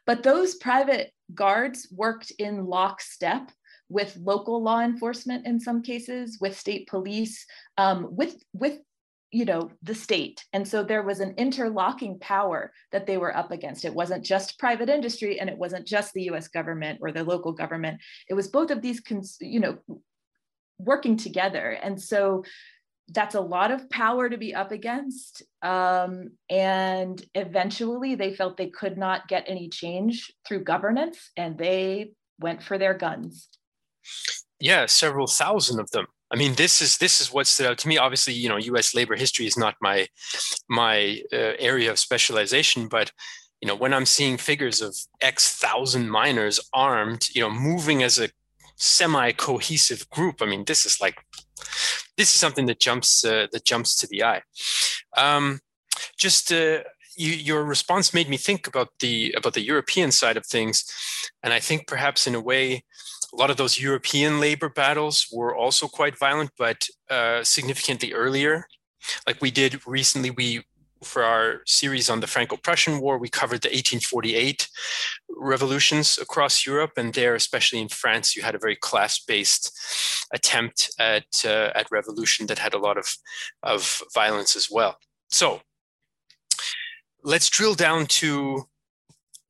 But 0.05 0.21
those 0.21 0.55
private 0.55 1.11
guards 1.33 1.87
worked 1.91 2.31
in 2.37 2.65
lockstep 2.65 3.49
with 3.89 4.17
local 4.17 4.61
law 4.61 4.81
enforcement 4.81 5.45
in 5.45 5.59
some 5.59 5.81
cases, 5.81 6.37
with 6.39 6.57
state 6.57 6.87
police, 6.87 7.45
um, 7.77 8.07
with, 8.11 8.35
with 8.53 8.79
you 9.33 9.45
know 9.45 9.71
the 9.81 9.95
state. 9.95 10.45
And 10.53 10.65
so 10.65 10.83
there 10.83 11.01
was 11.01 11.19
an 11.19 11.33
interlocking 11.37 12.19
power 12.19 12.71
that 12.91 13.07
they 13.07 13.17
were 13.17 13.35
up 13.35 13.51
against. 13.51 13.83
It 13.83 13.93
wasn't 13.93 14.23
just 14.23 14.59
private 14.59 14.89
industry 14.89 15.39
and 15.39 15.49
it 15.49 15.57
wasn't 15.57 15.87
just 15.87 16.13
the 16.13 16.29
us 16.29 16.47
government 16.47 16.99
or 17.01 17.11
the 17.11 17.23
local 17.23 17.51
government. 17.51 17.99
It 18.29 18.35
was 18.35 18.47
both 18.47 18.69
of 18.69 18.81
these 18.81 19.01
you 19.41 19.59
know 19.59 19.77
working 20.77 21.17
together. 21.17 21.71
And 21.71 21.99
so 21.99 22.43
that's 23.09 23.35
a 23.35 23.41
lot 23.41 23.71
of 23.71 23.89
power 23.89 24.29
to 24.29 24.37
be 24.37 24.55
up 24.55 24.71
against 24.71 25.43
um, 25.61 26.29
and 26.49 27.23
eventually 27.35 28.15
they 28.15 28.33
felt 28.33 28.55
they 28.55 28.69
could 28.69 28.97
not 28.97 29.27
get 29.27 29.43
any 29.45 29.67
change 29.67 30.31
through 30.47 30.63
governance 30.63 31.31
and 31.35 31.57
they 31.57 32.13
went 32.39 32.63
for 32.63 32.77
their 32.77 32.93
guns 32.93 33.49
Yeah, 34.59 34.85
several 34.85 35.27
thousand 35.27 35.79
of 35.79 35.91
them. 35.91 36.07
I 36.31 36.35
mean, 36.35 36.55
this 36.55 36.81
is 36.81 36.97
this 36.97 37.21
is 37.21 37.31
what 37.31 37.47
stood 37.47 37.67
out 37.67 37.77
to 37.79 37.87
me. 37.87 37.97
Obviously, 37.97 38.33
you 38.33 38.49
know, 38.49 38.57
U.S. 38.57 38.95
labor 38.95 39.15
history 39.15 39.45
is 39.45 39.57
not 39.57 39.75
my 39.81 40.07
my 40.67 41.21
uh, 41.31 41.53
area 41.59 41.91
of 41.91 41.99
specialization, 41.99 42.87
but 42.87 43.11
you 43.61 43.67
know, 43.67 43.75
when 43.75 43.93
I'm 43.93 44.05
seeing 44.05 44.37
figures 44.37 44.81
of 44.81 44.95
X 45.21 45.55
thousand 45.55 46.09
miners 46.09 46.59
armed, 46.73 47.29
you 47.35 47.41
know, 47.41 47.51
moving 47.51 48.03
as 48.03 48.19
a 48.19 48.29
semi-cohesive 48.75 50.09
group, 50.09 50.41
I 50.41 50.45
mean, 50.45 50.65
this 50.65 50.85
is 50.85 50.99
like 50.99 51.17
this 52.17 52.33
is 52.33 52.39
something 52.39 52.65
that 52.65 52.79
jumps 52.79 53.23
uh, 53.23 53.47
that 53.51 53.63
jumps 53.63 53.95
to 53.97 54.07
the 54.07 54.23
eye. 54.23 54.41
Um, 55.15 55.59
just 56.17 56.51
uh, 56.51 56.79
you, 57.15 57.31
your 57.31 57.63
response 57.63 58.13
made 58.13 58.29
me 58.29 58.37
think 58.37 58.67
about 58.67 58.89
the 58.99 59.33
about 59.37 59.53
the 59.53 59.65
European 59.65 60.11
side 60.11 60.37
of 60.37 60.45
things, 60.45 60.83
and 61.43 61.53
I 61.53 61.59
think 61.59 61.87
perhaps 61.87 62.27
in 62.27 62.35
a 62.35 62.41
way, 62.41 62.83
a 63.33 63.35
lot 63.35 63.49
of 63.49 63.57
those 63.57 63.79
European 63.79 64.39
labor 64.39 64.69
battles 64.69 65.27
were 65.31 65.55
also 65.55 65.87
quite 65.87 66.17
violent, 66.17 66.51
but 66.57 66.87
uh, 67.09 67.43
significantly 67.43 68.13
earlier. 68.13 68.67
Like 69.25 69.41
we 69.41 69.51
did 69.51 69.85
recently, 69.87 70.29
we 70.29 70.63
for 71.03 71.23
our 71.23 71.61
series 71.65 72.09
on 72.09 72.21
the 72.21 72.27
Franco-Prussian 72.27 73.01
War, 73.01 73.17
we 73.17 73.27
covered 73.27 73.61
the 73.61 73.67
1848 73.67 74.69
revolutions 75.37 76.17
across 76.21 76.65
Europe, 76.65 76.91
and 76.95 77.13
there, 77.13 77.35
especially 77.35 77.81
in 77.81 77.89
France, 77.89 78.37
you 78.37 78.41
had 78.41 78.55
a 78.55 78.59
very 78.59 78.77
class-based 78.77 79.77
attempt 80.33 80.89
at 80.99 81.25
uh, 81.45 81.71
at 81.75 81.91
revolution 81.91 82.47
that 82.47 82.59
had 82.59 82.73
a 82.73 82.77
lot 82.77 82.97
of 82.97 83.15
of 83.63 84.01
violence 84.13 84.55
as 84.55 84.69
well. 84.71 84.97
So 85.29 85.61
let's 87.23 87.49
drill 87.49 87.75
down 87.75 88.05
to 88.05 88.67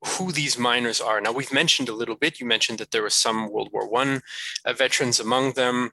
who 0.04 0.32
these 0.32 0.58
miners 0.58 1.00
are. 1.00 1.20
Now, 1.20 1.32
we've 1.32 1.52
mentioned 1.52 1.88
a 1.88 1.94
little 1.94 2.14
bit. 2.14 2.40
You 2.40 2.46
mentioned 2.46 2.78
that 2.78 2.90
there 2.90 3.02
were 3.02 3.10
some 3.10 3.50
World 3.50 3.70
War 3.72 3.88
One 3.88 4.20
uh, 4.64 4.72
veterans 4.72 5.18
among 5.20 5.52
them, 5.52 5.90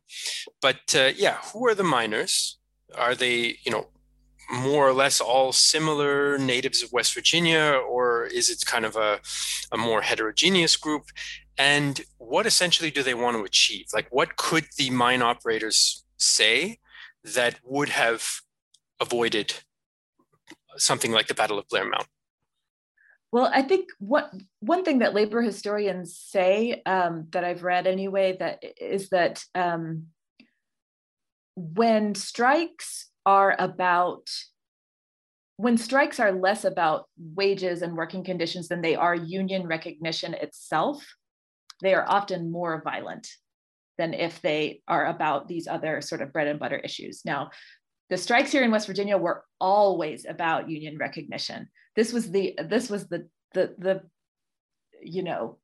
but 0.62 0.96
uh, 0.96 1.12
yeah, 1.16 1.38
who 1.52 1.68
are 1.68 1.76
the 1.76 1.84
miners? 1.84 2.58
Are 2.96 3.16
they, 3.16 3.58
you 3.64 3.72
know, 3.72 3.88
more 4.52 4.88
or 4.88 4.94
less 4.94 5.22
all 5.22 5.54
similar 5.54 6.38
natives 6.38 6.84
of 6.84 6.92
West 6.92 7.14
Virginia, 7.14 7.80
or 7.90 8.26
is 8.26 8.50
it 8.50 8.66
kind 8.66 8.86
of 8.86 8.96
a, 8.98 9.22
a 9.72 9.78
more 9.78 10.02
heterogeneous 10.02 10.76
group? 10.76 11.06
And 11.58 12.02
what 12.18 12.46
essentially 12.46 12.92
do 12.92 13.04
they 13.04 13.14
want 13.14 13.38
to 13.38 13.44
achieve? 13.44 13.86
Like, 13.94 14.08
what 14.10 14.36
could 14.36 14.66
the 14.78 14.90
mine 14.90 15.22
operators 15.22 16.04
say 16.18 16.80
that 17.24 17.60
would 17.64 17.90
have 17.90 18.42
avoided 19.00 19.54
something 20.76 21.12
like 21.12 21.28
the 21.28 21.34
Battle 21.34 21.60
of 21.60 21.68
Blair 21.70 21.86
Mountain? 21.86 22.08
Well, 23.32 23.50
I 23.54 23.62
think 23.62 23.88
what 24.00 24.32
one 24.60 24.84
thing 24.84 25.00
that 25.00 25.14
labor 25.14 25.42
historians 25.42 26.18
say 26.18 26.82
um, 26.86 27.28
that 27.32 27.46
I've 27.46 27.64
read 27.64 27.88
anyway 27.88 28.36
that 28.40 28.62
is 28.80 29.10
that 29.10 29.44
um, 29.56 30.08
when 31.56 32.14
strikes 32.16 33.10
are 33.26 33.56
about 33.58 34.30
when 35.58 35.78
strikes 35.78 36.20
are 36.20 36.32
less 36.32 36.66
about 36.66 37.06
wages 37.18 37.84
and 37.84 37.96
working 37.96 38.24
conditions 38.24 38.68
than 38.68 38.82
they 38.82 38.96
are 38.96 39.14
union 39.14 39.68
recognition 39.68 40.34
itself, 40.34 41.06
they 41.84 41.94
are 41.94 42.06
often 42.10 42.52
more 42.52 42.82
violent 42.84 43.28
than 44.00 44.16
if 44.16 44.42
they 44.42 44.82
are 44.88 45.06
about 45.06 45.48
these 45.48 45.68
other 45.68 46.02
sort 46.02 46.22
of 46.22 46.34
bread 46.34 46.48
and 46.48 46.60
butter 46.60 46.78
issues. 46.78 47.22
Now, 47.26 47.52
the 48.10 48.18
strikes 48.18 48.52
here 48.52 48.64
in 48.64 48.72
West 48.72 48.88
Virginia 48.88 49.18
were 49.18 49.46
always 49.60 50.26
about 50.26 50.68
union 50.68 50.98
recognition. 50.98 51.70
This 51.96 52.14
was 52.14 52.32
the 52.32 52.58
this 52.64 52.90
was 52.90 53.08
the 53.08 53.28
the 53.54 53.76
the 53.78 54.04
you 55.02 55.24
know 55.24 55.58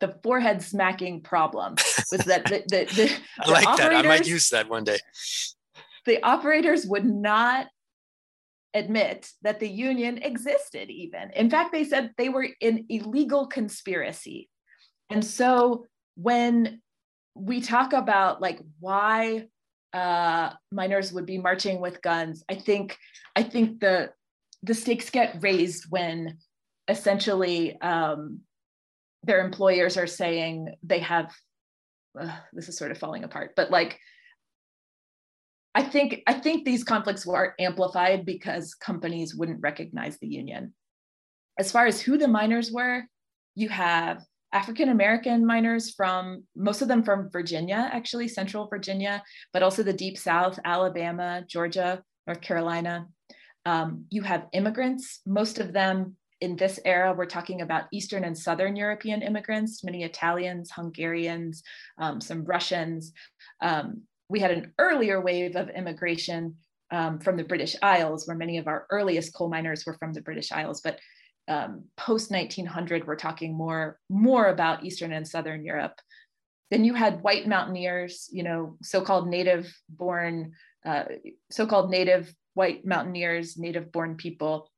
the 0.00 0.16
forehead 0.22 0.62
smacking 0.62 1.20
problem 1.20 1.74
was 2.10 2.24
that 2.26 2.44
the 2.46 2.62
the, 2.68 2.84
the, 2.94 3.12
I 3.40 3.50
like 3.50 3.76
that. 3.76 3.94
I 3.94 4.02
might 4.02 4.26
use 4.26 4.48
that 4.50 4.68
one 4.68 4.84
day. 4.84 4.98
The 6.06 6.22
operators 6.22 6.86
would 6.86 7.04
not 7.04 7.68
admit 8.74 9.30
that 9.42 9.60
the 9.60 9.68
union 9.68 10.18
existed 10.18 10.90
even. 10.90 11.30
In 11.36 11.50
fact, 11.50 11.72
they 11.72 11.84
said 11.84 12.12
they 12.16 12.30
were 12.30 12.48
in 12.60 12.86
illegal 12.88 13.46
conspiracy. 13.46 14.48
And 15.10 15.24
so 15.24 15.84
when 16.16 16.80
we 17.34 17.60
talk 17.60 17.92
about 17.92 18.40
like 18.40 18.60
why 18.80 19.46
uh, 19.92 20.50
miners 20.70 21.12
would 21.12 21.26
be 21.26 21.38
marching 21.38 21.80
with 21.80 22.02
guns. 22.02 22.44
I 22.48 22.54
think 22.54 22.96
I 23.36 23.42
think 23.42 23.80
the 23.80 24.10
the 24.62 24.74
stakes 24.74 25.10
get 25.10 25.38
raised 25.40 25.86
when 25.90 26.38
essentially 26.88 27.80
um, 27.80 28.40
their 29.22 29.44
employers 29.44 29.96
are 29.96 30.06
saying 30.06 30.74
they 30.82 31.00
have. 31.00 31.32
Uh, 32.18 32.36
this 32.52 32.68
is 32.68 32.76
sort 32.76 32.90
of 32.90 32.98
falling 32.98 33.24
apart, 33.24 33.52
but 33.56 33.70
like 33.70 33.98
I 35.74 35.82
think 35.82 36.22
I 36.26 36.34
think 36.34 36.64
these 36.64 36.84
conflicts 36.84 37.26
were 37.26 37.54
amplified 37.58 38.26
because 38.26 38.74
companies 38.74 39.34
wouldn't 39.34 39.62
recognize 39.62 40.18
the 40.18 40.28
union. 40.28 40.74
As 41.58 41.72
far 41.72 41.86
as 41.86 42.00
who 42.00 42.18
the 42.18 42.28
miners 42.28 42.70
were, 42.70 43.04
you 43.54 43.68
have 43.70 44.22
African 44.52 44.90
American 44.90 45.46
miners 45.46 45.94
from 45.94 46.44
most 46.54 46.82
of 46.82 46.88
them 46.88 47.02
from 47.02 47.30
Virginia, 47.30 47.88
actually, 47.92 48.28
central 48.28 48.68
Virginia, 48.68 49.22
but 49.52 49.62
also 49.62 49.82
the 49.82 49.92
deep 49.92 50.18
south, 50.18 50.58
Alabama, 50.64 51.42
Georgia, 51.48 52.02
North 52.26 52.42
Carolina. 52.42 53.06
Um, 53.64 54.06
you 54.10 54.22
have 54.22 54.48
immigrants, 54.52 55.20
most 55.26 55.58
of 55.58 55.72
them 55.72 56.16
in 56.40 56.56
this 56.56 56.80
era, 56.84 57.14
we're 57.16 57.26
talking 57.26 57.60
about 57.60 57.84
Eastern 57.92 58.24
and 58.24 58.36
Southern 58.36 58.74
European 58.74 59.22
immigrants, 59.22 59.84
many 59.84 60.02
Italians, 60.02 60.72
Hungarians, 60.72 61.62
um, 61.98 62.20
some 62.20 62.44
Russians. 62.44 63.12
Um, 63.60 64.02
we 64.28 64.40
had 64.40 64.50
an 64.50 64.72
earlier 64.78 65.20
wave 65.20 65.54
of 65.54 65.70
immigration 65.70 66.56
um, 66.90 67.20
from 67.20 67.36
the 67.36 67.44
British 67.44 67.76
Isles, 67.80 68.26
where 68.26 68.36
many 68.36 68.58
of 68.58 68.66
our 68.66 68.86
earliest 68.90 69.32
coal 69.34 69.48
miners 69.48 69.86
were 69.86 69.96
from 69.98 70.12
the 70.12 70.20
British 70.20 70.50
Isles. 70.50 70.80
But 70.80 70.98
um, 71.48 71.84
post 71.96 72.30
1900 72.30 73.06
we're 73.06 73.16
talking 73.16 73.56
more 73.56 73.98
more 74.08 74.46
about 74.46 74.84
eastern 74.84 75.12
and 75.12 75.26
southern 75.26 75.64
europe 75.64 75.94
then 76.70 76.84
you 76.84 76.94
had 76.94 77.22
white 77.22 77.48
mountaineers 77.48 78.28
you 78.30 78.44
know 78.44 78.76
so-called 78.80 79.28
native 79.28 79.74
born 79.88 80.52
uh, 80.86 81.04
so-called 81.50 81.90
native 81.90 82.32
white 82.54 82.86
mountaineers 82.86 83.56
native 83.56 83.90
born 83.92 84.16
people 84.16 84.70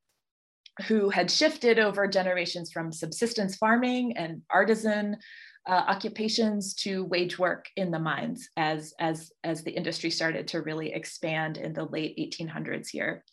who 0.89 1.09
had 1.09 1.31
shifted 1.31 1.79
over 1.79 2.09
generations 2.09 2.73
from 2.73 2.93
subsistence 2.93 3.57
farming 3.57 4.17
and 4.17 4.43
artisan 4.51 5.17
uh, 5.67 5.85
occupations 5.89 6.75
to 6.75 7.05
wage 7.05 7.39
work 7.39 7.67
in 7.77 7.91
the 7.91 7.99
mines 7.99 8.49
as 8.57 8.93
as 8.99 9.33
as 9.45 9.63
the 9.63 9.71
industry 9.71 10.11
started 10.11 10.47
to 10.49 10.61
really 10.61 10.93
expand 10.93 11.57
in 11.57 11.73
the 11.73 11.85
late 11.85 12.17
1800s 12.19 12.89
here 12.89 13.25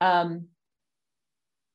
um, 0.00 0.46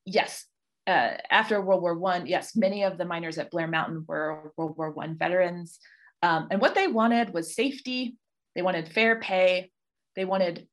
yes 0.06 0.46
uh, 0.86 1.12
after 1.30 1.60
World 1.60 1.82
War 1.82 1.96
One, 1.96 2.26
yes, 2.26 2.56
many 2.56 2.82
of 2.82 2.98
the 2.98 3.04
miners 3.04 3.38
at 3.38 3.50
Blair 3.50 3.68
Mountain 3.68 4.04
were 4.08 4.52
World 4.56 4.76
War 4.76 4.90
One 4.90 5.16
veterans, 5.16 5.78
um, 6.22 6.48
and 6.50 6.60
what 6.60 6.74
they 6.74 6.88
wanted 6.88 7.32
was 7.32 7.54
safety. 7.54 8.16
They 8.54 8.62
wanted 8.62 8.88
fair 8.88 9.20
pay. 9.20 9.70
They 10.16 10.24
wanted, 10.24 10.66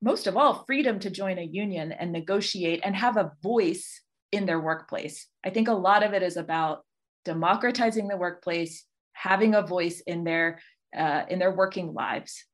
most 0.00 0.26
of 0.26 0.36
all, 0.36 0.64
freedom 0.66 0.98
to 1.00 1.10
join 1.10 1.38
a 1.38 1.42
union 1.42 1.92
and 1.92 2.12
negotiate 2.12 2.80
and 2.84 2.94
have 2.94 3.16
a 3.16 3.32
voice 3.42 4.02
in 4.30 4.46
their 4.46 4.60
workplace. 4.60 5.26
I 5.44 5.50
think 5.50 5.68
a 5.68 5.72
lot 5.72 6.02
of 6.02 6.12
it 6.12 6.22
is 6.22 6.36
about 6.36 6.84
democratizing 7.24 8.08
the 8.08 8.16
workplace, 8.16 8.84
having 9.12 9.54
a 9.54 9.62
voice 9.62 10.00
in 10.06 10.24
their 10.24 10.60
uh, 10.96 11.24
in 11.28 11.38
their 11.38 11.54
working 11.54 11.92
lives. 11.92 12.44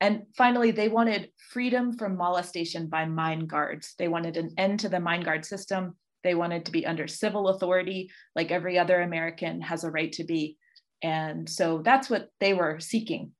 And 0.00 0.24
finally, 0.36 0.72
they 0.72 0.88
wanted 0.88 1.30
freedom 1.50 1.96
from 1.96 2.16
molestation 2.16 2.88
by 2.88 3.04
mine 3.04 3.46
guards. 3.46 3.94
They 3.98 4.08
wanted 4.08 4.36
an 4.36 4.50
end 4.58 4.80
to 4.80 4.88
the 4.88 4.98
mine 4.98 5.22
guard 5.22 5.44
system 5.44 5.94
they 6.24 6.34
wanted 6.34 6.64
to 6.64 6.72
be 6.72 6.86
under 6.86 7.06
civil 7.06 7.48
authority, 7.48 8.10
like 8.34 8.50
every 8.50 8.78
other 8.78 9.02
American 9.02 9.60
has 9.60 9.84
a 9.84 9.90
right 9.90 10.10
to 10.12 10.24
be. 10.24 10.56
And 11.02 11.48
so 11.48 11.82
that's 11.84 12.08
what 12.10 12.30
they 12.40 12.54
were 12.54 12.80
seeking. 12.80 13.32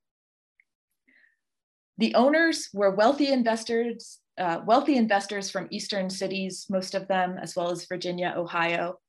The 1.97 2.15
owners 2.15 2.69
were 2.73 2.91
wealthy 2.91 3.31
investors, 3.31 4.19
uh, 4.37 4.61
wealthy 4.65 4.97
investors 4.97 5.49
from 5.49 5.67
eastern 5.71 6.09
cities, 6.09 6.65
most 6.69 6.93
of 6.93 7.07
them, 7.07 7.37
as 7.41 7.55
well 7.55 7.71
as 7.71 7.85
Virginia, 7.85 8.33
Ohio. 8.35 8.99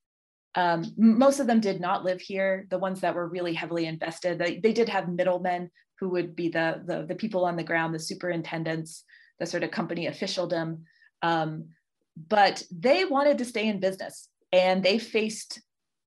Um, 0.55 0.85
most 0.97 1.41
of 1.41 1.47
them 1.47 1.61
did 1.61 1.81
not 1.81 2.05
live 2.05 2.21
here. 2.21 2.67
The 2.71 2.79
ones 2.79 3.01
that 3.01 3.15
were 3.15 3.29
really 3.29 3.53
heavily 3.53 3.87
invested, 3.87 4.39
they, 4.39 4.59
they 4.59 4.73
did 4.73 4.89
have 4.89 5.09
middlemen 5.09 5.71
who 5.99 6.11
would 6.11 6.37
be 6.37 6.49
the, 6.49 6.83
the, 6.87 7.07
the 7.07 7.15
people 7.15 7.45
on 7.45 7.57
the 7.57 7.65
ground, 7.65 7.95
the 7.95 7.99
superintendents, 7.99 9.05
the 9.39 9.47
sort 9.47 9.65
of 9.65 9.71
company 9.71 10.07
officialdom. 10.07 10.85
Um, 11.23 11.71
but 12.29 12.63
they 12.71 13.05
wanted 13.05 13.39
to 13.39 13.45
stay 13.45 13.69
in 13.69 13.81
business 13.81 14.29
and 14.53 14.83
they 14.83 14.99
faced 14.99 15.61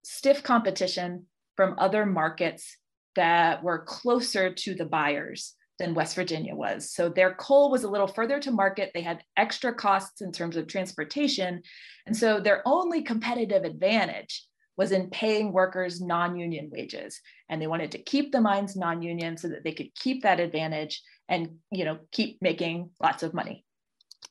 stiff 0.04 0.42
competition 0.44 1.26
from 1.56 1.76
other 1.78 2.06
markets 2.06 2.78
that 3.16 3.62
were 3.64 3.80
closer 3.80 4.54
to 4.54 4.74
the 4.74 4.86
buyers 4.86 5.56
than 5.80 5.96
West 5.96 6.16
Virginia 6.16 6.54
was. 6.54 6.92
So 6.92 7.10
their 7.10 7.34
coal 7.34 7.72
was 7.72 7.84
a 7.84 7.90
little 7.90 8.08
further 8.08 8.40
to 8.42 8.52
market. 8.52 8.92
They 8.94 9.02
had 9.02 9.24
extra 9.38 9.74
costs 9.74 10.22
in 10.22 10.32
terms 10.32 10.58
of 10.58 10.68
transportation. 10.68 11.64
And 12.06 12.16
so 12.16 12.40
their 12.40 12.62
only 12.66 13.02
competitive 13.02 13.64
advantage 13.64 14.46
was 14.80 14.94
in 14.94 15.10
paying 15.10 15.52
workers 15.52 16.00
non-union 16.00 16.70
wages 16.72 17.20
and 17.50 17.62
they 17.62 17.68
wanted 17.68 17.92
to 17.92 18.02
keep 18.02 18.32
the 18.32 18.40
mines 18.40 18.78
non-union 18.78 19.36
so 19.36 19.50
that 19.50 19.62
they 19.66 19.74
could 19.74 19.94
keep 19.94 20.24
that 20.24 20.40
advantage 20.40 21.02
and 21.28 21.58
you 21.70 21.84
know 21.84 21.98
keep 22.14 22.42
making 22.42 22.90
lots 23.02 23.22
of 23.22 23.34
money 23.34 23.66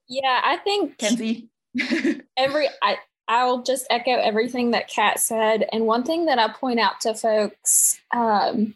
yeah 0.08 0.40
i 0.42 0.56
think 0.56 0.96
kenzie 0.96 1.50
every 2.38 2.66
i 2.82 2.96
i'll 3.28 3.62
just 3.62 3.86
echo 3.90 4.12
everything 4.12 4.70
that 4.70 4.88
kat 4.88 5.20
said 5.20 5.66
and 5.70 5.84
one 5.84 6.02
thing 6.02 6.24
that 6.24 6.38
i 6.38 6.48
point 6.48 6.80
out 6.80 6.98
to 6.98 7.12
folks 7.12 8.00
um, 8.16 8.74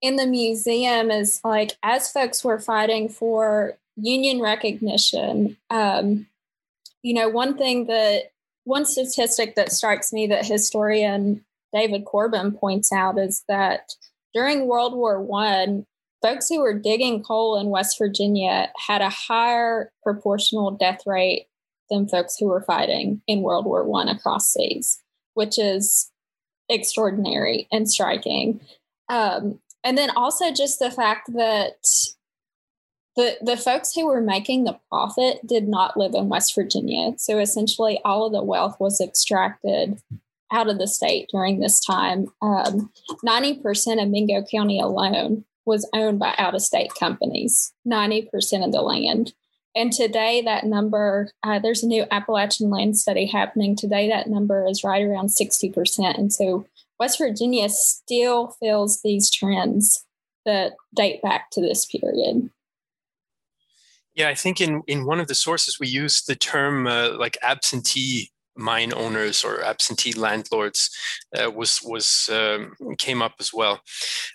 in 0.00 0.16
the 0.16 0.26
museum 0.26 1.10
is 1.10 1.40
like 1.44 1.76
as 1.82 2.10
folks 2.10 2.44
were 2.44 2.58
fighting 2.58 3.08
for 3.08 3.76
union 3.96 4.40
recognition 4.40 5.56
um, 5.70 6.26
you 7.02 7.14
know 7.14 7.28
one 7.28 7.56
thing 7.56 7.86
that 7.86 8.30
one 8.64 8.84
statistic 8.84 9.54
that 9.56 9.72
strikes 9.72 10.12
me 10.12 10.26
that 10.26 10.46
historian 10.46 11.44
David 11.72 12.04
Corbin 12.04 12.52
points 12.52 12.92
out 12.92 13.18
is 13.18 13.44
that 13.48 13.94
during 14.34 14.66
World 14.66 14.94
War 14.94 15.20
One, 15.20 15.86
folks 16.22 16.48
who 16.48 16.60
were 16.60 16.78
digging 16.78 17.22
coal 17.22 17.58
in 17.58 17.68
West 17.68 17.98
Virginia 17.98 18.70
had 18.86 19.00
a 19.00 19.10
higher 19.10 19.92
proportional 20.02 20.70
death 20.70 21.02
rate 21.06 21.46
than 21.90 22.08
folks 22.08 22.36
who 22.36 22.46
were 22.46 22.62
fighting 22.62 23.22
in 23.26 23.42
World 23.42 23.64
War 23.64 23.84
One 23.84 24.08
across 24.08 24.52
seas, 24.52 25.00
which 25.34 25.58
is 25.58 26.10
extraordinary 26.68 27.66
and 27.72 27.90
striking. 27.90 28.60
Um, 29.08 29.60
and 29.88 29.96
then 29.96 30.10
also 30.10 30.52
just 30.52 30.78
the 30.78 30.90
fact 30.90 31.32
that 31.32 31.82
the 33.16 33.38
the 33.40 33.56
folks 33.56 33.94
who 33.94 34.06
were 34.06 34.20
making 34.20 34.64
the 34.64 34.78
profit 34.90 35.38
did 35.46 35.66
not 35.66 35.96
live 35.96 36.12
in 36.14 36.28
West 36.28 36.54
Virginia. 36.54 37.12
So 37.16 37.38
essentially, 37.38 37.98
all 38.04 38.26
of 38.26 38.34
the 38.34 38.44
wealth 38.44 38.76
was 38.78 39.00
extracted 39.00 39.98
out 40.52 40.68
of 40.68 40.76
the 40.78 40.86
state 40.86 41.30
during 41.32 41.60
this 41.60 41.80
time. 41.80 42.26
Um, 42.42 42.92
90% 43.24 44.02
of 44.02 44.10
Mingo 44.10 44.44
County 44.50 44.78
alone 44.78 45.46
was 45.64 45.88
owned 45.94 46.18
by 46.18 46.34
out 46.36 46.54
of 46.54 46.60
state 46.60 46.92
companies, 46.98 47.72
90% 47.86 48.64
of 48.64 48.72
the 48.72 48.82
land. 48.82 49.32
And 49.74 49.90
today, 49.90 50.42
that 50.42 50.64
number, 50.64 51.30
uh, 51.42 51.60
there's 51.60 51.82
a 51.82 51.86
new 51.86 52.04
Appalachian 52.10 52.68
land 52.68 52.98
study 52.98 53.24
happening. 53.24 53.74
Today, 53.74 54.08
that 54.08 54.26
number 54.26 54.66
is 54.66 54.84
right 54.84 55.02
around 55.02 55.28
60%. 55.28 56.18
And 56.18 56.30
so, 56.30 56.66
West 56.98 57.18
Virginia 57.18 57.68
still 57.68 58.56
feels 58.60 59.00
these 59.02 59.30
trends 59.30 60.04
that 60.44 60.72
date 60.94 61.22
back 61.22 61.50
to 61.52 61.60
this 61.60 61.86
period. 61.86 62.50
Yeah, 64.14 64.28
I 64.28 64.34
think 64.34 64.60
in, 64.60 64.82
in 64.88 65.04
one 65.04 65.20
of 65.20 65.28
the 65.28 65.34
sources 65.34 65.78
we 65.78 65.86
use 65.86 66.22
the 66.22 66.34
term 66.34 66.86
uh, 66.86 67.16
like 67.16 67.38
absentee 67.42 68.30
mine 68.56 68.92
owners 68.92 69.44
or 69.44 69.62
absentee 69.62 70.12
landlords 70.12 70.90
uh, 71.38 71.50
was 71.50 71.80
was 71.82 72.28
um, 72.32 72.74
came 72.98 73.22
up 73.22 73.34
as 73.38 73.54
well. 73.54 73.80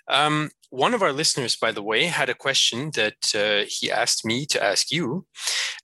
Um, 0.08 0.50
one 0.70 0.94
of 0.94 1.02
our 1.02 1.12
listeners, 1.12 1.54
by 1.54 1.70
the 1.70 1.82
way, 1.82 2.04
had 2.04 2.30
a 2.30 2.34
question 2.34 2.90
that 2.94 3.34
uh, 3.34 3.66
he 3.68 3.92
asked 3.92 4.24
me 4.24 4.46
to 4.46 4.62
ask 4.62 4.90
you, 4.90 5.26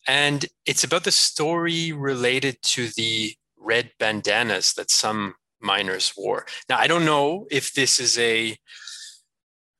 and 0.09 0.47
it's 0.67 0.83
about 0.83 1.05
the 1.05 1.13
story 1.13 1.93
related 1.93 2.57
to 2.63 2.89
the 2.97 3.35
red 3.59 3.91
bandanas 3.99 4.73
that 4.75 4.91
some 4.91 5.35
miners 5.61 6.13
war. 6.17 6.47
Now, 6.69 6.79
I 6.79 6.87
don't 6.87 7.05
know 7.05 7.47
if 7.51 7.73
this 7.73 7.99
is 8.01 8.19
a 8.19 8.57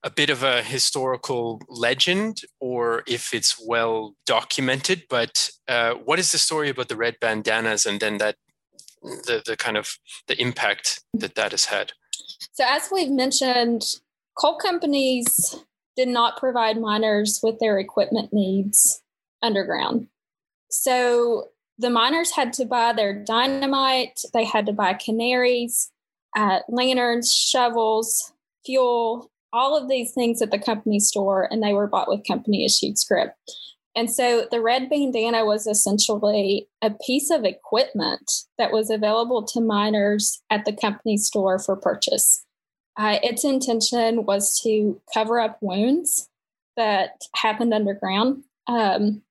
a 0.03 0.11
bit 0.11 0.31
of 0.31 0.43
a 0.43 0.63
historical 0.63 1.61
legend 1.69 2.41
or 2.59 3.03
if 3.07 3.35
it's 3.35 3.63
well 3.67 4.15
documented 4.27 5.05
but 5.11 5.51
uh, 5.69 5.93
what 5.93 6.19
is 6.19 6.33
the 6.33 6.39
story 6.39 6.71
about 6.71 6.89
the 6.89 6.97
red 6.97 7.17
bandanas 7.21 7.85
and 7.85 8.01
then 8.01 8.19
that 8.19 8.37
the, 9.03 9.43
the 9.45 9.57
kind 9.57 9.77
of 9.77 9.99
the 10.27 10.41
impact 10.41 11.03
that 11.13 11.35
that 11.35 11.51
has 11.51 11.67
had 11.67 11.93
so 12.53 12.65
as 12.67 12.89
we've 12.91 13.11
mentioned 13.11 13.83
coal 14.39 14.57
companies 14.57 15.63
did 15.97 16.09
not 16.09 16.39
provide 16.39 16.81
miners 16.81 17.41
with 17.43 17.59
their 17.59 17.79
equipment 17.79 18.33
needs 18.33 19.03
underground 19.43 20.07
so 20.71 21.50
the 21.81 21.91
miners 21.91 22.31
had 22.33 22.53
to 22.53 22.65
buy 22.65 22.93
their 22.93 23.15
dynamite 23.25 24.21
they 24.33 24.45
had 24.45 24.67
to 24.67 24.73
buy 24.73 24.95
canaries 24.95 25.91
uh, 26.37 26.61
lanterns 26.69 27.33
shovels 27.33 28.33
fuel 28.65 29.31
all 29.53 29.77
of 29.77 29.89
these 29.89 30.13
things 30.13 30.41
at 30.41 30.51
the 30.51 30.59
company 30.59 31.01
store 31.01 31.49
and 31.51 31.63
they 31.63 31.73
were 31.73 31.87
bought 31.87 32.09
with 32.09 32.27
company 32.27 32.65
issued 32.65 32.99
scrip. 32.99 33.35
And 33.97 34.11
so 34.11 34.47
the 34.51 34.61
red 34.61 34.89
bandana 34.89 35.45
was 35.45 35.67
essentially 35.67 36.69
a 36.81 36.91
piece 37.05 37.31
of 37.31 37.45
equipment 37.45 38.31
that 38.57 38.73
was 38.73 38.89
available 38.89 39.45
to 39.47 39.61
miners 39.61 40.41
at 40.49 40.65
the 40.65 40.73
company 40.73 41.17
store 41.17 41.59
for 41.59 41.75
purchase. 41.75 42.45
Uh, 42.97 43.19
its 43.23 43.45
intention 43.45 44.25
was 44.27 44.61
to 44.63 45.01
cover 45.13 45.41
up 45.41 45.59
wounds 45.61 46.29
that 46.77 47.23
happened 47.35 47.75
underground. 47.75 48.45
Um, 48.69 49.23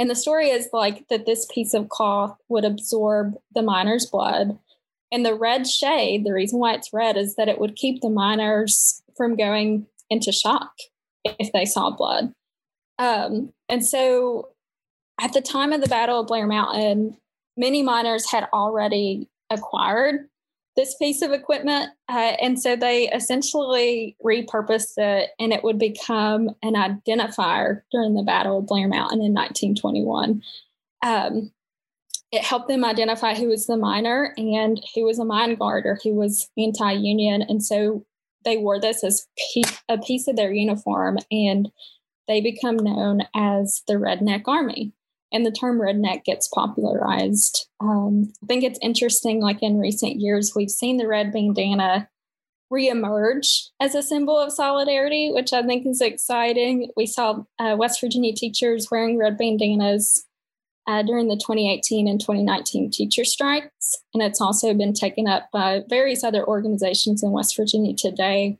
and 0.00 0.08
the 0.08 0.16
story 0.16 0.48
is 0.48 0.70
like 0.72 1.06
that 1.08 1.26
this 1.26 1.44
piece 1.44 1.74
of 1.74 1.90
cloth 1.90 2.34
would 2.48 2.64
absorb 2.64 3.34
the 3.54 3.60
miner's 3.60 4.06
blood. 4.06 4.58
And 5.12 5.26
the 5.26 5.34
red 5.34 5.66
shade, 5.66 6.24
the 6.24 6.32
reason 6.32 6.58
why 6.58 6.72
it's 6.72 6.90
red 6.90 7.18
is 7.18 7.36
that 7.36 7.48
it 7.48 7.60
would 7.60 7.76
keep 7.76 8.00
the 8.00 8.08
miners 8.08 9.02
from 9.14 9.36
going 9.36 9.86
into 10.08 10.32
shock 10.32 10.72
if 11.24 11.52
they 11.52 11.66
saw 11.66 11.90
blood. 11.90 12.32
Um, 12.98 13.52
and 13.68 13.86
so 13.86 14.48
at 15.20 15.34
the 15.34 15.42
time 15.42 15.70
of 15.70 15.82
the 15.82 15.88
Battle 15.88 16.20
of 16.20 16.28
Blair 16.28 16.46
Mountain, 16.46 17.18
many 17.58 17.82
miners 17.82 18.30
had 18.30 18.48
already 18.54 19.28
acquired 19.50 20.30
this 20.76 20.94
piece 20.96 21.22
of 21.22 21.32
equipment. 21.32 21.90
Uh, 22.08 22.36
and 22.40 22.60
so 22.60 22.76
they 22.76 23.08
essentially 23.10 24.16
repurposed 24.24 24.94
it 24.96 25.30
and 25.38 25.52
it 25.52 25.64
would 25.64 25.78
become 25.78 26.50
an 26.62 26.74
identifier 26.74 27.82
during 27.90 28.14
the 28.14 28.22
Battle 28.22 28.58
of 28.58 28.66
Blair 28.66 28.88
Mountain 28.88 29.20
in 29.20 29.34
1921. 29.34 30.42
Um, 31.02 31.52
it 32.32 32.42
helped 32.42 32.68
them 32.68 32.84
identify 32.84 33.34
who 33.34 33.48
was 33.48 33.66
the 33.66 33.76
miner 33.76 34.32
and 34.36 34.80
who 34.94 35.04
was 35.04 35.18
a 35.18 35.24
mine 35.24 35.56
guard 35.56 35.84
or 35.86 35.98
who 36.02 36.14
was 36.14 36.48
anti 36.56 36.92
union. 36.92 37.42
And 37.42 37.64
so 37.64 38.06
they 38.44 38.56
wore 38.56 38.80
this 38.80 39.02
as 39.02 39.26
a 39.88 39.98
piece 39.98 40.28
of 40.28 40.36
their 40.36 40.52
uniform 40.52 41.18
and 41.30 41.70
they 42.28 42.40
become 42.40 42.76
known 42.76 43.22
as 43.34 43.82
the 43.88 43.94
redneck 43.94 44.42
army 44.46 44.92
and 45.32 45.46
the 45.46 45.52
term 45.52 45.80
redneck 45.80 46.24
gets 46.24 46.48
popularized 46.48 47.68
um, 47.80 48.32
i 48.42 48.46
think 48.46 48.62
it's 48.64 48.78
interesting 48.82 49.40
like 49.40 49.62
in 49.62 49.78
recent 49.78 50.16
years 50.16 50.52
we've 50.54 50.70
seen 50.70 50.96
the 50.96 51.08
red 51.08 51.32
bandana 51.32 52.08
reemerge 52.72 53.68
as 53.80 53.94
a 53.94 54.02
symbol 54.02 54.38
of 54.38 54.52
solidarity 54.52 55.30
which 55.32 55.52
i 55.52 55.62
think 55.62 55.86
is 55.86 56.00
exciting 56.00 56.88
we 56.96 57.06
saw 57.06 57.42
uh, 57.58 57.74
west 57.76 58.00
virginia 58.00 58.32
teachers 58.32 58.88
wearing 58.90 59.18
red 59.18 59.36
bandanas 59.36 60.24
uh, 60.90 61.02
during 61.02 61.28
the 61.28 61.36
2018 61.36 62.08
and 62.08 62.20
2019 62.20 62.90
teacher 62.90 63.24
strikes. 63.24 64.02
And 64.12 64.22
it's 64.22 64.40
also 64.40 64.74
been 64.74 64.92
taken 64.92 65.28
up 65.28 65.48
by 65.52 65.82
various 65.88 66.24
other 66.24 66.44
organizations 66.44 67.22
in 67.22 67.30
West 67.30 67.56
Virginia 67.56 67.94
today. 67.96 68.58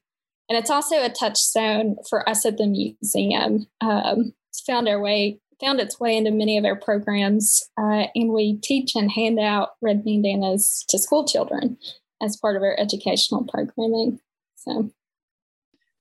And 0.49 0.59
it's 0.59 0.71
also 0.71 1.03
a 1.03 1.09
touchstone 1.09 1.97
for 2.09 2.29
us 2.29 2.47
at 2.47 2.57
the 2.57 2.67
museum. 2.67 3.67
Um, 3.81 4.35
it's 4.49 4.61
found 4.61 4.89
our 4.89 5.01
way, 5.01 5.41
found 5.61 5.81
its 5.81 6.01
way 6.01 6.17
into 6.17 6.31
many 6.31 6.59
of 6.59 6.65
our 6.65 6.77
programs, 6.77 7.69
uh, 7.79 8.07
and 8.15 8.33
we 8.33 8.57
teach 8.59 8.95
and 8.95 9.11
hand 9.11 9.39
out 9.39 9.71
red 9.81 10.05
bandanas 10.05 10.85
to 10.89 10.99
school 10.99 11.27
children 11.27 11.77
as 12.23 12.37
part 12.37 12.57
of 12.57 12.63
our 12.63 12.79
educational 12.79 13.45
programming. 13.45 14.21
So 14.57 14.91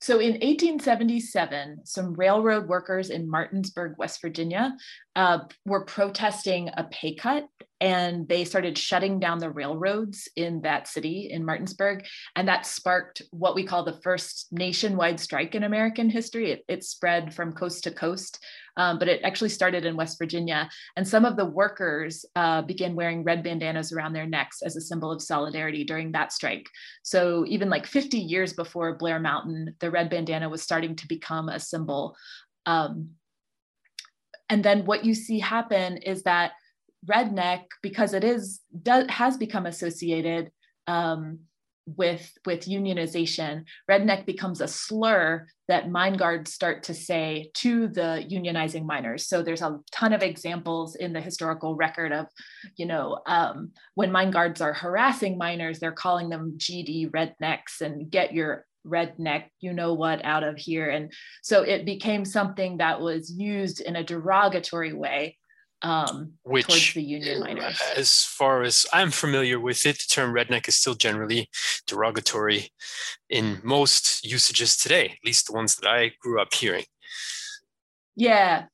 so 0.01 0.19
in 0.19 0.33
1877, 0.35 1.85
some 1.85 2.13
railroad 2.13 2.69
workers 2.69 3.09
in 3.09 3.29
Martinsburg, 3.29 3.95
West 3.97 4.21
Virginia, 4.21 4.77
uh, 5.17 5.39
were 5.65 5.83
protesting 5.83 6.69
a 6.77 6.85
pay 6.85 7.15
cut 7.15 7.47
and 7.81 8.27
they 8.29 8.45
started 8.45 8.77
shutting 8.77 9.19
down 9.19 9.39
the 9.39 9.49
railroads 9.49 10.29
in 10.37 10.61
that 10.61 10.87
city 10.87 11.29
in 11.31 11.45
Martinsburg. 11.45 12.05
And 12.37 12.47
that 12.47 12.65
sparked 12.65 13.23
what 13.31 13.55
we 13.55 13.65
call 13.65 13.83
the 13.83 13.99
first 14.01 14.47
nationwide 14.51 15.19
strike 15.19 15.53
in 15.53 15.63
American 15.63 16.09
history. 16.09 16.51
It, 16.51 16.63
it 16.69 16.83
spread 16.85 17.33
from 17.33 17.51
coast 17.51 17.83
to 17.83 17.91
coast, 17.91 18.41
um, 18.79 18.97
but 18.97 19.09
it 19.09 19.21
actually 19.23 19.49
started 19.49 19.85
in 19.85 19.97
West 19.97 20.17
Virginia. 20.17 20.69
And 20.95 21.05
some 21.05 21.25
of 21.25 21.35
the 21.35 21.45
workers 21.45 22.23
uh, 22.37 22.61
began 22.61 22.95
wearing 22.95 23.25
red 23.25 23.43
bandanas 23.43 23.91
around 23.91 24.13
their 24.13 24.25
necks 24.25 24.61
as 24.61 24.77
a 24.77 24.81
symbol 24.81 25.11
of 25.11 25.21
solidarity 25.21 25.83
during 25.83 26.13
that 26.13 26.31
strike. 26.31 26.65
So 27.03 27.45
even 27.45 27.69
like 27.69 27.85
50 27.85 28.17
years 28.17 28.53
before 28.53 28.97
Blair 28.97 29.19
Mountain, 29.19 29.75
the 29.81 29.91
red 29.91 30.09
bandana 30.09 30.47
was 30.47 30.63
starting 30.63 30.95
to 30.95 31.07
become 31.09 31.49
a 31.49 31.59
symbol. 31.59 32.15
Um, 32.65 33.09
and 34.47 34.63
then 34.63 34.85
what 34.85 35.03
you 35.03 35.13
see 35.13 35.39
happen 35.39 35.97
is 35.97 36.23
that 36.23 36.53
redneck 37.05 37.63
because 37.83 38.13
it 38.13 38.23
is 38.23 38.61
does 38.81 39.05
has 39.09 39.35
become 39.35 39.65
associated 39.65 40.51
um, 40.87 41.39
with 41.97 42.31
with 42.45 42.65
unionization 42.65 43.63
redneck 43.89 44.25
becomes 44.25 44.61
a 44.61 44.67
slur 44.67 45.47
that 45.67 45.89
mine 45.89 46.13
guards 46.13 46.51
start 46.51 46.83
to 46.83 46.93
say 46.93 47.51
to 47.53 47.87
the 47.87 48.25
unionizing 48.29 48.85
miners. 48.85 49.27
So 49.27 49.43
there's 49.43 49.61
a 49.61 49.79
ton 49.91 50.13
of 50.13 50.23
examples 50.23 50.95
in 50.95 51.13
the 51.13 51.21
historical 51.21 51.75
record 51.75 52.11
of 52.11 52.27
you 52.75 52.85
know 52.85 53.19
um, 53.27 53.71
when 53.95 54.11
mine 54.11 54.31
guards 54.31 54.61
are 54.61 54.73
harassing 54.73 55.37
miners 55.37 55.79
they're 55.79 55.91
calling 55.91 56.29
them 56.29 56.55
gd 56.57 57.11
rednecks 57.11 57.81
and 57.81 58.09
get 58.09 58.33
your 58.33 58.65
redneck 58.87 59.45
you 59.59 59.73
know 59.73 59.93
what 59.93 60.23
out 60.23 60.43
of 60.43 60.57
here. 60.57 60.89
And 60.89 61.11
so 61.41 61.63
it 61.63 61.85
became 61.85 62.25
something 62.25 62.77
that 62.77 63.01
was 63.01 63.31
used 63.31 63.81
in 63.81 63.95
a 63.95 64.03
derogatory 64.03 64.93
way 64.93 65.37
um, 65.81 66.33
Which, 66.43 66.67
towards 66.67 66.93
the 66.93 67.03
union 67.03 67.39
miners. 67.39 67.81
As 67.95 68.23
far 68.23 68.63
as 68.63 68.85
I'm 68.91 69.11
familiar 69.11 69.59
with 69.59 69.85
it, 69.85 69.97
the 69.97 70.05
term 70.09 70.33
redneck 70.33 70.67
is 70.67 70.75
still 70.75 70.95
generally 70.95 71.49
derogatory 71.87 72.71
in 73.29 73.59
most 73.63 74.25
usages 74.25 74.75
today, 74.75 75.05
at 75.05 75.25
least 75.25 75.47
the 75.47 75.53
ones 75.53 75.75
that 75.77 75.89
I 75.89 76.11
grew 76.21 76.41
up 76.41 76.53
hearing. 76.53 76.85
Yeah, 78.15 78.65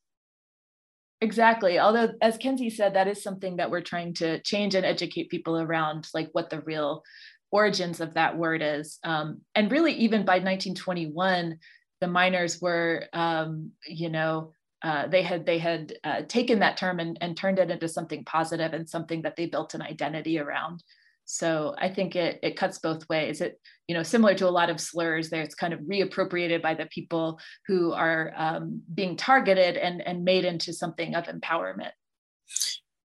exactly. 1.21 1.79
Although, 1.79 2.13
as 2.21 2.37
Kenzie 2.37 2.69
said, 2.71 2.95
that 2.95 3.07
is 3.07 3.21
something 3.21 3.57
that 3.57 3.69
we're 3.69 3.81
trying 3.81 4.15
to 4.15 4.41
change 4.41 4.73
and 4.73 4.85
educate 4.85 5.29
people 5.29 5.59
around, 5.59 6.07
like 6.13 6.29
what 6.31 6.49
the 6.49 6.61
real 6.61 7.03
origins 7.51 8.01
of 8.01 8.15
that 8.15 8.37
word 8.37 8.61
is. 8.63 8.97
Um, 9.03 9.41
and 9.53 9.71
really, 9.71 9.93
even 9.93 10.25
by 10.25 10.39
1921, 10.39 11.59
the 12.01 12.07
miners 12.07 12.59
were, 12.59 13.05
um, 13.13 13.71
you 13.87 14.09
know, 14.09 14.53
uh, 14.83 15.07
they 15.07 15.21
had 15.21 15.45
they 15.45 15.57
had 15.57 15.93
uh, 16.03 16.21
taken 16.27 16.59
that 16.59 16.77
term 16.77 16.99
and, 16.99 17.17
and 17.21 17.35
turned 17.35 17.59
it 17.59 17.71
into 17.71 17.88
something 17.88 18.23
positive 18.25 18.73
and 18.73 18.89
something 18.89 19.21
that 19.23 19.35
they 19.35 19.45
built 19.45 19.73
an 19.73 19.81
identity 19.81 20.39
around. 20.39 20.83
So 21.25 21.73
I 21.77 21.89
think 21.89 22.15
it 22.15 22.39
it 22.43 22.55
cuts 22.55 22.79
both 22.79 23.07
ways. 23.09 23.41
It 23.41 23.59
you 23.88 23.95
know 23.95 24.03
similar 24.03 24.35
to 24.35 24.47
a 24.47 24.51
lot 24.51 24.69
of 24.69 24.79
slurs, 24.79 25.29
there 25.29 25.41
it's 25.41 25.55
kind 25.55 25.73
of 25.73 25.79
reappropriated 25.81 26.61
by 26.61 26.75
the 26.75 26.85
people 26.88 27.39
who 27.67 27.93
are 27.93 28.31
um, 28.35 28.81
being 28.93 29.17
targeted 29.17 29.75
and 29.77 30.01
and 30.01 30.23
made 30.23 30.45
into 30.45 30.71
something 30.71 31.15
of 31.15 31.25
empowerment. 31.25 31.91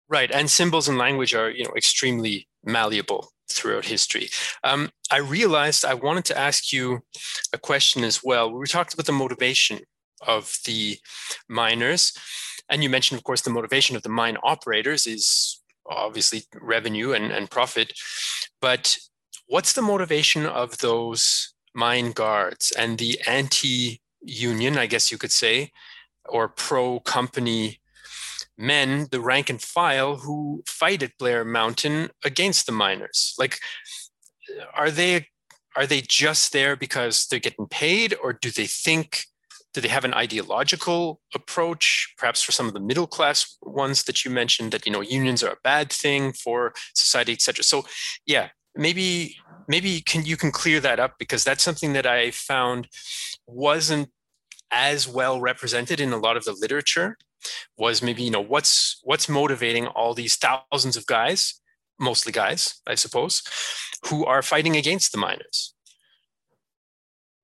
Right, 0.08 0.30
and 0.30 0.50
symbols 0.50 0.88
and 0.88 0.98
language 0.98 1.34
are 1.34 1.50
you 1.50 1.64
know 1.64 1.72
extremely 1.76 2.48
malleable 2.64 3.32
throughout 3.50 3.86
history. 3.86 4.28
Um, 4.62 4.90
I 5.10 5.18
realized 5.18 5.84
I 5.84 5.94
wanted 5.94 6.24
to 6.26 6.38
ask 6.38 6.72
you 6.72 7.00
a 7.52 7.58
question 7.58 8.04
as 8.04 8.22
well. 8.22 8.52
We 8.52 8.66
talked 8.66 8.94
about 8.94 9.06
the 9.06 9.12
motivation 9.12 9.80
of 10.26 10.58
the 10.64 10.98
miners. 11.48 12.12
And 12.68 12.82
you 12.82 12.88
mentioned, 12.88 13.18
of 13.18 13.24
course, 13.24 13.42
the 13.42 13.50
motivation 13.50 13.96
of 13.96 14.02
the 14.02 14.08
mine 14.08 14.36
operators 14.42 15.06
is 15.06 15.60
obviously 15.86 16.42
revenue 16.54 17.12
and, 17.12 17.30
and 17.30 17.50
profit. 17.50 17.92
But 18.60 18.96
what's 19.46 19.72
the 19.72 19.82
motivation 19.82 20.46
of 20.46 20.78
those 20.78 21.54
mine 21.74 22.12
guards 22.12 22.72
and 22.72 22.98
the 22.98 23.20
anti 23.26 24.00
union, 24.22 24.78
I 24.78 24.86
guess 24.86 25.12
you 25.12 25.18
could 25.18 25.32
say, 25.32 25.70
or 26.26 26.48
pro 26.48 27.00
company 27.00 27.80
men, 28.56 29.08
the 29.10 29.20
rank 29.20 29.50
and 29.50 29.60
file 29.60 30.16
who 30.16 30.62
fight 30.66 31.02
at 31.02 31.18
Blair 31.18 31.44
Mountain 31.44 32.10
against 32.24 32.66
the 32.66 32.72
miners? 32.72 33.34
Like, 33.38 33.60
are 34.74 34.90
they 34.90 35.26
are 35.76 35.86
they 35.86 36.00
just 36.00 36.52
there 36.52 36.76
because 36.76 37.26
they're 37.26 37.40
getting 37.40 37.66
paid, 37.66 38.14
or 38.22 38.32
do 38.32 38.50
they 38.50 38.66
think 38.66 39.26
do 39.74 39.80
they 39.80 39.88
have 39.88 40.04
an 40.04 40.14
ideological 40.14 41.20
approach 41.34 42.14
perhaps 42.16 42.42
for 42.42 42.52
some 42.52 42.66
of 42.66 42.74
the 42.74 42.80
middle 42.80 43.06
class 43.06 43.56
ones 43.62 44.04
that 44.04 44.24
you 44.24 44.30
mentioned 44.30 44.72
that 44.72 44.86
you 44.86 44.92
know 44.92 45.00
unions 45.00 45.42
are 45.42 45.52
a 45.52 45.58
bad 45.62 45.92
thing 45.92 46.32
for 46.32 46.72
society 46.94 47.32
etc 47.32 47.62
so 47.62 47.84
yeah 48.26 48.48
maybe 48.74 49.36
maybe 49.68 50.00
can 50.00 50.24
you 50.24 50.36
can 50.36 50.50
clear 50.50 50.80
that 50.80 51.00
up 51.00 51.14
because 51.18 51.44
that's 51.44 51.62
something 51.62 51.92
that 51.92 52.06
i 52.06 52.30
found 52.30 52.88
wasn't 53.46 54.08
as 54.70 55.06
well 55.06 55.40
represented 55.40 56.00
in 56.00 56.12
a 56.12 56.16
lot 56.18 56.36
of 56.36 56.44
the 56.44 56.52
literature 56.52 57.16
was 57.76 58.02
maybe 58.02 58.22
you 58.22 58.30
know 58.30 58.40
what's 58.40 59.00
what's 59.04 59.28
motivating 59.28 59.86
all 59.86 60.14
these 60.14 60.36
thousands 60.36 60.96
of 60.96 61.06
guys 61.06 61.60
mostly 62.00 62.32
guys 62.32 62.80
i 62.86 62.94
suppose 62.94 63.42
who 64.08 64.24
are 64.24 64.42
fighting 64.42 64.76
against 64.76 65.12
the 65.12 65.18
miners. 65.18 65.74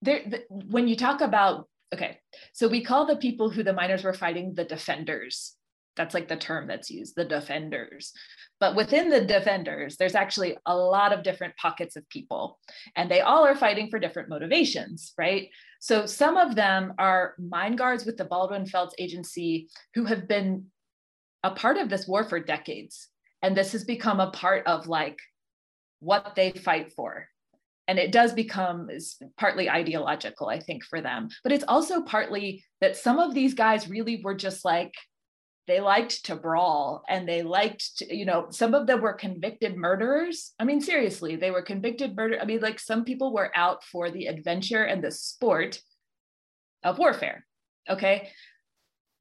There 0.03 0.23
the, 0.27 0.45
when 0.51 0.89
you 0.89 0.97
talk 0.97 1.21
about 1.21 1.69
okay. 1.93 2.19
So 2.53 2.69
we 2.69 2.83
call 2.83 3.07
the 3.07 3.17
people 3.17 3.51
who 3.51 3.63
the 3.63 3.73
miners 3.73 4.05
were 4.05 4.15
fighting 4.15 4.55
the 4.55 4.65
defenders. 4.65 5.57
That's 5.97 6.15
like 6.15 6.29
the 6.29 6.37
term 6.37 6.67
that's 6.67 6.91
used 6.91 7.17
the 7.17 7.25
defenders. 7.25 8.13
But 8.61 8.77
within 8.77 9.09
the 9.09 9.25
defenders 9.25 9.97
there's 9.97 10.15
actually 10.15 10.57
a 10.67 10.77
lot 10.77 11.13
of 11.13 11.23
different 11.23 11.57
pockets 11.57 11.97
of 11.97 12.09
people 12.09 12.59
and 12.97 13.11
they 13.11 13.21
all 13.21 13.45
are 13.45 13.57
fighting 13.57 13.89
for 13.91 13.99
different 13.99 14.29
motivations 14.29 15.13
right? 15.19 15.49
So 15.81 16.07
some 16.07 16.37
of 16.37 16.55
them 16.55 16.93
are 16.99 17.35
mine 17.39 17.77
guards 17.77 18.05
with 18.05 18.19
the 18.19 18.27
baldwin 18.27 18.67
felts 18.67 18.95
agency 18.99 19.69
who 19.95 20.05
have 20.05 20.29
been 20.29 20.67
a 21.43 21.51
part 21.51 21.79
of 21.79 21.89
this 21.89 22.07
war 22.07 22.25
for 22.25 22.39
decades. 22.39 23.09
And 23.43 23.57
this 23.57 23.73
has 23.73 23.85
become 23.85 24.21
a 24.21 24.31
part 24.31 24.67
of 24.67 24.87
like 24.87 25.19
what 26.01 26.35
they 26.37 26.51
fight 26.51 26.93
for 26.93 27.30
and 27.91 27.99
it 27.99 28.13
does 28.13 28.33
become 28.33 28.89
partly 29.37 29.69
ideological 29.69 30.49
i 30.49 30.61
think 30.61 30.85
for 30.85 31.01
them. 31.01 31.29
But 31.43 31.53
it's 31.53 31.65
also 31.67 32.03
partly 32.03 32.63
that 32.81 32.97
some 32.97 33.19
of 33.19 33.35
these 33.35 33.55
guys 33.55 33.91
really 33.91 34.21
were 34.23 34.37
just 34.37 34.65
like 34.65 34.95
they 35.67 35.81
liked 35.81 36.25
to 36.27 36.37
brawl 36.37 37.03
and 37.09 37.29
they 37.29 37.43
liked 37.43 37.99
to, 37.99 38.17
you 38.17 38.25
know 38.25 38.47
some 38.51 38.75
of 38.75 38.87
them 38.87 39.01
were 39.01 39.13
convicted 39.13 39.77
murderers. 39.77 40.53
I 40.61 40.65
mean 40.65 40.81
seriously 40.81 41.35
they 41.35 41.51
were 41.51 41.63
convicted 41.63 42.17
murder 42.17 42.39
i 42.41 42.45
mean 42.45 42.61
like 42.61 42.79
some 42.79 43.05
people 43.05 43.35
were 43.35 43.51
out 43.57 43.83
for 43.83 44.09
the 44.09 44.27
adventure 44.27 44.85
and 44.85 45.03
the 45.03 45.11
sport 45.11 45.81
of 46.85 46.99
warfare 46.99 47.45
okay 47.89 48.31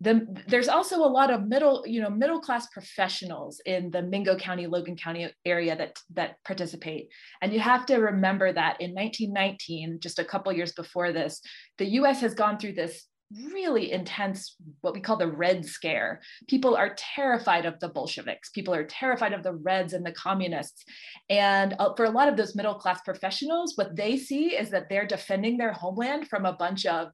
the, 0.01 0.25
there's 0.47 0.69
also 0.69 0.97
a 0.97 1.07
lot 1.07 1.29
of 1.29 1.47
middle, 1.47 1.83
you 1.85 2.01
know, 2.01 2.09
middle 2.09 2.39
class 2.39 2.67
professionals 2.67 3.61
in 3.65 3.91
the 3.91 4.01
Mingo 4.01 4.37
County, 4.37 4.65
Logan 4.65 4.95
County 4.95 5.29
area 5.45 5.75
that 5.75 5.97
that 6.13 6.37
participate. 6.45 7.09
And 7.41 7.51
you 7.51 7.59
have 7.59 7.85
to 7.87 7.97
remember 7.97 8.53
that 8.53 8.79
in 8.79 8.91
1919, 8.91 9.99
just 10.01 10.19
a 10.19 10.23
couple 10.23 10.53
years 10.53 10.71
before 10.71 11.11
this, 11.11 11.41
the 11.77 11.85
U.S. 11.85 12.21
has 12.21 12.33
gone 12.33 12.57
through 12.57 12.73
this 12.73 13.07
really 13.51 13.91
intense 13.91 14.55
what 14.81 14.95
we 14.95 14.99
call 14.99 15.15
the 15.15 15.27
red 15.27 15.63
scare 15.63 16.19
people 16.47 16.75
are 16.75 16.95
terrified 16.97 17.63
of 17.63 17.79
the 17.79 17.87
bolsheviks 17.87 18.49
people 18.49 18.73
are 18.73 18.85
terrified 18.85 19.33
of 19.33 19.43
the 19.43 19.53
reds 19.53 19.93
and 19.93 20.03
the 20.03 20.11
communists 20.13 20.83
and 21.29 21.75
uh, 21.77 21.93
for 21.93 22.05
a 22.05 22.09
lot 22.09 22.27
of 22.27 22.35
those 22.35 22.55
middle 22.55 22.73
class 22.73 22.99
professionals 23.01 23.73
what 23.75 23.95
they 23.95 24.17
see 24.17 24.55
is 24.55 24.71
that 24.71 24.89
they're 24.89 25.05
defending 25.05 25.57
their 25.57 25.71
homeland 25.71 26.27
from 26.27 26.47
a 26.47 26.53
bunch 26.53 26.87
of 26.87 27.09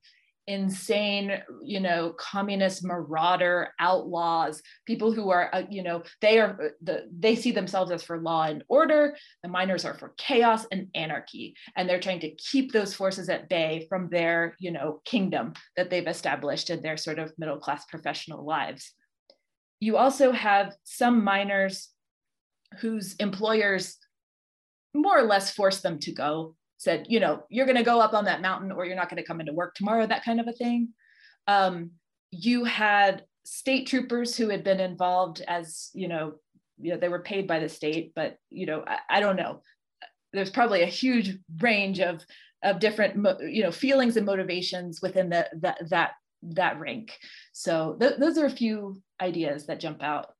insane 0.47 1.41
you 1.63 1.79
know 1.79 2.13
communist 2.19 2.85
marauder 2.85 3.69
outlaws 3.79 4.61
people 4.85 5.11
who 5.11 5.31
are 5.31 5.49
uh, 5.53 5.63
you 5.71 5.81
know 5.81 6.03
they 6.21 6.39
are 6.39 6.51
uh, 6.61 6.67
the 6.83 7.09
they 7.17 7.35
see 7.35 7.51
themselves 7.51 7.91
as 7.91 8.03
for 8.03 8.19
law 8.19 8.43
and 8.43 8.63
order. 8.67 9.15
The 9.41 9.49
miners 9.49 9.85
are 9.85 9.95
for 9.95 10.13
chaos 10.17 10.65
and 10.71 10.87
anarchy 10.93 11.55
and 11.75 11.89
they're 11.89 11.99
trying 11.99 12.19
to 12.19 12.35
keep 12.35 12.71
those 12.71 12.93
forces 12.93 13.27
at 13.29 13.49
bay 13.49 13.87
from 13.89 14.09
their 14.09 14.55
you 14.59 14.71
know 14.71 15.01
kingdom 15.05 15.53
that 15.77 15.89
they've 15.89 16.07
established 16.07 16.69
in 16.69 16.81
their 16.81 16.97
sort 16.97 17.19
of 17.19 17.33
middle 17.37 17.57
class 17.57 17.85
professional 17.85 18.45
lives. 18.45 18.93
You 19.79 19.97
also 19.97 20.31
have 20.31 20.75
some 20.83 21.23
miners 21.23 21.89
whose 22.79 23.15
employers 23.15 23.97
more 24.93 25.17
or 25.17 25.23
less 25.23 25.51
force 25.51 25.81
them 25.81 25.99
to 25.99 26.11
go 26.11 26.55
said, 26.77 27.05
you 27.09 27.19
know, 27.19 27.43
you're 27.49 27.65
going 27.65 27.77
to 27.77 27.83
go 27.83 27.99
up 27.99 28.13
on 28.13 28.25
that 28.25 28.41
mountain 28.41 28.71
or 28.71 28.85
you're 28.85 28.95
not 28.95 29.09
going 29.09 29.21
to 29.21 29.27
come 29.27 29.39
into 29.39 29.53
work 29.53 29.75
tomorrow, 29.75 30.05
that 30.05 30.25
kind 30.25 30.39
of 30.39 30.47
a 30.47 30.53
thing. 30.53 30.89
Um, 31.47 31.91
you 32.31 32.63
had 32.65 33.23
state 33.45 33.87
troopers 33.87 34.35
who 34.35 34.49
had 34.49 34.63
been 34.63 34.79
involved 34.79 35.41
as, 35.47 35.89
you 35.93 36.07
know, 36.07 36.35
you 36.77 36.91
know, 36.91 36.99
they 36.99 37.09
were 37.09 37.21
paid 37.21 37.47
by 37.47 37.59
the 37.59 37.69
state, 37.69 38.11
but, 38.15 38.37
you 38.49 38.65
know, 38.65 38.83
I, 38.85 38.97
I 39.09 39.19
don't 39.19 39.37
know. 39.37 39.61
There's 40.33 40.49
probably 40.49 40.81
a 40.81 40.87
huge 40.87 41.37
range 41.61 42.01
of, 42.01 42.25
of 42.63 42.79
different, 42.79 43.15
you 43.41 43.63
know, 43.63 43.71
feelings 43.71 44.17
and 44.17 44.25
motivations 44.25 45.01
within 45.01 45.29
the, 45.29 45.47
that, 45.61 45.89
that, 45.89 46.11
that 46.43 46.79
rank. 46.79 47.17
So 47.53 47.95
th- 47.99 48.19
those 48.19 48.37
are 48.37 48.45
a 48.45 48.49
few 48.49 49.01
ideas 49.21 49.67
that 49.67 49.79
jump 49.79 50.03
out. 50.03 50.34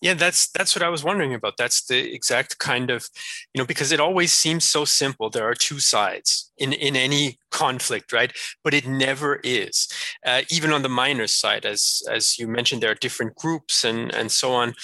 Yeah, 0.00 0.14
that's 0.14 0.48
that's 0.50 0.74
what 0.74 0.82
I 0.82 0.88
was 0.88 1.04
wondering 1.04 1.34
about. 1.34 1.58
That's 1.58 1.84
the 1.84 2.14
exact 2.14 2.58
kind 2.58 2.90
of, 2.90 3.08
you 3.52 3.60
know, 3.60 3.66
because 3.66 3.92
it 3.92 4.00
always 4.00 4.32
seems 4.32 4.64
so 4.64 4.86
simple. 4.86 5.28
There 5.28 5.46
are 5.46 5.54
two 5.54 5.78
sides 5.78 6.50
in 6.56 6.72
in 6.72 6.96
any 6.96 7.38
conflict, 7.50 8.10
right? 8.10 8.32
But 8.64 8.72
it 8.72 8.86
never 8.86 9.40
is. 9.44 9.88
Uh, 10.24 10.42
even 10.50 10.72
on 10.72 10.80
the 10.82 10.88
miners' 10.88 11.34
side, 11.34 11.66
as 11.66 12.02
as 12.10 12.38
you 12.38 12.48
mentioned, 12.48 12.82
there 12.82 12.90
are 12.92 12.94
different 12.94 13.34
groups 13.36 13.84
and 13.84 14.14
and 14.14 14.32
so 14.32 14.52
on. 14.52 14.74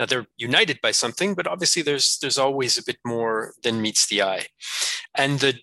Now 0.00 0.06
they're 0.06 0.26
united 0.38 0.80
by 0.80 0.92
something, 0.92 1.34
but 1.34 1.46
obviously 1.46 1.82
there's 1.82 2.18
there's 2.20 2.38
always 2.38 2.78
a 2.78 2.84
bit 2.84 2.98
more 3.04 3.52
than 3.62 3.82
meets 3.82 4.06
the 4.06 4.22
eye, 4.22 4.46
and 5.14 5.40
the 5.40 5.58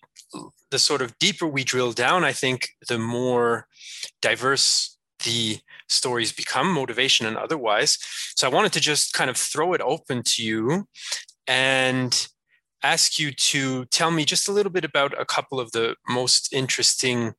the 0.70 0.80
sort 0.80 1.02
of 1.02 1.18
deeper 1.18 1.48
we 1.48 1.64
drill 1.64 1.94
down, 1.94 2.24
I 2.24 2.34
think 2.34 2.70
the 2.88 3.00
more 3.00 3.68
diverse 4.22 4.98
the 5.26 5.60
stories 5.90 6.32
become, 6.32 6.72
motivation 6.72 7.26
and 7.26 7.38
otherwise. 7.38 7.98
So 8.36 8.48
I 8.48 8.54
wanted 8.54 8.74
to 8.74 8.80
just 8.80 9.14
kind 9.14 9.30
of 9.30 9.38
throw 9.38 9.74
it 9.74 9.82
open 9.82 10.24
to 10.24 10.44
you 10.44 10.86
and 11.48 12.28
ask 12.84 13.20
you 13.20 13.32
to 13.32 13.86
tell 13.86 14.12
me 14.12 14.24
just 14.24 14.48
a 14.48 14.52
little 14.52 14.72
bit 14.72 14.86
about 14.86 15.20
a 15.20 15.26
couple 15.26 15.60
of 15.60 15.72
the 15.72 15.96
most 16.08 16.54
interesting 16.54 17.34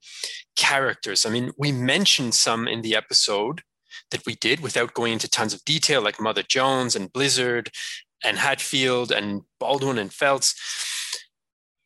characters. 0.56 1.24
I 1.24 1.30
mean, 1.30 1.52
we 1.56 1.72
mentioned 1.72 2.34
some 2.34 2.68
in 2.68 2.82
the 2.82 2.94
episode 2.94 3.62
that 4.10 4.26
we 4.26 4.34
did 4.34 4.60
without 4.60 4.94
going 4.94 5.14
into 5.14 5.28
tons 5.28 5.54
of 5.54 5.64
detail, 5.64 6.02
like 6.02 6.20
Mother 6.20 6.42
Jones 6.42 6.94
and 6.94 7.12
Blizzard 7.12 7.70
and 8.24 8.38
Hatfield 8.38 9.10
and 9.10 9.42
Baldwin 9.58 9.98
and 9.98 10.12
Felts. 10.12 10.54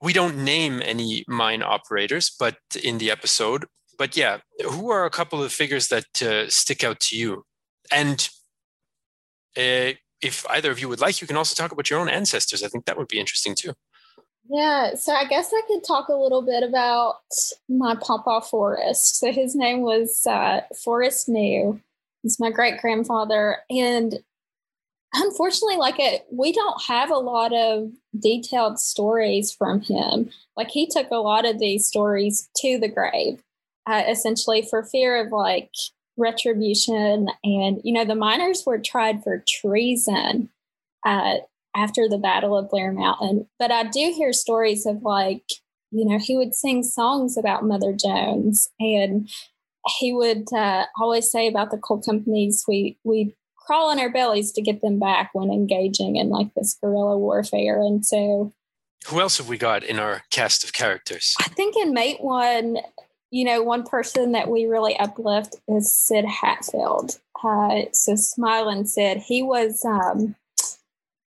We 0.02 0.12
don't 0.12 0.44
name 0.44 0.82
any 0.84 1.24
mine 1.28 1.62
operators, 1.62 2.34
but 2.38 2.56
in 2.82 2.98
the 2.98 3.10
episode. 3.10 3.66
But 3.98 4.16
yeah, 4.16 4.38
who 4.68 4.90
are 4.90 5.04
a 5.04 5.10
couple 5.10 5.42
of 5.42 5.52
figures 5.52 5.88
that 5.88 6.22
uh, 6.22 6.48
stick 6.48 6.82
out 6.84 7.00
to 7.00 7.16
you? 7.16 7.44
And 7.92 8.28
uh, 9.56 9.94
if 10.22 10.44
either 10.50 10.70
of 10.70 10.80
you 10.80 10.88
would 10.88 11.00
like, 11.00 11.20
you 11.20 11.26
can 11.26 11.36
also 11.36 11.54
talk 11.54 11.72
about 11.72 11.90
your 11.90 12.00
own 12.00 12.08
ancestors. 12.08 12.62
I 12.62 12.68
think 12.68 12.86
that 12.86 12.98
would 12.98 13.08
be 13.08 13.20
interesting 13.20 13.54
too. 13.54 13.74
Yeah, 14.48 14.94
so 14.94 15.14
I 15.14 15.24
guess 15.24 15.52
I 15.54 15.62
could 15.66 15.84
talk 15.84 16.08
a 16.08 16.14
little 16.14 16.42
bit 16.42 16.62
about 16.62 17.20
my 17.68 17.94
papa 17.94 18.42
Forrest. 18.46 19.18
So 19.18 19.32
his 19.32 19.54
name 19.54 19.80
was 19.80 20.26
uh, 20.26 20.62
Forrest 20.82 21.28
New. 21.28 21.80
He's 22.22 22.38
my 22.38 22.50
great 22.50 22.80
grandfather, 22.80 23.58
and 23.70 24.18
unfortunately, 25.14 25.76
like 25.76 25.98
it, 25.98 26.26
we 26.30 26.52
don't 26.52 26.82
have 26.84 27.10
a 27.10 27.18
lot 27.18 27.54
of 27.54 27.90
detailed 28.18 28.78
stories 28.78 29.52
from 29.52 29.80
him. 29.80 30.30
Like 30.56 30.70
he 30.70 30.86
took 30.86 31.10
a 31.10 31.16
lot 31.16 31.46
of 31.46 31.58
these 31.58 31.86
stories 31.86 32.48
to 32.58 32.78
the 32.78 32.88
grave, 32.88 33.42
uh, 33.86 34.02
essentially 34.08 34.66
for 34.68 34.82
fear 34.84 35.24
of 35.24 35.32
like 35.32 35.70
retribution. 36.16 37.28
And, 37.42 37.80
you 37.84 37.92
know, 37.92 38.04
the 38.04 38.14
miners 38.14 38.64
were 38.66 38.78
tried 38.78 39.22
for 39.22 39.44
treason 39.46 40.50
uh, 41.04 41.36
after 41.74 42.08
the 42.08 42.18
Battle 42.18 42.56
of 42.56 42.70
Blair 42.70 42.92
Mountain. 42.92 43.48
But 43.58 43.70
I 43.70 43.84
do 43.84 44.12
hear 44.14 44.32
stories 44.32 44.86
of 44.86 45.02
like, 45.02 45.44
you 45.90 46.04
know, 46.04 46.18
he 46.18 46.36
would 46.36 46.54
sing 46.54 46.82
songs 46.82 47.36
about 47.36 47.64
Mother 47.64 47.92
Jones 47.92 48.68
and 48.80 49.28
he 49.98 50.12
would 50.12 50.52
uh, 50.52 50.86
always 50.98 51.30
say 51.30 51.46
about 51.46 51.70
the 51.70 51.78
coal 51.78 52.00
companies, 52.00 52.64
we, 52.66 52.96
we 53.04 53.34
crawl 53.56 53.90
on 53.90 54.00
our 54.00 54.10
bellies 54.10 54.52
to 54.52 54.62
get 54.62 54.80
them 54.80 54.98
back 54.98 55.30
when 55.32 55.50
engaging 55.50 56.16
in 56.16 56.30
like 56.30 56.52
this 56.54 56.76
guerrilla 56.80 57.18
warfare. 57.18 57.80
And 57.80 58.04
so, 58.04 58.52
who 59.06 59.20
else 59.20 59.36
have 59.36 59.48
we 59.48 59.58
got 59.58 59.84
in 59.84 59.98
our 59.98 60.22
cast 60.30 60.64
of 60.64 60.72
characters? 60.72 61.34
I 61.38 61.48
think 61.48 61.76
in 61.76 61.94
Matewan, 61.94 62.82
you 63.34 63.44
know, 63.44 63.64
one 63.64 63.82
person 63.82 64.30
that 64.30 64.48
we 64.48 64.66
really 64.66 64.96
uplift 64.96 65.56
is 65.66 65.92
Sid 65.92 66.24
Hatfield. 66.24 67.18
Uh, 67.42 67.86
so 67.92 68.14
Smiling 68.14 68.86
Sid, 68.86 69.18
he 69.18 69.42
was 69.42 69.84
um, 69.84 70.36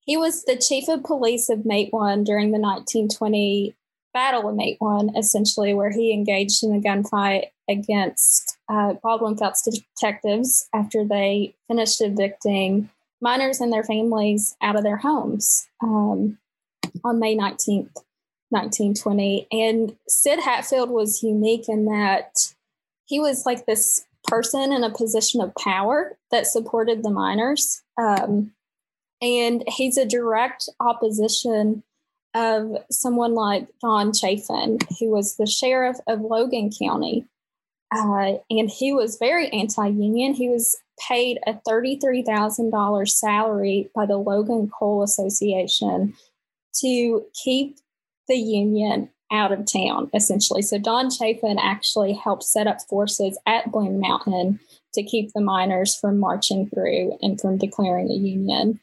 he 0.02 0.16
was 0.16 0.44
the 0.44 0.56
chief 0.56 0.88
of 0.88 1.04
police 1.04 1.50
of 1.50 1.62
Matewan 1.62 2.24
during 2.24 2.52
the 2.52 2.60
1920 2.60 3.74
Battle 4.14 4.48
of 4.48 4.56
Matewan, 4.56 5.18
essentially, 5.18 5.74
where 5.74 5.90
he 5.90 6.14
engaged 6.14 6.64
in 6.64 6.76
a 6.76 6.80
gunfight 6.80 7.48
against 7.68 8.56
uh, 8.70 8.94
Baldwin 9.02 9.36
Felts 9.36 9.64
detectives 9.64 10.70
after 10.76 11.04
they 11.04 11.56
finished 11.68 12.02
evicting 12.02 12.88
miners 13.20 13.60
and 13.60 13.74
their 13.74 13.84
families 13.84 14.56
out 14.62 14.76
of 14.76 14.84
their 14.84 14.98
homes 14.98 15.68
um, 15.82 16.38
on 17.04 17.20
May 17.20 17.36
19th. 17.36 18.05
1920. 18.56 19.48
And 19.52 19.96
Sid 20.08 20.40
Hatfield 20.40 20.90
was 20.90 21.22
unique 21.22 21.68
in 21.68 21.86
that 21.86 22.54
he 23.06 23.20
was 23.20 23.46
like 23.46 23.66
this 23.66 24.06
person 24.28 24.72
in 24.72 24.84
a 24.84 24.90
position 24.90 25.42
of 25.42 25.54
power 25.56 26.18
that 26.32 26.48
supported 26.48 27.04
the 27.04 27.12
miners. 27.12 27.84
Um, 28.02 28.52
and 29.22 29.64
he's 29.68 29.98
a 29.98 30.06
direct 30.06 30.70
opposition 30.80 31.84
of 32.34 32.78
someone 32.92 33.34
like 33.34 33.68
Don 33.82 34.12
Chafin, 34.14 34.80
who 35.00 35.10
was 35.10 35.38
the 35.38 35.46
sheriff 35.46 35.98
of 36.08 36.22
Logan 36.22 36.70
County. 36.72 37.26
Uh, 37.96 38.34
and 38.50 38.70
he 38.70 38.94
was 38.94 39.18
very 39.18 39.48
anti 39.50 39.88
union. 39.88 40.34
He 40.34 40.50
was 40.50 40.76
paid 41.08 41.40
a 41.48 41.54
$33,000 41.68 43.10
salary 43.10 43.90
by 43.96 44.06
the 44.06 44.18
Logan 44.18 44.70
Coal 44.70 45.04
Association 45.04 46.14
to 46.82 47.26
keep 47.44 47.78
the 48.28 48.36
Union 48.36 49.10
out 49.32 49.52
of 49.52 49.66
town, 49.66 50.10
essentially. 50.14 50.62
So 50.62 50.78
Don 50.78 51.10
Chafin 51.10 51.58
actually 51.60 52.14
helped 52.14 52.44
set 52.44 52.68
up 52.68 52.78
forces 52.88 53.40
at 53.46 53.72
Blair 53.72 53.92
Mountain 53.92 54.60
to 54.94 55.04
keep 55.04 55.34
the 55.34 55.42
miners 55.42 55.96
from 55.96 56.20
marching 56.20 56.70
through 56.70 57.18
and 57.22 57.42
from 57.42 57.58
declaring 57.58 58.10
a 58.10 58.14
union, 58.14 58.80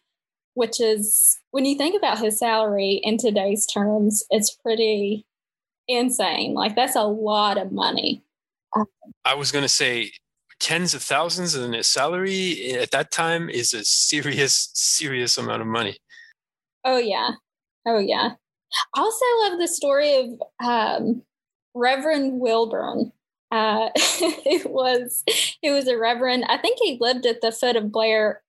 which 0.54 0.80
is, 0.80 1.38
when 1.52 1.64
you 1.64 1.78
think 1.78 1.96
about 1.96 2.18
his 2.18 2.38
salary 2.38 3.00
in 3.02 3.16
today's 3.16 3.66
terms, 3.66 4.24
it's 4.30 4.54
pretty 4.54 5.24
insane. 5.88 6.54
Like, 6.54 6.74
that's 6.74 6.96
a 6.96 7.04
lot 7.04 7.56
of 7.56 7.72
money. 7.72 8.22
I 9.24 9.34
was 9.34 9.52
going 9.52 9.62
to 9.62 9.68
say, 9.68 10.10
tens 10.60 10.92
of 10.92 11.02
thousands 11.02 11.54
in 11.54 11.72
his 11.72 11.86
salary 11.86 12.72
at 12.74 12.90
that 12.90 13.10
time 13.10 13.48
is 13.48 13.72
a 13.72 13.84
serious, 13.84 14.70
serious 14.74 15.38
amount 15.38 15.62
of 15.62 15.68
money. 15.68 15.96
Oh, 16.84 16.98
yeah. 16.98 17.30
Oh, 17.86 17.98
yeah. 17.98 18.30
I 18.94 19.00
also 19.00 19.24
love 19.42 19.58
the 19.58 19.68
story 19.68 20.16
of 20.16 20.42
um, 20.64 21.22
Reverend 21.74 22.40
Wilburn. 22.40 23.12
Uh, 23.50 23.90
it 23.96 24.70
was 24.70 25.22
it 25.26 25.70
was 25.70 25.86
a 25.86 25.98
reverend. 25.98 26.44
I 26.48 26.56
think 26.56 26.78
he 26.80 26.98
lived 27.00 27.26
at 27.26 27.40
the 27.40 27.52
foot 27.52 27.76
of 27.76 27.92
Blair. 27.92 28.42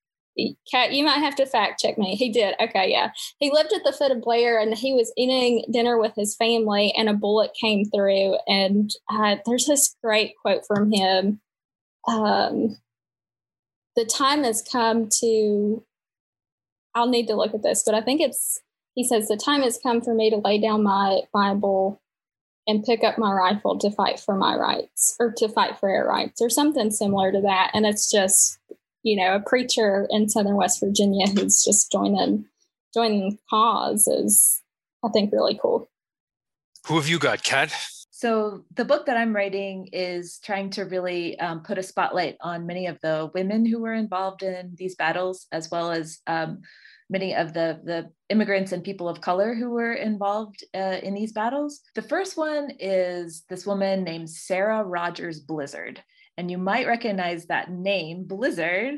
Kat, 0.71 0.93
you 0.93 1.03
might 1.03 1.19
have 1.19 1.35
to 1.35 1.45
fact 1.45 1.79
check 1.79 1.97
me. 1.97 2.15
He 2.15 2.31
did. 2.31 2.55
Okay, 2.59 2.89
yeah. 2.89 3.11
He 3.37 3.51
lived 3.51 3.71
at 3.71 3.83
the 3.83 3.91
foot 3.91 4.11
of 4.11 4.21
Blair, 4.21 4.59
and 4.59 4.75
he 4.75 4.93
was 4.93 5.13
eating 5.15 5.63
dinner 5.71 5.99
with 5.99 6.13
his 6.15 6.35
family, 6.35 6.91
and 6.97 7.07
a 7.07 7.13
bullet 7.13 7.51
came 7.59 7.85
through. 7.85 8.37
And 8.47 8.89
uh, 9.11 9.35
there's 9.45 9.67
this 9.67 9.95
great 10.03 10.33
quote 10.41 10.65
from 10.65 10.91
him. 10.91 11.39
Um, 12.07 12.77
the 13.95 14.05
time 14.05 14.43
has 14.43 14.63
come 14.63 15.07
to. 15.19 15.83
I'll 16.95 17.09
need 17.09 17.27
to 17.27 17.35
look 17.35 17.53
at 17.53 17.63
this, 17.63 17.83
but 17.85 17.93
I 17.93 18.01
think 18.01 18.21
it's 18.21 18.59
he 18.95 19.03
says, 19.03 19.27
The 19.27 19.37
time 19.37 19.61
has 19.61 19.79
come 19.81 20.01
for 20.01 20.13
me 20.13 20.29
to 20.29 20.37
lay 20.37 20.59
down 20.59 20.83
my 20.83 21.21
Bible 21.33 22.01
and 22.67 22.83
pick 22.83 23.03
up 23.03 23.17
my 23.17 23.31
rifle 23.31 23.77
to 23.79 23.91
fight 23.91 24.19
for 24.19 24.35
my 24.35 24.55
rights 24.55 25.15
or 25.19 25.33
to 25.37 25.49
fight 25.49 25.77
for 25.79 25.89
our 25.89 26.07
rights 26.07 26.41
or 26.41 26.49
something 26.49 26.91
similar 26.91 27.31
to 27.31 27.41
that. 27.41 27.71
And 27.73 27.85
it's 27.85 28.09
just, 28.09 28.57
you 29.03 29.17
know, 29.17 29.35
a 29.35 29.41
preacher 29.41 30.07
in 30.09 30.29
Southern 30.29 30.55
West 30.55 30.79
Virginia 30.79 31.27
who's 31.27 31.63
just 31.63 31.91
joining 31.91 32.45
joining 32.93 33.31
the 33.31 33.37
cause 33.49 34.07
is 34.07 34.61
I 35.03 35.09
think 35.09 35.33
really 35.33 35.59
cool. 35.61 35.89
Who 36.87 36.95
have 36.95 37.09
you 37.09 37.19
got, 37.19 37.43
Kat? 37.43 37.73
So 38.11 38.63
the 38.75 38.85
book 38.85 39.05
that 39.07 39.17
I'm 39.17 39.35
writing 39.35 39.89
is 39.91 40.39
trying 40.43 40.69
to 40.71 40.83
really 40.83 41.37
um, 41.39 41.61
put 41.61 41.77
a 41.77 41.83
spotlight 41.83 42.37
on 42.39 42.65
many 42.65 42.87
of 42.87 42.97
the 43.01 43.29
women 43.33 43.65
who 43.65 43.81
were 43.81 43.93
involved 43.93 44.43
in 44.43 44.75
these 44.77 44.95
battles, 44.95 45.47
as 45.51 45.69
well 45.69 45.91
as 45.91 46.19
um, 46.27 46.61
many 47.13 47.35
of 47.35 47.53
the, 47.53 47.79
the 47.83 48.09
immigrants 48.29 48.71
and 48.71 48.83
people 48.83 49.07
of 49.07 49.21
color 49.21 49.53
who 49.53 49.69
were 49.69 49.93
involved 49.93 50.63
uh, 50.73 50.97
in 51.03 51.13
these 51.13 51.31
battles. 51.31 51.81
The 51.93 52.01
first 52.01 52.35
one 52.35 52.71
is 52.79 53.43
this 53.47 53.67
woman 53.67 54.03
named 54.03 54.29
Sarah 54.29 54.83
Rogers 54.83 55.39
Blizzard. 55.39 56.03
And 56.37 56.49
you 56.49 56.57
might 56.57 56.87
recognize 56.87 57.45
that 57.45 57.71
name, 57.71 58.23
Blizzard, 58.25 58.95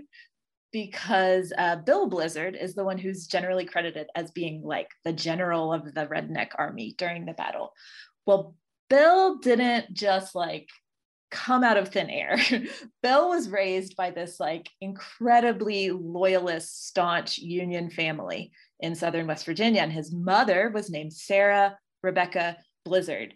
because 0.71 1.51
uh, 1.57 1.75
Bill 1.75 2.07
Blizzard 2.07 2.57
is 2.59 2.73
the 2.73 2.85
one 2.85 2.97
who's 2.97 3.27
generally 3.27 3.65
credited 3.65 4.07
as 4.15 4.31
being 4.31 4.61
like 4.63 4.87
the 5.03 5.13
general 5.13 5.73
of 5.73 5.93
the 5.93 6.07
redneck 6.07 6.51
army 6.57 6.95
during 6.97 7.25
the 7.25 7.33
battle. 7.33 7.73
Well, 8.25 8.55
Bill 8.89 9.39
didn't 9.39 9.93
just 9.93 10.35
like 10.35 10.69
come 11.35 11.63
out 11.63 11.77
of 11.77 11.89
thin 11.89 12.09
air. 12.09 12.37
Bill 13.03 13.29
was 13.29 13.49
raised 13.49 13.95
by 13.97 14.09
this 14.09 14.39
like 14.39 14.69
incredibly 14.79 15.91
loyalist, 15.91 16.87
staunch 16.87 17.37
Union 17.37 17.89
family 17.89 18.51
in 18.79 18.95
Southern 18.95 19.27
West 19.27 19.45
Virginia. 19.45 19.81
And 19.81 19.91
his 19.91 20.13
mother 20.13 20.71
was 20.73 20.89
named 20.89 21.13
Sarah 21.13 21.77
Rebecca 22.01 22.57
Blizzard. 22.85 23.33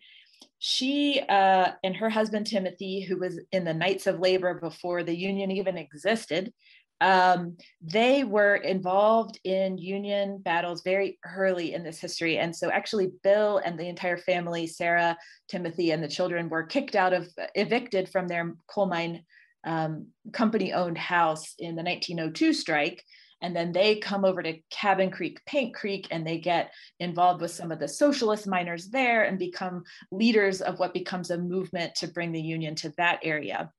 She 0.60 1.22
uh, 1.28 1.72
and 1.84 1.95
her 1.95 2.10
husband 2.10 2.47
Timothy, 2.47 3.02
who 3.02 3.18
was 3.18 3.39
in 3.52 3.66
the 3.66 3.74
Knights 3.74 4.08
of 4.08 4.20
Labor 4.20 4.56
before 4.56 5.04
the 5.04 5.16
Union 5.16 5.52
even 5.52 5.78
existed, 5.78 6.54
um, 7.02 7.56
they 7.82 8.24
were 8.24 8.58
involved 8.58 9.39
in 9.43 9.78
Union 9.78 10.39
battles 10.39 10.82
very 10.82 11.18
early 11.26 11.74
in 11.74 11.84
this 11.84 12.00
history. 12.00 12.38
And 12.38 12.54
so, 12.54 12.70
actually, 12.70 13.12
Bill 13.24 13.62
and 13.64 13.80
the 13.80 13.88
entire 13.88 14.18
family, 14.18 14.68
Sarah, 14.68 15.18
Timothy, 15.47 15.91
and 15.91 16.04
the 16.04 16.10
children, 16.10 16.50
were 16.50 16.64
kicked 16.64 16.95
out 16.95 17.14
of, 17.14 17.28
evicted 17.56 18.10
from 18.10 18.28
their 18.28 18.54
coal 18.68 18.88
mine 18.88 19.24
um, 19.64 20.08
company 20.34 20.74
owned 20.74 20.97
house 20.97 21.56
in 21.60 21.76
the 21.76 21.84
1902 21.84 22.54
strike. 22.54 23.04
And 23.41 23.56
then 23.56 23.72
they 23.72 23.95
come 23.95 24.26
over 24.26 24.43
to 24.43 24.60
Cabin 24.70 25.10
Creek, 25.12 25.39
Paint 25.45 25.74
Creek, 25.74 26.08
and 26.12 26.28
they 26.28 26.39
get 26.39 26.74
involved 27.00 27.41
with 27.41 27.52
some 27.52 27.72
of 27.72 27.80
the 27.80 27.88
socialist 27.88 28.47
miners 28.47 28.89
there 28.89 29.24
and 29.24 29.39
become 29.39 29.84
leaders 30.12 30.62
of 30.62 30.78
what 30.80 30.93
becomes 30.93 31.32
a 31.32 31.38
movement 31.38 31.95
to 31.95 32.08
bring 32.08 32.34
the 32.34 32.41
Union 32.41 32.76
to 32.76 32.93
that 32.97 33.20
area. 33.24 33.72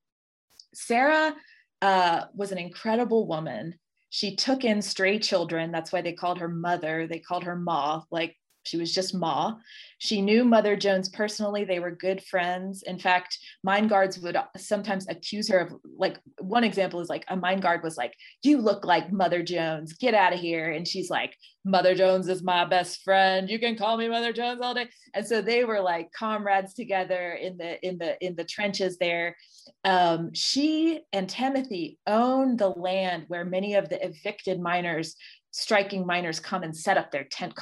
Sarah 0.73 1.35
uh, 1.83 2.27
was 2.35 2.53
an 2.53 2.59
incredible 2.59 3.27
woman. 3.27 3.75
she 4.11 4.35
took 4.35 4.65
in 4.65 4.83
stray 4.83 5.19
children. 5.21 5.71
That's 5.71 5.93
why 5.93 6.03
they 6.03 6.13
called 6.13 6.39
her 6.41 6.49
mother. 6.49 7.07
They 7.07 7.21
called 7.21 7.45
her 7.45 7.57
Ma, 7.57 8.03
like 8.11 8.37
she 8.71 8.77
was 8.77 8.95
just 8.95 9.17
Ma. 9.17 9.57
She 9.99 10.23
knew 10.23 10.45
Mother 10.45 10.77
Jones 10.77 11.09
personally. 11.09 11.65
They 11.65 11.81
were 11.81 11.91
good 11.91 12.23
friends. 12.23 12.85
In 12.85 13.01
fact, 13.01 13.37
mine 13.65 13.89
guards 13.89 14.17
would 14.21 14.37
sometimes 14.57 15.09
accuse 15.09 15.49
her 15.49 15.59
of, 15.59 15.73
like, 15.99 16.21
one 16.39 16.63
example 16.63 17.01
is 17.01 17.09
like 17.09 17.25
a 17.27 17.37
mine 17.37 17.59
guard 17.59 17.83
was 17.83 17.97
like, 17.97 18.15
You 18.45 18.59
look 18.59 18.85
like 18.85 19.11
Mother 19.11 19.43
Jones, 19.43 19.95
get 19.95 20.15
out 20.15 20.33
of 20.33 20.39
here. 20.39 20.71
And 20.71 20.87
she's 20.87 21.11
like, 21.11 21.37
Mother 21.65 21.97
Jones 21.97 22.29
is 22.29 22.45
my 22.45 22.65
best 22.65 23.03
friend. 23.03 23.51
You 23.51 23.59
can 23.59 23.77
call 23.77 23.97
me 23.97 24.09
Mother 24.09 24.33
Jones 24.33 24.61
all 24.63 24.73
day. 24.73 24.89
And 25.13 25.27
so 25.27 25.43
they 25.43 25.65
were 25.65 25.81
like 25.81 26.13
comrades 26.13 26.73
together 26.73 27.33
in 27.33 27.59
the 27.59 27.85
in 27.85 27.99
the 27.99 28.25
in 28.25 28.37
the 28.37 28.45
trenches 28.45 28.99
there. 28.99 29.37
Um, 29.85 30.33
she 30.33 31.01
and 31.13 31.29
Timothy 31.29 31.99
own 32.07 32.57
the 32.57 32.71
land 32.71 33.25
where 33.27 33.45
many 33.45 33.75
of 33.75 33.89
the 33.89 34.03
evicted 34.07 34.61
miners 34.61 35.17
striking 35.51 36.07
miners 36.07 36.39
come 36.39 36.63
and 36.63 36.77
set 36.77 36.97
up 36.97 37.11
their 37.11 37.25
tent 37.25 37.55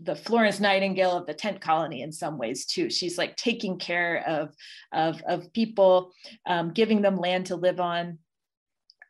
the 0.00 0.16
Florence 0.16 0.60
Nightingale 0.60 1.16
of 1.16 1.26
the 1.26 1.34
tent 1.34 1.60
colony 1.60 2.02
in 2.02 2.12
some 2.12 2.38
ways 2.38 2.66
too. 2.66 2.90
She's 2.90 3.16
like 3.16 3.36
taking 3.36 3.78
care 3.78 4.24
of 4.26 4.54
of, 4.92 5.22
of 5.26 5.52
people, 5.52 6.12
um, 6.46 6.72
giving 6.72 7.02
them 7.02 7.16
land 7.16 7.46
to 7.46 7.56
live 7.56 7.80
on. 7.80 8.18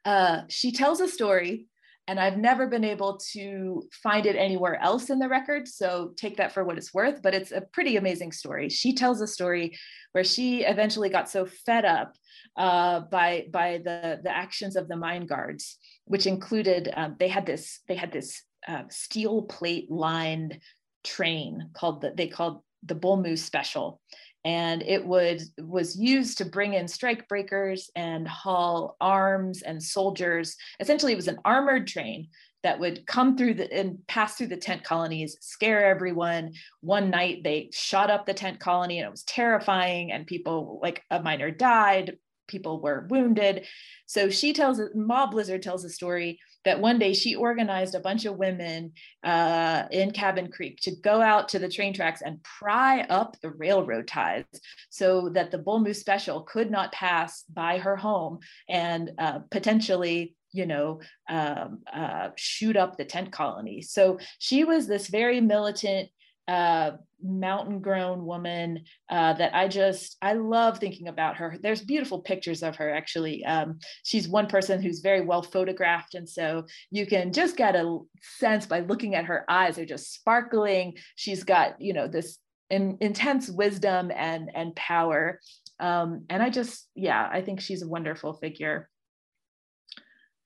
Uh, 0.05 0.43
she 0.49 0.72
tells 0.72 1.01
a 1.01 1.09
story, 1.09 1.66
and 2.07 2.20
I've 2.20 2.37
never 2.37 2.66
been 2.66 2.85
able 2.85 3.18
to 3.32 3.89
find 4.03 4.26
it 4.26 4.37
anywhere 4.37 4.78
else 4.80 5.09
in 5.09 5.18
the 5.18 5.28
record. 5.28 5.66
So 5.66 6.12
take 6.16 6.37
that 6.37 6.53
for 6.53 6.64
what 6.64 6.76
it's 6.76 6.93
worth. 6.93 7.22
But 7.22 7.35
it's 7.35 7.53
a 7.53 7.62
pretty 7.62 7.97
amazing 7.97 8.32
story. 8.32 8.68
She 8.68 8.95
tells 8.95 9.22
a 9.22 9.26
story 9.26 9.78
where 10.12 10.24
she 10.24 10.64
eventually 10.64 11.09
got 11.09 11.30
so 11.30 11.47
fed 11.47 11.87
up 11.87 12.14
uh, 12.57 13.01
by 13.01 13.47
by 13.51 13.78
the 13.78 14.20
the 14.22 14.37
actions 14.37 14.76
of 14.76 14.89
the 14.89 14.97
mine 14.97 15.26
guards, 15.26 15.78
which 16.05 16.26
included 16.26 16.93
um, 16.95 17.16
they 17.18 17.28
had 17.28 17.47
this 17.47 17.80
they 17.89 17.97
had 17.97 18.12
this 18.12 18.43
uh, 18.68 18.82
steel 18.89 19.43
plate 19.43 19.91
lined 19.91 20.59
train 21.05 21.71
called 21.75 22.01
the, 22.01 22.13
they 22.17 22.27
called 22.27 22.63
the 22.83 22.95
Bull 22.95 23.17
Moose 23.17 23.45
Special. 23.45 24.01
And 24.47 24.83
it 24.83 25.07
would 25.07 25.41
was 25.59 25.97
used 25.97 26.37
to 26.39 26.45
bring 26.45 26.75
in 26.75 26.87
strike 26.87 27.29
breakers 27.29 27.91
and 27.97 28.29
haul 28.29 28.97
arms 29.01 29.63
and 29.63 29.83
soldiers. 29.83 30.57
Essentially, 30.81 31.13
it 31.13 31.17
was 31.17 31.29
an 31.29 31.39
armored 31.47 31.87
train 31.87 32.29
that 32.63 32.79
would 32.81 33.07
come 33.07 33.37
through 33.37 33.55
the 33.55 33.73
and 33.73 33.99
pass 34.07 34.37
through 34.37 34.49
the 34.49 34.57
tent 34.57 34.85
colonies, 34.85 35.37
scare 35.41 35.87
everyone. 35.87 36.53
One 36.81 37.09
night 37.11 37.43
they 37.43 37.71
shot 37.73 38.11
up 38.11 38.27
the 38.27 38.35
tent 38.35 38.61
colony 38.61 38.99
and 38.99 39.07
it 39.07 39.11
was 39.11 39.23
terrifying, 39.23 40.13
and 40.13 40.27
people 40.27 40.79
like 40.83 41.03
a 41.11 41.23
miner 41.23 41.51
died, 41.51 42.19
people 42.47 42.81
were 42.81 43.07
wounded. 43.09 43.67
So 44.07 44.31
she 44.31 44.53
tells 44.53 44.81
Ma 44.95 45.27
Blizzard 45.27 45.63
tells 45.63 45.85
a 45.85 45.91
story 45.91 46.39
that 46.65 46.81
one 46.81 46.99
day 46.99 47.13
she 47.13 47.35
organized 47.35 47.95
a 47.95 48.01
bunch 48.01 48.25
of 48.25 48.37
women 48.37 48.93
uh, 49.23 49.85
in 49.91 50.11
Cabin 50.11 50.51
Creek 50.51 50.79
to 50.83 50.93
go 51.03 51.21
out 51.21 51.49
to 51.51 51.59
the 51.59 51.69
train 51.69 51.93
tracks 51.93 52.23
and 52.23 52.43
pry 52.43 53.03
up 53.03 53.37
the 53.41 53.51
railroad 53.51 54.09
ties 54.09 54.45
so 54.91 55.29
that 55.31 55.51
the 55.51 55.59
Bull 55.59 55.81
Moose 55.81 56.01
Special 56.01 56.43
could 56.43 56.71
not 56.71 56.93
pass 56.93 57.45
by 57.53 57.79
her 57.79 57.97
home 57.97 58.39
and 58.69 59.13
uh, 59.19 59.41
potentially 59.51 60.37
you 60.55 60.67
know, 60.67 61.01
um, 61.29 61.81
uh, 61.93 62.29
shoot 62.37 62.77
up 62.77 62.97
the 62.97 63.05
tent 63.05 63.33
colony. 63.33 63.83
So 63.83 64.21
she 64.39 64.63
was 64.63 64.87
this 64.87 65.09
very 65.09 65.41
militant 65.41 66.11
uh, 66.49 66.93
mountain 67.23 67.81
grown 67.81 68.27
woman 68.27 68.85
uh, 69.11 69.33
that 69.33 69.55
I 69.55 69.67
just, 69.67 70.17
I 70.21 70.35
love 70.35 70.79
thinking 70.79 71.09
about 71.09 71.37
her. 71.37 71.57
There's 71.61 71.81
beautiful 71.81 72.21
pictures 72.21 72.63
of 72.63 72.77
her 72.77 72.95
actually. 72.95 73.45
Um, 73.45 73.79
she's 74.03 74.29
one 74.29 74.47
person 74.47 74.83
who's 74.83 75.01
very 75.01 75.23
well 75.23 75.43
photographed. 75.43 76.15
And 76.15 76.29
so 76.29 76.67
you 76.91 77.07
can 77.07 77.33
just 77.33 77.57
get 77.57 77.77
a 77.77 77.99
sense 78.39 78.67
by 78.67 78.81
looking 78.81 79.15
at 79.15 79.25
her 79.25 79.45
eyes, 79.49 79.77
they're 79.77 79.87
just 79.87 80.13
sparkling. 80.13 80.99
She's 81.17 81.45
got, 81.45 81.81
you 81.81 81.95
know, 81.95 82.09
this 82.09 82.39
in, 82.69 82.99
intense 83.01 83.49
wisdom 83.49 84.11
and, 84.15 84.51
and 84.55 84.77
power. 84.77 85.41
Um, 85.81 86.27
and 86.29 86.43
I 86.43 86.51
just, 86.51 86.89
yeah, 86.95 87.29
I 87.33 87.41
think 87.41 87.61
she's 87.61 87.83
a 87.83 87.89
wonderful 87.89 88.35
figure. 88.35 88.91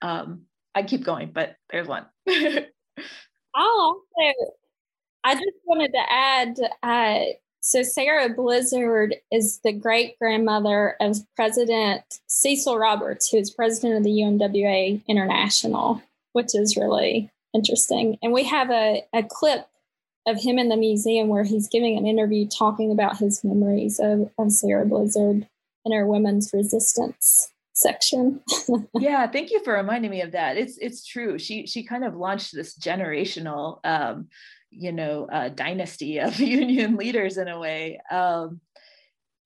Um, 0.01 0.43
I 0.73 0.83
keep 0.83 1.03
going, 1.03 1.31
but 1.33 1.55
there's 1.69 1.87
one. 1.87 2.05
I'll 2.29 2.63
also 3.55 4.33
I 5.23 5.33
just 5.33 5.57
wanted 5.65 5.91
to 5.91 6.11
add 6.11 6.59
uh, 6.81 7.33
so 7.61 7.83
Sarah 7.83 8.29
Blizzard 8.29 9.15
is 9.31 9.59
the 9.59 9.73
great 9.73 10.17
grandmother 10.17 10.95
of 11.01 11.17
President 11.35 12.03
Cecil 12.27 12.77
Roberts, 12.77 13.29
who 13.29 13.37
is 13.37 13.51
president 13.51 13.97
of 13.97 14.03
the 14.03 14.11
UMWA 14.11 15.05
International, 15.07 16.01
which 16.33 16.55
is 16.55 16.77
really 16.77 17.29
interesting. 17.53 18.17
And 18.21 18.31
we 18.31 18.45
have 18.45 18.69
a, 18.71 19.03
a 19.13 19.23
clip 19.23 19.67
of 20.25 20.41
him 20.41 20.57
in 20.57 20.69
the 20.69 20.77
museum 20.77 21.27
where 21.27 21.43
he's 21.43 21.67
giving 21.67 21.97
an 21.97 22.07
interview 22.07 22.47
talking 22.47 22.91
about 22.91 23.17
his 23.17 23.43
memories 23.43 23.99
of, 23.99 24.31
of 24.37 24.51
Sarah 24.51 24.85
Blizzard 24.85 25.47
and 25.83 25.93
her 25.93 26.07
women's 26.07 26.51
resistance 26.53 27.51
section. 27.73 28.41
yeah, 28.95 29.27
thank 29.27 29.51
you 29.51 29.61
for 29.63 29.73
reminding 29.73 30.11
me 30.11 30.21
of 30.21 30.31
that. 30.31 30.57
It's 30.57 30.77
it's 30.77 31.05
true. 31.05 31.39
She 31.39 31.65
she 31.65 31.83
kind 31.83 32.03
of 32.03 32.15
launched 32.15 32.53
this 32.53 32.77
generational 32.77 33.79
um, 33.85 34.27
you 34.71 34.91
know 34.91 35.27
a 35.31 35.49
dynasty 35.49 36.19
of 36.19 36.39
union 36.39 36.95
leaders 36.95 37.37
in 37.37 37.47
a 37.47 37.59
way 37.59 37.99
um, 38.11 38.59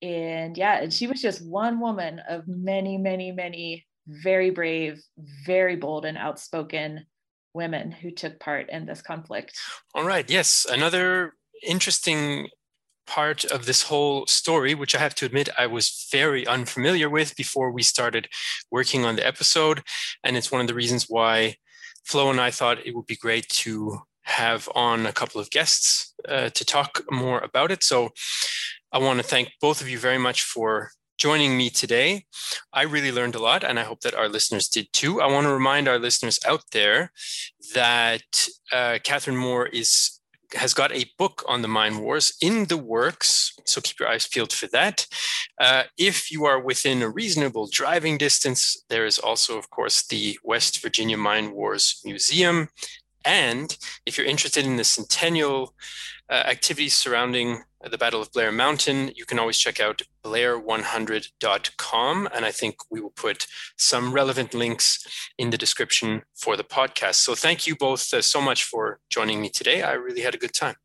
and 0.01 0.57
yeah 0.57 0.81
and 0.81 0.93
she 0.93 1.07
was 1.07 1.21
just 1.21 1.45
one 1.45 1.79
woman 1.79 2.21
of 2.27 2.47
many 2.47 2.97
many 2.97 3.31
many 3.31 3.85
very 4.07 4.49
brave 4.49 5.01
very 5.45 5.75
bold 5.75 6.05
and 6.05 6.17
outspoken 6.17 7.05
women 7.53 7.91
who 7.91 8.11
took 8.11 8.39
part 8.39 8.69
in 8.69 8.85
this 8.85 9.01
conflict 9.01 9.57
all 9.95 10.03
right 10.03 10.29
yes 10.29 10.65
another 10.69 11.33
interesting 11.65 12.47
part 13.05 13.43
of 13.45 13.65
this 13.65 13.83
whole 13.83 14.25
story, 14.27 14.73
which 14.75 14.95
I 14.95 14.99
have 14.99 15.15
to 15.15 15.25
admit 15.25 15.49
I 15.57 15.67
was 15.67 16.07
very 16.11 16.47
unfamiliar 16.47 17.09
with 17.09 17.35
before 17.35 17.71
we 17.71 17.83
started 17.83 18.29
working 18.71 19.05
on 19.05 19.15
the 19.15 19.25
episode. 19.25 19.83
And 20.23 20.37
it's 20.37 20.51
one 20.51 20.61
of 20.61 20.67
the 20.67 20.73
reasons 20.73 21.07
why 21.09 21.57
Flo 22.05 22.29
and 22.29 22.39
I 22.39 22.51
thought 22.51 22.85
it 22.85 22.95
would 22.95 23.05
be 23.05 23.15
great 23.15 23.47
to 23.49 23.99
have 24.23 24.69
on 24.75 25.05
a 25.05 25.13
couple 25.13 25.39
of 25.39 25.49
guests 25.49 26.13
uh, 26.27 26.49
to 26.49 26.65
talk 26.65 27.01
more 27.11 27.39
about 27.39 27.71
it. 27.71 27.83
So 27.83 28.09
I 28.91 28.97
want 28.99 29.19
to 29.19 29.23
thank 29.23 29.51
both 29.61 29.81
of 29.81 29.89
you 29.89 29.97
very 29.97 30.17
much 30.17 30.43
for 30.43 30.91
joining 31.17 31.57
me 31.57 31.69
today. 31.69 32.25
I 32.73 32.83
really 32.83 33.11
learned 33.11 33.35
a 33.35 33.41
lot, 33.41 33.63
and 33.63 33.79
I 33.79 33.83
hope 33.83 34.01
that 34.01 34.15
our 34.15 34.29
listeners 34.29 34.67
did 34.67 34.87
too. 34.93 35.21
I 35.21 35.27
want 35.27 35.45
to 35.45 35.53
remind 35.53 35.87
our 35.87 35.99
listeners 35.99 36.39
out 36.45 36.63
there 36.71 37.11
that 37.73 38.47
uh, 38.71 38.99
Catherine 39.03 39.37
Moore 39.37 39.67
is 39.67 40.19
has 40.55 40.73
got 40.73 40.91
a 40.91 41.09
book 41.17 41.43
on 41.47 41.63
the 41.63 41.67
mine 41.67 41.97
wars 41.97 42.35
in 42.39 42.65
the 42.65 42.77
works, 42.77 43.53
so 43.65 43.81
keep 43.81 43.99
your 43.99 44.09
eyes 44.09 44.27
peeled 44.27 44.53
for 44.53 44.67
that. 44.67 45.07
Uh, 45.59 45.83
if 45.97 46.31
you 46.31 46.45
are 46.45 46.59
within 46.59 47.01
a 47.01 47.09
reasonable 47.09 47.67
driving 47.71 48.19
distance, 48.19 48.83
there 48.87 49.05
is 49.05 49.17
also, 49.17 49.57
of 49.57 49.69
course, 49.71 50.05
the 50.05 50.37
West 50.43 50.79
Virginia 50.81 51.17
Mine 51.17 51.53
Wars 51.53 52.01
Museum 52.05 52.67
and 53.25 53.77
if 54.05 54.17
you're 54.17 54.27
interested 54.27 54.65
in 54.65 54.77
the 54.77 54.83
centennial 54.83 55.73
uh, 56.29 56.33
activities 56.33 56.95
surrounding 56.95 57.63
the 57.89 57.97
Battle 57.97 58.21
of 58.21 58.31
Blair 58.31 58.51
Mountain, 58.51 59.11
you 59.15 59.25
can 59.25 59.39
always 59.39 59.57
check 59.57 59.79
out 59.79 60.01
blair100.com. 60.23 62.29
And 62.33 62.45
I 62.45 62.51
think 62.51 62.75
we 62.89 63.01
will 63.01 63.11
put 63.11 63.45
some 63.77 64.13
relevant 64.13 64.53
links 64.53 65.05
in 65.37 65.49
the 65.49 65.57
description 65.57 66.23
for 66.35 66.55
the 66.55 66.63
podcast. 66.63 67.15
So 67.15 67.35
thank 67.35 67.67
you 67.67 67.75
both 67.75 68.13
uh, 68.13 68.21
so 68.21 68.39
much 68.41 68.63
for 68.63 68.99
joining 69.09 69.41
me 69.41 69.49
today. 69.49 69.81
I 69.81 69.93
really 69.93 70.21
had 70.21 70.33
a 70.33 70.37
good 70.37 70.53
time. 70.53 70.75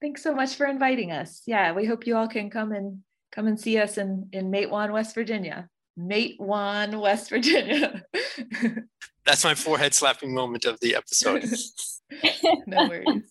Thanks 0.00 0.22
so 0.22 0.32
much 0.34 0.54
for 0.54 0.66
inviting 0.66 1.10
us. 1.10 1.42
Yeah, 1.46 1.72
we 1.72 1.86
hope 1.86 2.06
you 2.06 2.16
all 2.16 2.28
can 2.28 2.50
come 2.50 2.72
and 2.72 3.00
come 3.32 3.48
and 3.48 3.58
see 3.58 3.78
us 3.78 3.98
in, 3.98 4.28
in 4.32 4.50
Matewan, 4.50 4.92
West 4.92 5.14
Virginia. 5.14 5.68
Matewan, 5.98 7.00
West 7.00 7.30
Virginia. 7.30 8.04
That's 9.26 9.44
my 9.44 9.54
forehead 9.54 9.92
slapping 9.92 10.32
moment 10.32 10.64
of 10.64 10.78
the 10.80 10.94
episode. 10.94 11.44
no 12.66 12.88
worries. 12.88 13.22